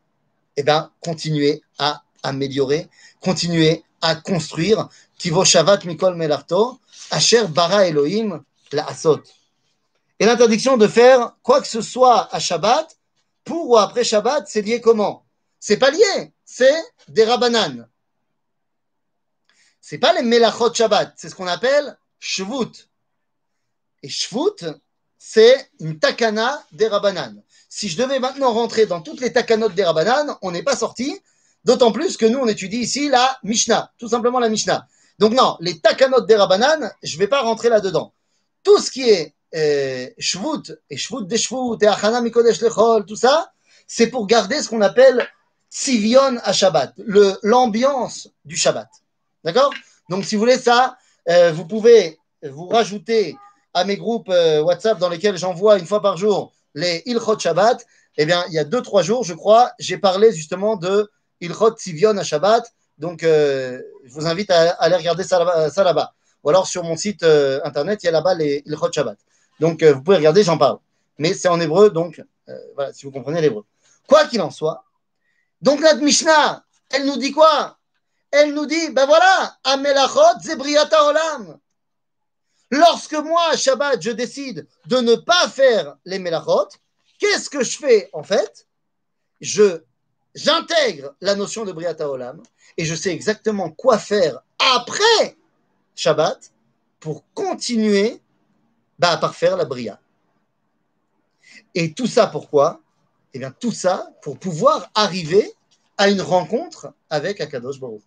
eh 0.57 0.63
bien, 0.63 0.91
continuer 1.01 1.61
à 1.77 2.03
améliorer, 2.23 2.89
continuer 3.21 3.83
à 4.01 4.15
construire. 4.15 4.89
Mikol 5.85 6.15
Melarto, 6.15 6.79
Asher 7.11 7.47
Bara 7.47 7.87
Elohim 7.87 8.43
la 8.73 8.87
Asot. 8.87 9.21
Et 10.19 10.25
l'interdiction 10.25 10.75
de 10.77 10.87
faire 10.87 11.35
quoi 11.41 11.61
que 11.61 11.67
ce 11.67 11.81
soit 11.81 12.33
à 12.33 12.39
Shabbat, 12.39 12.97
pour 13.45 13.69
ou 13.69 13.77
après 13.77 14.03
Shabbat, 14.03 14.47
c'est 14.47 14.61
lié 14.61 14.81
comment? 14.81 15.25
C'est 15.59 15.77
pas 15.77 15.91
lié, 15.91 16.33
c'est 16.43 16.83
des 17.07 17.23
rabbanan. 17.23 17.87
C'est 19.79 19.97
pas 19.97 20.13
les 20.13 20.23
Melachot 20.23 20.73
Shabbat, 20.73 21.13
c'est 21.15 21.29
ce 21.29 21.35
qu'on 21.35 21.47
appelle 21.47 21.97
Shvut. 22.19 22.89
Et 24.01 24.09
Shvut, 24.09 24.65
c'est 25.25 25.69
une 25.79 25.99
takana 25.99 26.61
des 26.73 26.89
Rabanan. 26.89 27.41
Si 27.75 27.89
je 27.89 27.97
devais 27.97 28.19
maintenant 28.19 28.53
rentrer 28.53 28.85
dans 28.85 29.01
toutes 29.01 29.19
les 29.19 29.33
takanot 29.33 29.69
des 29.69 29.83
Rabanan, 29.83 30.37
on 30.43 30.51
n'est 30.51 30.61
pas 30.61 30.75
sorti. 30.75 31.19
D'autant 31.65 31.91
plus 31.91 32.17
que 32.17 32.27
nous, 32.27 32.37
on 32.37 32.45
étudie 32.47 32.77
ici 32.77 33.09
la 33.09 33.39
Mishnah, 33.41 33.91
tout 33.97 34.07
simplement 34.07 34.37
la 34.37 34.47
Mishnah. 34.47 34.85
Donc 35.17 35.33
non, 35.33 35.57
les 35.59 35.79
takanot 35.79 36.21
des 36.21 36.35
Rabanan, 36.35 36.91
je 37.01 37.15
ne 37.15 37.19
vais 37.19 37.25
pas 37.25 37.41
rentrer 37.41 37.69
là-dedans. 37.69 38.13
Tout 38.61 38.77
ce 38.77 38.91
qui 38.91 39.09
est 39.09 39.33
euh, 39.55 40.07
Shvut 40.19 40.77
et 40.91 40.97
Shvut 40.97 41.25
des 41.25 41.39
Shvut 41.39 41.81
et 41.81 41.87
Achana 41.87 42.21
Mikodesh 42.21 42.61
Lechol, 42.61 43.05
tout 43.07 43.15
ça, 43.15 43.51
c'est 43.87 44.05
pour 44.05 44.27
garder 44.27 44.61
ce 44.61 44.69
qu'on 44.69 44.81
appelle 44.81 45.27
Tzivion 45.71 46.37
à 46.43 46.53
Shabbat, 46.53 46.93
l'ambiance 47.41 48.29
du 48.45 48.55
Shabbat. 48.55 48.89
D'accord? 49.43 49.73
Donc 50.09 50.25
si 50.25 50.35
vous 50.35 50.41
voulez 50.41 50.59
ça, 50.59 50.95
euh, 51.27 51.51
vous 51.51 51.65
pouvez 51.65 52.19
vous 52.43 52.67
rajouter 52.67 53.35
à 53.73 53.83
mes 53.83 53.97
groupes 53.97 54.29
euh, 54.29 54.61
WhatsApp 54.61 54.99
dans 54.99 55.09
lesquels 55.09 55.37
j'envoie 55.37 55.79
une 55.79 55.87
fois 55.87 56.03
par 56.03 56.17
jour 56.17 56.53
les 56.73 57.03
Ilchot 57.05 57.39
Shabbat. 57.39 57.85
Eh 58.17 58.25
bien, 58.25 58.43
il 58.47 58.53
y 58.53 58.59
a 58.59 58.63
deux, 58.63 58.81
trois 58.81 59.01
jours, 59.01 59.23
je 59.23 59.33
crois, 59.33 59.71
j'ai 59.79 59.97
parlé 59.97 60.31
justement 60.31 60.75
de 60.75 61.11
Ilchot 61.41 61.71
Tzivion 61.71 62.17
à 62.17 62.23
Shabbat. 62.23 62.65
Donc, 62.97 63.23
euh, 63.23 63.81
je 64.03 64.13
vous 64.13 64.27
invite 64.27 64.51
à, 64.51 64.71
aller 64.71 64.95
regarder 64.95 65.23
ça 65.23 65.39
là-bas. 65.39 66.13
Ou 66.43 66.49
alors 66.49 66.67
sur 66.67 66.83
mon 66.83 66.95
site 66.95 67.23
internet, 67.63 68.03
il 68.03 68.07
y 68.07 68.09
a 68.09 68.11
là-bas 68.11 68.35
les 68.35 68.63
Ilchot 68.65 68.91
Shabbat. 68.91 69.17
Donc, 69.59 69.83
vous 69.83 70.01
pouvez 70.03 70.17
regarder, 70.17 70.43
j'en 70.43 70.57
parle. 70.57 70.77
Mais 71.17 71.33
c'est 71.33 71.47
en 71.47 71.59
hébreu, 71.59 71.89
donc 71.89 72.21
voilà, 72.75 72.93
si 72.93 73.05
vous 73.05 73.11
comprenez 73.11 73.41
l'hébreu. 73.41 73.63
Quoi 74.07 74.25
qu'il 74.25 74.41
en 74.41 74.51
soit, 74.51 74.83
donc 75.63 75.79
notre 75.79 76.01
Mishnah, 76.01 76.65
elle 76.89 77.05
nous 77.05 77.15
dit 77.15 77.31
quoi? 77.31 77.77
Elle 78.31 78.53
nous 78.53 78.65
dit, 78.65 78.89
ben 78.89 79.05
voilà, 79.05 79.55
Amelachot 79.63 80.39
Zebriata 80.41 81.05
Olam. 81.05 81.57
Lorsque 82.73 83.13
moi, 83.13 83.55
Shabbat, 83.55 84.01
je 84.01 84.09
décide 84.09 84.65
de 84.87 84.97
ne 84.97 85.13
pas 85.13 85.47
faire 85.47 85.95
les 86.05 86.17
Melachot, 86.17 86.69
qu'est-ce 87.19 87.47
que 87.47 87.63
je 87.63 87.77
fais 87.77 88.09
en 88.13 88.23
fait? 88.23 88.65
Je 89.41 89.83
j'intègre 90.33 91.13
la 91.21 91.35
notion 91.35 91.65
de 91.65 91.71
Briata 91.71 92.09
Olam 92.09 92.41
et 92.75 92.83
je 92.83 92.95
sais 92.95 93.11
exactement 93.11 93.69
quoi 93.69 93.99
faire 93.99 94.41
après 94.57 95.37
Shabbat 95.95 96.51
pour 96.99 97.23
continuer 97.35 98.19
bah, 98.97 99.11
à 99.11 99.17
parfaire 99.17 99.55
la 99.55 99.65
Bria. 99.65 99.99
Et 101.75 101.93
tout 101.93 102.07
ça 102.07 102.25
pourquoi? 102.25 102.81
Eh 103.35 103.39
bien, 103.39 103.51
tout 103.51 103.71
ça 103.71 104.09
pour 104.23 104.39
pouvoir 104.39 104.89
arriver 104.95 105.53
à 105.95 106.09
une 106.09 106.21
rencontre 106.21 106.91
avec 107.11 107.39
Akadosh 107.39 107.79
Baruch 107.79 108.01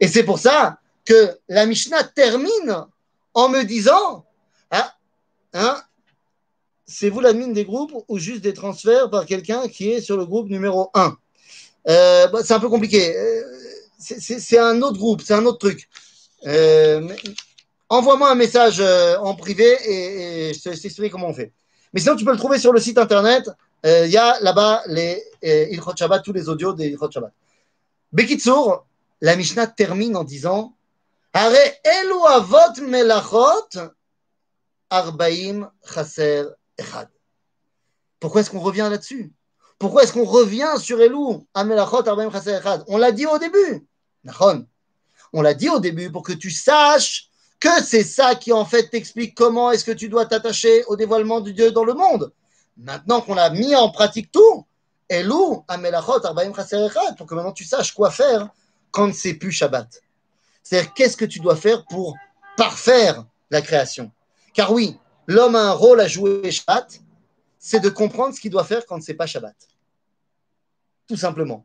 Et 0.00 0.08
c'est 0.08 0.24
pour 0.24 0.38
ça 0.38 0.80
que 1.04 1.38
la 1.50 1.66
Mishnah 1.66 2.04
termine 2.04 2.86
en 3.38 3.48
me 3.48 3.62
disant 3.62 4.24
Ah, 4.72 4.92
hein, 5.54 5.80
c'est 6.86 7.08
vous 7.08 7.20
l'admin 7.20 7.48
des 7.48 7.64
groupes 7.64 7.92
ou 8.08 8.18
juste 8.18 8.42
des 8.42 8.52
transferts 8.52 9.10
par 9.10 9.26
quelqu'un 9.26 9.68
qui 9.68 9.90
est 9.92 10.00
sur 10.00 10.16
le 10.16 10.26
groupe 10.26 10.48
numéro 10.48 10.90
1 10.94 11.16
euh, 11.88 12.26
bah, 12.26 12.40
C'est 12.42 12.54
un 12.54 12.58
peu 12.58 12.68
compliqué. 12.68 13.16
Euh, 13.16 13.42
c'est 14.00 14.58
un 14.58 14.82
autre 14.82 14.98
groupe, 14.98 15.22
c'est 15.24 15.34
un 15.34 15.46
autre 15.46 15.58
truc. 15.58 15.88
Euh, 16.46 17.08
envoie-moi 17.88 18.28
un 18.28 18.34
message 18.34 18.80
en 19.20 19.34
privé 19.34 19.76
et, 19.84 20.48
et 20.50 20.54
je 20.54 20.60
t'explique 20.70 21.12
comment 21.12 21.28
on 21.28 21.34
fait. 21.34 21.52
Mais 21.92 22.00
sinon, 22.00 22.16
tu 22.16 22.24
peux 22.24 22.32
le 22.32 22.38
trouver 22.38 22.58
sur 22.58 22.72
le 22.72 22.80
site 22.80 22.98
internet 22.98 23.48
il 23.84 24.10
y 24.10 24.16
a 24.16 24.40
là-bas 24.40 24.82
les 24.88 25.22
Ilchot 25.42 25.94
Shabbat, 25.96 26.24
tous 26.24 26.32
les 26.32 26.48
audios 26.48 26.72
des 26.72 26.88
Ilchot 26.88 27.10
Shabbat. 27.10 27.32
Bekitsour, 28.12 28.84
la 29.20 29.36
Mishnah 29.36 29.68
termine 29.68 30.16
en 30.16 30.24
disant 30.24 30.74
Are 31.40 31.54
elu 31.84 32.18
avot 32.26 32.80
melachot 32.80 33.70
arbaim 34.90 35.70
chaser 35.84 36.46
echad. 36.76 37.08
Pourquoi 38.18 38.40
est-ce 38.40 38.50
qu'on 38.50 38.58
revient 38.58 38.88
là-dessus? 38.90 39.32
Pourquoi 39.78 40.02
est-ce 40.02 40.12
qu'on 40.12 40.24
revient 40.24 40.74
sur 40.80 41.00
Elou 41.00 41.46
melachot 41.54 42.08
arbaim 42.08 42.32
chaser 42.32 42.54
echad 42.56 42.82
On 42.88 42.98
l'a 42.98 43.12
dit 43.12 43.26
au 43.26 43.38
début. 43.38 43.86
On 45.32 45.40
l'a 45.42 45.54
dit 45.54 45.68
au 45.68 45.78
début 45.78 46.10
pour 46.10 46.24
que 46.24 46.32
tu 46.32 46.50
saches 46.50 47.28
que 47.60 47.84
c'est 47.84 48.02
ça 48.02 48.34
qui 48.34 48.52
en 48.52 48.64
fait 48.64 48.88
t'explique 48.88 49.36
comment 49.36 49.70
est-ce 49.70 49.84
que 49.84 49.92
tu 49.92 50.08
dois 50.08 50.26
t'attacher 50.26 50.84
au 50.86 50.96
dévoilement 50.96 51.40
de 51.40 51.52
Dieu 51.52 51.70
dans 51.70 51.84
le 51.84 51.94
monde. 51.94 52.32
Maintenant 52.76 53.20
qu'on 53.20 53.36
a 53.36 53.50
mis 53.50 53.76
en 53.76 53.90
pratique 53.90 54.32
tout, 54.32 54.66
Elou, 55.08 55.64
Amelachot, 55.68 56.26
Arbaim 56.26 56.50
pour 57.16 57.26
que 57.28 57.34
maintenant 57.36 57.52
tu 57.52 57.64
saches 57.64 57.92
quoi 57.92 58.10
faire 58.10 58.48
quand 58.90 59.14
c'est 59.14 59.34
plus 59.34 59.52
Shabbat. 59.52 60.02
C'est-à-dire, 60.68 60.92
qu'est-ce 60.92 61.16
que 61.16 61.24
tu 61.24 61.40
dois 61.40 61.56
faire 61.56 61.86
pour 61.86 62.14
parfaire 62.58 63.24
la 63.50 63.62
création? 63.62 64.12
Car 64.52 64.70
oui, 64.70 64.98
l'homme 65.26 65.56
a 65.56 65.62
un 65.62 65.72
rôle 65.72 65.98
à 65.98 66.06
jouer 66.06 66.50
Shabbat, 66.50 67.00
c'est 67.58 67.80
de 67.80 67.88
comprendre 67.88 68.34
ce 68.34 68.40
qu'il 68.40 68.50
doit 68.50 68.64
faire 68.64 68.84
quand 68.84 69.02
c'est 69.02 69.14
pas 69.14 69.26
Shabbat. 69.26 69.56
Tout 71.06 71.16
simplement. 71.16 71.64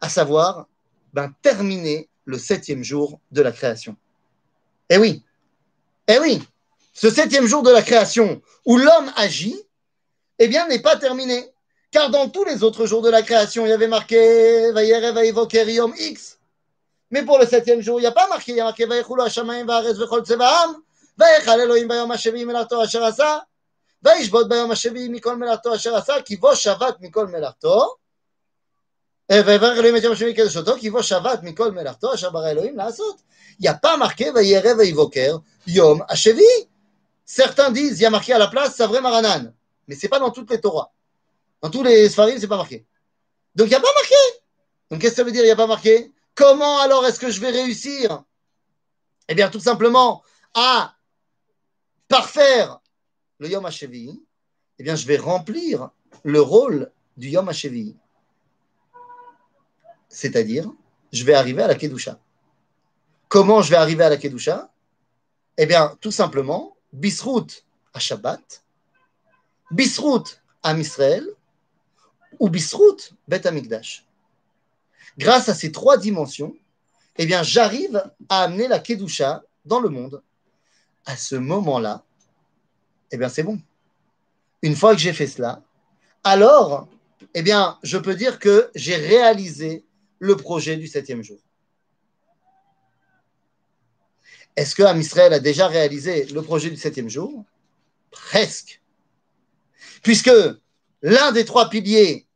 À 0.00 0.08
savoir, 0.08 0.68
ben, 1.12 1.34
terminer 1.42 2.08
le 2.24 2.38
septième 2.38 2.82
jour 2.82 3.20
de 3.30 3.42
la 3.42 3.52
création. 3.52 3.94
Eh 4.88 4.96
oui, 4.96 5.22
eh 6.08 6.18
oui, 6.18 6.42
ce 6.94 7.10
septième 7.10 7.46
jour 7.46 7.62
de 7.62 7.70
la 7.70 7.82
création 7.82 8.40
où 8.64 8.78
l'homme 8.78 9.12
agit, 9.16 9.60
eh 10.38 10.48
bien, 10.48 10.66
n'est 10.66 10.80
pas 10.80 10.96
terminé. 10.96 11.44
Car 11.90 12.08
dans 12.08 12.30
tous 12.30 12.44
les 12.44 12.62
autres 12.62 12.86
jours 12.86 13.02
de 13.02 13.10
la 13.10 13.20
création, 13.20 13.66
il 13.66 13.68
y 13.68 13.72
avait 13.72 13.86
marqué 13.86 14.72
Vayerev 14.72 15.18
X. 15.98 16.39
Pas 17.12 18.28
marqué. 18.28 18.52
Il 18.52 18.56
y 18.56 18.60
a 18.60 18.64
marqué 18.64 18.86
Vayechulu 18.86 19.22
Hashamayim 19.22 19.66
Vaaretz 19.66 19.98
Vechol 19.98 20.22
Tzevaam. 20.22 20.76
Vayechal 21.18 21.60
Elohim 21.60 21.88
Bayom 21.88 22.10
Hashevi 22.10 22.44
Melarto 22.44 22.80
Asher 22.80 23.02
Asa. 23.02 23.46
וישבות 24.02 24.48
ביום 24.48 24.70
השביעי 24.70 25.08
מכל 25.08 25.36
מלאכתו 25.36 25.74
אשר 25.74 25.96
עשה, 25.96 26.14
כי 26.24 26.36
בו 26.36 26.56
שבת 26.56 26.96
מכל 27.00 27.26
מלאכתו. 27.26 27.94
ויברך 29.32 29.78
אלוהים 29.78 29.96
את 29.96 30.02
יום 30.02 30.12
השביעי 30.12 30.34
קדושתו, 30.34 30.76
כי 30.76 30.90
בו 30.90 31.02
שבת 31.02 31.42
מכל 31.42 31.70
מלאכתו 31.70 32.14
אשר 32.14 32.30
ברא 32.30 32.50
אלוהים 32.50 32.76
לעשות. 32.76 33.22
Pas 33.62 33.96
marqué 33.98 34.24
וירא 34.34 34.70
ויבוקר 34.78 35.36
יום 35.66 36.00
השביעי. 36.08 36.66
Certains 37.26 37.70
disent, 37.70 38.00
il 38.00 38.02
y 38.02 38.06
a 38.06 38.10
marqué 38.10 38.32
à 38.32 38.38
la 38.38 38.48
place, 38.48 38.74
c'est 38.76 38.86
vrai 38.86 39.00
Maranan 39.00 39.52
mais 39.86 39.94
ce 39.94 40.06
n'est 40.06 40.08
pas 40.08 40.18
dans 40.18 40.30
toutes 40.30 40.50
les 40.50 40.60
Torahs. 40.60 40.90
Dans 41.62 41.68
tous 41.68 41.82
les 41.82 42.08
Sfarim, 42.08 42.36
ce 42.36 42.42
n'est 42.42 42.48
pas 42.48 42.56
marqué. 42.56 42.86
Donc 43.54 43.66
il 43.66 43.70
n'y 43.70 43.76
a 43.76 43.80
pas 43.80 43.94
marqué. 44.00 44.14
Donc 44.90 45.00
qu'est-ce 45.00 45.12
que 45.12 45.16
ça 45.16 45.24
veut 45.24 45.32
dire, 45.32 45.42
il 45.42 45.46
n'y 45.46 45.50
a 45.50 45.56
pas 45.56 45.66
marqué 45.66 46.12
Comment 46.34 46.80
alors 46.80 47.06
est-ce 47.06 47.20
que 47.20 47.30
je 47.30 47.40
vais 47.40 47.50
réussir? 47.50 48.24
Eh 49.28 49.34
bien, 49.34 49.48
tout 49.48 49.60
simplement, 49.60 50.22
à 50.54 50.96
parfaire 52.08 52.80
le 53.38 53.48
Yom 53.48 53.64
HaShevi, 53.64 54.22
eh 54.78 54.82
bien, 54.82 54.96
je 54.96 55.06
vais 55.06 55.16
remplir 55.16 55.90
le 56.24 56.40
rôle 56.40 56.90
du 57.16 57.28
Yom 57.28 57.48
HaShevi. 57.48 57.96
C'est-à-dire, 60.08 60.70
je 61.12 61.24
vais 61.24 61.34
arriver 61.34 61.62
à 61.62 61.68
la 61.68 61.74
Kedusha. 61.74 62.18
Comment 63.28 63.62
je 63.62 63.70
vais 63.70 63.76
arriver 63.76 64.04
à 64.04 64.08
la 64.08 64.16
Kedusha? 64.16 64.72
Eh 65.56 65.66
bien, 65.66 65.96
tout 66.00 66.10
simplement, 66.10 66.76
Bisrout 66.92 67.64
à 67.94 68.00
Shabbat, 68.00 68.64
Bisrout 69.70 70.24
Am 70.62 70.80
Israël 70.80 71.24
ou 72.38 72.48
Bisrout 72.48 73.14
Bet 73.28 73.46
Amikdash. 73.46 74.04
Grâce 75.18 75.48
à 75.48 75.54
ces 75.54 75.72
trois 75.72 75.96
dimensions, 75.96 76.56
eh 77.16 77.26
bien, 77.26 77.42
j'arrive 77.42 78.02
à 78.28 78.42
amener 78.42 78.68
la 78.68 78.78
Kedusha 78.78 79.42
dans 79.64 79.80
le 79.80 79.88
monde. 79.88 80.22
À 81.04 81.16
ce 81.16 81.34
moment-là, 81.36 82.04
eh 83.10 83.16
bien, 83.16 83.28
c'est 83.28 83.42
bon. 83.42 83.60
Une 84.62 84.76
fois 84.76 84.94
que 84.94 85.00
j'ai 85.00 85.12
fait 85.12 85.26
cela, 85.26 85.62
alors, 86.22 86.88
eh 87.34 87.42
bien, 87.42 87.78
je 87.82 87.98
peux 87.98 88.14
dire 88.14 88.38
que 88.38 88.70
j'ai 88.74 88.96
réalisé 88.96 89.84
le 90.18 90.36
projet 90.36 90.76
du 90.76 90.86
septième 90.86 91.22
jour. 91.22 91.38
Est-ce 94.56 94.74
que 94.74 94.82
Am 94.82 95.00
Israël 95.00 95.32
a 95.32 95.40
déjà 95.40 95.66
réalisé 95.68 96.26
le 96.26 96.42
projet 96.42 96.70
du 96.70 96.76
septième 96.76 97.08
jour? 97.08 97.44
Presque 98.10 98.80
puisque 100.02 100.30
l'un 101.02 101.32
des 101.32 101.44
trois 101.44 101.68
piliers 101.70 102.26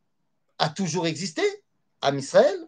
a 0.57 0.69
toujours 0.69 1.07
existé, 1.07 1.41
à 2.05 2.13
Israël. 2.13 2.59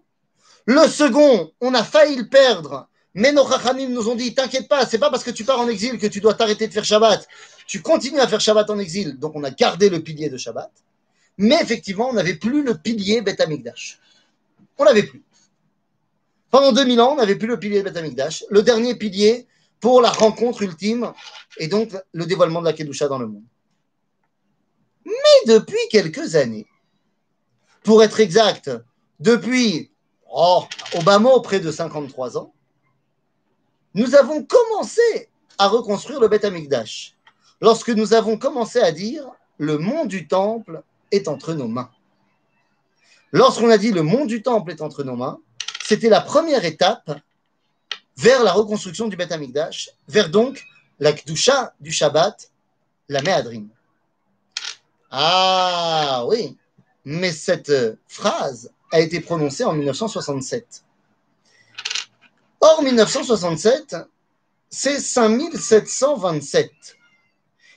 Le 0.65 0.87
second, 0.87 1.51
on 1.61 1.73
a 1.73 1.83
failli 1.83 2.15
le 2.15 2.27
perdre, 2.27 2.89
mais 3.13 3.31
nos 3.31 3.43
rachamim 3.43 3.87
nous 3.89 4.09
ont 4.09 4.15
dit 4.15 4.33
T'inquiète 4.33 4.67
pas, 4.67 4.85
c'est 4.85 4.97
pas 4.97 5.09
parce 5.09 5.23
que 5.23 5.31
tu 5.31 5.43
pars 5.45 5.59
en 5.59 5.67
exil 5.67 5.97
que 5.97 6.07
tu 6.07 6.19
dois 6.19 6.33
t'arrêter 6.33 6.67
de 6.67 6.73
faire 6.73 6.85
Shabbat. 6.85 7.27
Tu 7.65 7.81
continues 7.81 8.19
à 8.19 8.27
faire 8.27 8.41
Shabbat 8.41 8.69
en 8.69 8.79
exil, 8.79 9.17
donc 9.17 9.35
on 9.35 9.43
a 9.43 9.51
gardé 9.51 9.89
le 9.89 10.01
pilier 10.01 10.29
de 10.29 10.37
Shabbat. 10.37 10.71
Mais 11.37 11.57
effectivement, 11.61 12.09
on 12.09 12.13
n'avait 12.13 12.35
plus 12.35 12.63
le 12.63 12.75
pilier 12.75 13.21
Beth 13.21 13.39
Amikdash. 13.39 13.99
On 14.77 14.83
l'avait 14.83 15.03
plus. 15.03 15.23
Pendant 16.49 16.71
2000 16.71 16.99
ans, 17.01 17.13
on 17.13 17.15
n'avait 17.15 17.35
plus 17.35 17.47
le 17.47 17.59
pilier 17.59 17.83
Beth 17.83 17.97
Amikdash, 17.97 18.43
le 18.49 18.61
dernier 18.61 18.95
pilier 18.95 19.47
pour 19.79 20.01
la 20.01 20.09
rencontre 20.09 20.63
ultime 20.63 21.13
et 21.57 21.67
donc 21.67 21.95
le 22.13 22.25
dévoilement 22.25 22.61
de 22.61 22.65
la 22.65 22.73
Kedusha 22.73 23.07
dans 23.07 23.19
le 23.19 23.27
monde. 23.27 23.43
Mais 25.05 25.53
depuis 25.53 25.77
quelques 25.89 26.35
années, 26.35 26.67
pour 27.83 28.03
être 28.03 28.19
exact, 28.19 28.69
depuis 29.19 29.91
oh, 30.29 30.65
Obama 30.95 31.29
près 31.43 31.59
de 31.59 31.71
53 31.71 32.37
ans, 32.37 32.53
nous 33.93 34.15
avons 34.15 34.43
commencé 34.43 35.29
à 35.57 35.67
reconstruire 35.67 36.19
le 36.19 36.27
Beth 36.27 36.45
Amikdash. 36.45 37.15
lorsque 37.61 37.89
nous 37.89 38.13
avons 38.13 38.37
commencé 38.37 38.79
à 38.79 38.91
dire 38.91 39.25
le 39.57 39.79
mont 39.79 40.05
du 40.05 40.27
temple 40.27 40.83
est 41.11 41.27
entre 41.27 41.53
nos 41.53 41.67
mains. 41.67 41.89
Lorsqu'on 43.31 43.69
a 43.69 43.77
dit 43.77 43.91
le 43.91 44.03
mont 44.03 44.25
du 44.25 44.43
temple 44.43 44.71
est 44.71 44.81
entre 44.81 45.03
nos 45.03 45.15
mains, 45.15 45.39
c'était 45.83 46.09
la 46.09 46.21
première 46.21 46.63
étape 46.63 47.19
vers 48.17 48.43
la 48.43 48.51
reconstruction 48.51 49.07
du 49.07 49.15
Beth 49.15 49.31
Amikdash, 49.31 49.89
vers 50.07 50.29
donc 50.29 50.63
la 50.99 51.13
Kdusha 51.13 51.73
du 51.79 51.91
Shabbat, 51.91 52.51
la 53.09 53.21
Méadrine. 53.21 53.69
Ah 55.09 56.25
oui, 56.27 56.57
mais 57.05 57.31
cette 57.31 57.71
phrase 58.07 58.71
a 58.91 58.99
été 58.99 59.19
prononcée 59.19 59.63
en 59.63 59.73
1967. 59.73 60.83
Or, 62.59 62.81
1967, 62.81 63.95
c'est 64.69 64.99
5727. 64.99 66.71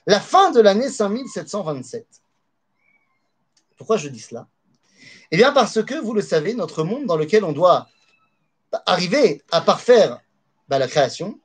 La 0.06 0.20
fin 0.20 0.50
de 0.50 0.60
l'année 0.60 0.88
5727. 0.88 2.06
Pourquoi 3.76 3.96
je 3.96 4.08
dis 4.08 4.20
cela? 4.20 4.48
Eh 5.30 5.36
bien 5.36 5.52
parce 5.52 5.82
que, 5.84 5.94
vous 5.94 6.14
le 6.14 6.22
savez, 6.22 6.54
notre 6.54 6.82
monde 6.82 7.06
dans 7.06 7.16
lequel 7.16 7.44
on 7.44 7.52
doit 7.52 7.88
arriver 8.86 9.42
à 9.50 9.60
parfaire 9.60 10.20
bah, 10.68 10.78
la 10.78 10.88
création, 10.88 11.40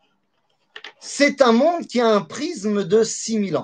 c'est 0.99 1.41
un 1.41 1.51
monde 1.51 1.87
qui 1.87 1.99
a 1.99 2.07
un 2.07 2.21
prisme 2.21 2.83
de 2.83 3.03
6000 3.03 3.57
ans. 3.57 3.63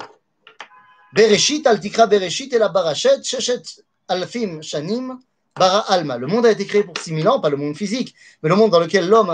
Bereshit, 1.14 1.66
Altikra 1.68 2.08
Bereshit 2.08 2.54
et 2.54 2.58
la 2.58 2.70
Barachet, 2.70 3.24
Sheshet 3.24 3.64
Alfim 4.08 4.62
Shanim, 4.62 5.20
Bara 5.58 5.80
Alma. 5.92 6.18
Le 6.18 6.28
monde 6.28 6.46
a 6.46 6.52
été 6.52 6.66
créé 6.66 6.84
pour 6.84 6.98
6000 6.98 7.28
ans, 7.28 7.40
pas 7.40 7.50
le 7.50 7.58
monde 7.58 7.76
physique, 7.76 8.16
mais 8.42 8.50
le 8.50 8.56
monde 8.56 8.72
dans 8.72 8.80
lequel 8.80 9.08
l'homme 9.08 9.30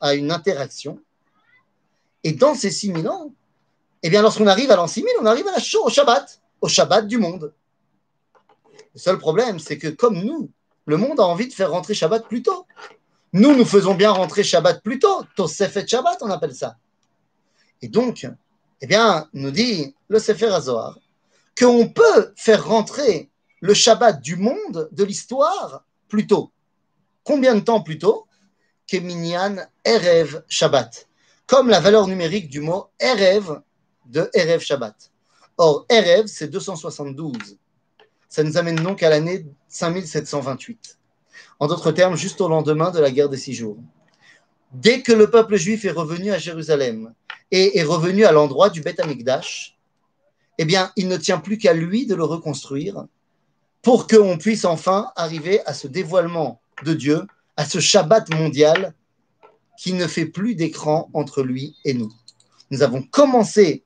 a, 0.00 0.14
une 0.14 0.32
interaction. 0.32 1.00
Et 2.24 2.32
dans 2.32 2.54
ces 2.54 2.70
6000 2.70 3.08
ans, 3.08 3.32
eh 4.02 4.10
bien, 4.10 4.22
lorsqu'on 4.22 4.46
arrive 4.46 4.70
à 4.70 4.76
l'an 4.76 4.86
6000, 4.86 5.12
on 5.20 5.26
arrive 5.26 5.46
à 5.48 5.52
la 5.52 5.80
au 5.82 5.90
Shabbat, 5.90 6.40
au 6.60 6.68
Shabbat 6.68 7.06
du 7.06 7.18
monde. 7.18 7.52
Le 8.94 9.00
seul 9.00 9.18
problème, 9.18 9.58
c'est 9.58 9.78
que 9.78 9.88
comme 9.88 10.20
nous, 10.20 10.50
le 10.86 10.96
monde 10.96 11.20
a 11.20 11.24
envie 11.24 11.48
de 11.48 11.52
faire 11.52 11.70
rentrer 11.70 11.94
Shabbat 11.94 12.26
plus 12.26 12.42
tôt. 12.42 12.66
Nous, 13.32 13.54
nous 13.54 13.64
faisons 13.64 13.94
bien 13.94 14.10
rentrer 14.10 14.42
Shabbat 14.42 14.82
plus 14.82 14.98
tôt. 14.98 15.22
Tosefet 15.36 15.86
Shabbat, 15.86 16.18
on 16.22 16.30
appelle 16.30 16.54
ça. 16.54 16.76
Et 17.80 17.88
donc, 17.88 18.26
eh 18.80 18.86
bien, 18.86 19.28
nous 19.32 19.50
dit 19.50 19.94
le 20.08 20.18
Sefer 20.18 20.46
Azohar 20.46 20.98
qu'on 21.58 21.88
peut 21.88 22.32
faire 22.36 22.66
rentrer 22.66 23.29
le 23.60 23.74
Shabbat 23.74 24.20
du 24.20 24.36
monde, 24.36 24.88
de 24.92 25.04
l'histoire, 25.04 25.84
plus 26.08 26.26
tôt. 26.26 26.50
Combien 27.24 27.54
de 27.54 27.60
temps 27.60 27.82
plus 27.82 27.98
tôt 27.98 28.26
Keminyan 28.86 29.56
Erev 29.84 30.42
Shabbat? 30.48 31.08
Comme 31.46 31.68
la 31.68 31.80
valeur 31.80 32.06
numérique 32.06 32.48
du 32.48 32.60
mot 32.60 32.86
Erev 32.98 33.60
de 34.06 34.30
Erev 34.34 34.60
Shabbat. 34.60 35.10
Or, 35.58 35.84
Erev, 35.90 36.26
c'est 36.26 36.48
272. 36.48 37.58
Ça 38.28 38.42
nous 38.42 38.56
amène 38.56 38.76
donc 38.76 39.02
à 39.02 39.10
l'année 39.10 39.44
5728. 39.68 40.98
En 41.58 41.66
d'autres 41.66 41.92
termes, 41.92 42.16
juste 42.16 42.40
au 42.40 42.48
lendemain 42.48 42.90
de 42.90 42.98
la 42.98 43.10
guerre 43.10 43.28
des 43.28 43.36
six 43.36 43.52
jours. 43.52 43.78
Dès 44.72 45.02
que 45.02 45.12
le 45.12 45.28
peuple 45.28 45.56
juif 45.56 45.84
est 45.84 45.90
revenu 45.90 46.30
à 46.32 46.38
Jérusalem 46.38 47.12
et 47.50 47.78
est 47.78 47.82
revenu 47.82 48.24
à 48.24 48.32
l'endroit 48.32 48.70
du 48.70 48.80
Beth 48.80 49.00
Amikdash, 49.00 49.76
eh 50.58 50.64
bien, 50.64 50.92
il 50.96 51.08
ne 51.08 51.16
tient 51.16 51.38
plus 51.38 51.58
qu'à 51.58 51.72
lui 51.72 52.06
de 52.06 52.14
le 52.14 52.24
reconstruire 52.24 53.04
pour 53.82 54.06
qu'on 54.06 54.38
puisse 54.38 54.64
enfin 54.64 55.10
arriver 55.16 55.64
à 55.66 55.74
ce 55.74 55.86
dévoilement 55.86 56.60
de 56.84 56.94
Dieu, 56.94 57.26
à 57.56 57.64
ce 57.64 57.80
Shabbat 57.80 58.30
mondial 58.34 58.94
qui 59.78 59.94
ne 59.94 60.06
fait 60.06 60.26
plus 60.26 60.54
d'écran 60.54 61.08
entre 61.14 61.42
lui 61.42 61.76
et 61.84 61.94
nous. 61.94 62.12
Nous 62.70 62.82
avons 62.82 63.02
commencé 63.02 63.84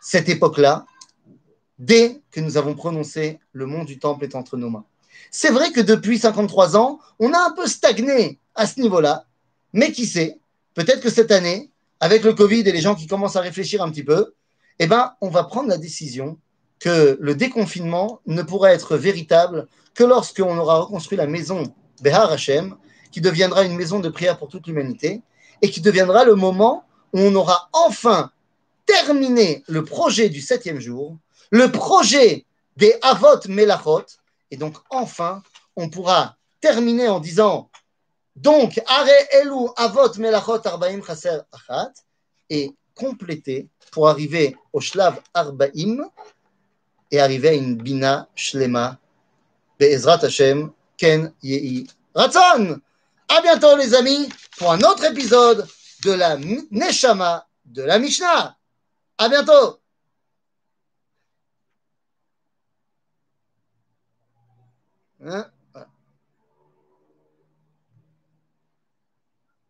cette 0.00 0.28
époque-là 0.28 0.86
dès 1.78 2.20
que 2.30 2.40
nous 2.40 2.56
avons 2.56 2.74
prononcé 2.74 3.38
le 3.52 3.66
monde 3.66 3.86
du 3.86 3.98
temple 3.98 4.24
est 4.24 4.34
entre 4.34 4.56
nos 4.56 4.70
mains. 4.70 4.84
C'est 5.30 5.50
vrai 5.50 5.72
que 5.72 5.80
depuis 5.80 6.18
53 6.18 6.76
ans, 6.76 6.98
on 7.18 7.32
a 7.32 7.38
un 7.38 7.52
peu 7.52 7.66
stagné 7.66 8.38
à 8.54 8.66
ce 8.66 8.80
niveau-là, 8.80 9.26
mais 9.72 9.92
qui 9.92 10.06
sait, 10.06 10.38
peut-être 10.74 11.00
que 11.00 11.10
cette 11.10 11.30
année, 11.30 11.70
avec 12.00 12.24
le 12.24 12.32
Covid 12.32 12.60
et 12.60 12.72
les 12.72 12.80
gens 12.80 12.94
qui 12.94 13.06
commencent 13.06 13.36
à 13.36 13.40
réfléchir 13.40 13.82
un 13.82 13.90
petit 13.90 14.02
peu, 14.02 14.34
eh 14.78 14.86
ben, 14.86 15.14
on 15.20 15.28
va 15.28 15.44
prendre 15.44 15.68
la 15.68 15.76
décision 15.76 16.38
que 16.80 17.18
le 17.20 17.34
déconfinement 17.34 18.20
ne 18.26 18.42
pourra 18.42 18.72
être 18.72 18.96
véritable 18.96 19.68
que 19.94 20.02
lorsqu'on 20.02 20.56
aura 20.58 20.80
reconstruit 20.80 21.18
la 21.18 21.26
maison 21.26 21.74
Behar 22.00 22.32
Hashem, 22.32 22.76
qui 23.12 23.20
deviendra 23.20 23.64
une 23.64 23.76
maison 23.76 24.00
de 24.00 24.08
prière 24.08 24.38
pour 24.38 24.48
toute 24.48 24.66
l'humanité, 24.66 25.22
et 25.62 25.70
qui 25.70 25.80
deviendra 25.80 26.24
le 26.24 26.34
moment 26.34 26.84
où 27.12 27.20
on 27.20 27.34
aura 27.34 27.68
enfin 27.72 28.30
terminé 28.86 29.62
le 29.68 29.84
projet 29.84 30.30
du 30.30 30.40
septième 30.40 30.80
jour, 30.80 31.16
le 31.50 31.70
projet 31.70 32.46
des 32.76 32.94
Avot 33.02 33.46
Melachot, 33.48 34.06
et 34.50 34.56
donc, 34.56 34.76
enfin, 34.88 35.42
on 35.76 35.90
pourra 35.90 36.36
terminer 36.60 37.08
en 37.08 37.20
disant 37.20 37.70
donc, 38.36 38.80
Are 38.86 39.06
Elu 39.42 39.68
Avot 39.76 40.14
Melachot 40.16 40.66
Arbaim 40.66 41.02
Chaser 41.06 41.40
Achat 41.52 41.92
et 42.48 42.72
compléter 42.94 43.68
pour 43.90 44.08
arriver 44.08 44.56
au 44.72 44.80
Shlav 44.80 45.20
Arbaim 45.34 46.08
et 47.10 47.20
arriver 47.20 47.48
à 47.48 47.54
une 47.54 47.76
Bina 47.76 48.28
Shlema 48.34 48.98
Be'ezrat 49.78 50.24
Hashem 50.24 50.72
Ken 50.96 51.32
Yehi 51.42 51.86
Ratzon. 52.14 52.80
À 53.28 53.40
bientôt, 53.42 53.76
les 53.76 53.94
amis, 53.94 54.28
pour 54.58 54.72
un 54.72 54.80
autre 54.80 55.04
épisode 55.04 55.66
de 56.04 56.12
la 56.12 56.36
Neshama 56.70 57.46
de 57.64 57.82
la 57.82 57.98
Mishnah. 57.98 58.56
À 59.18 59.28
bientôt. 59.28 59.80
Hein? 65.22 65.50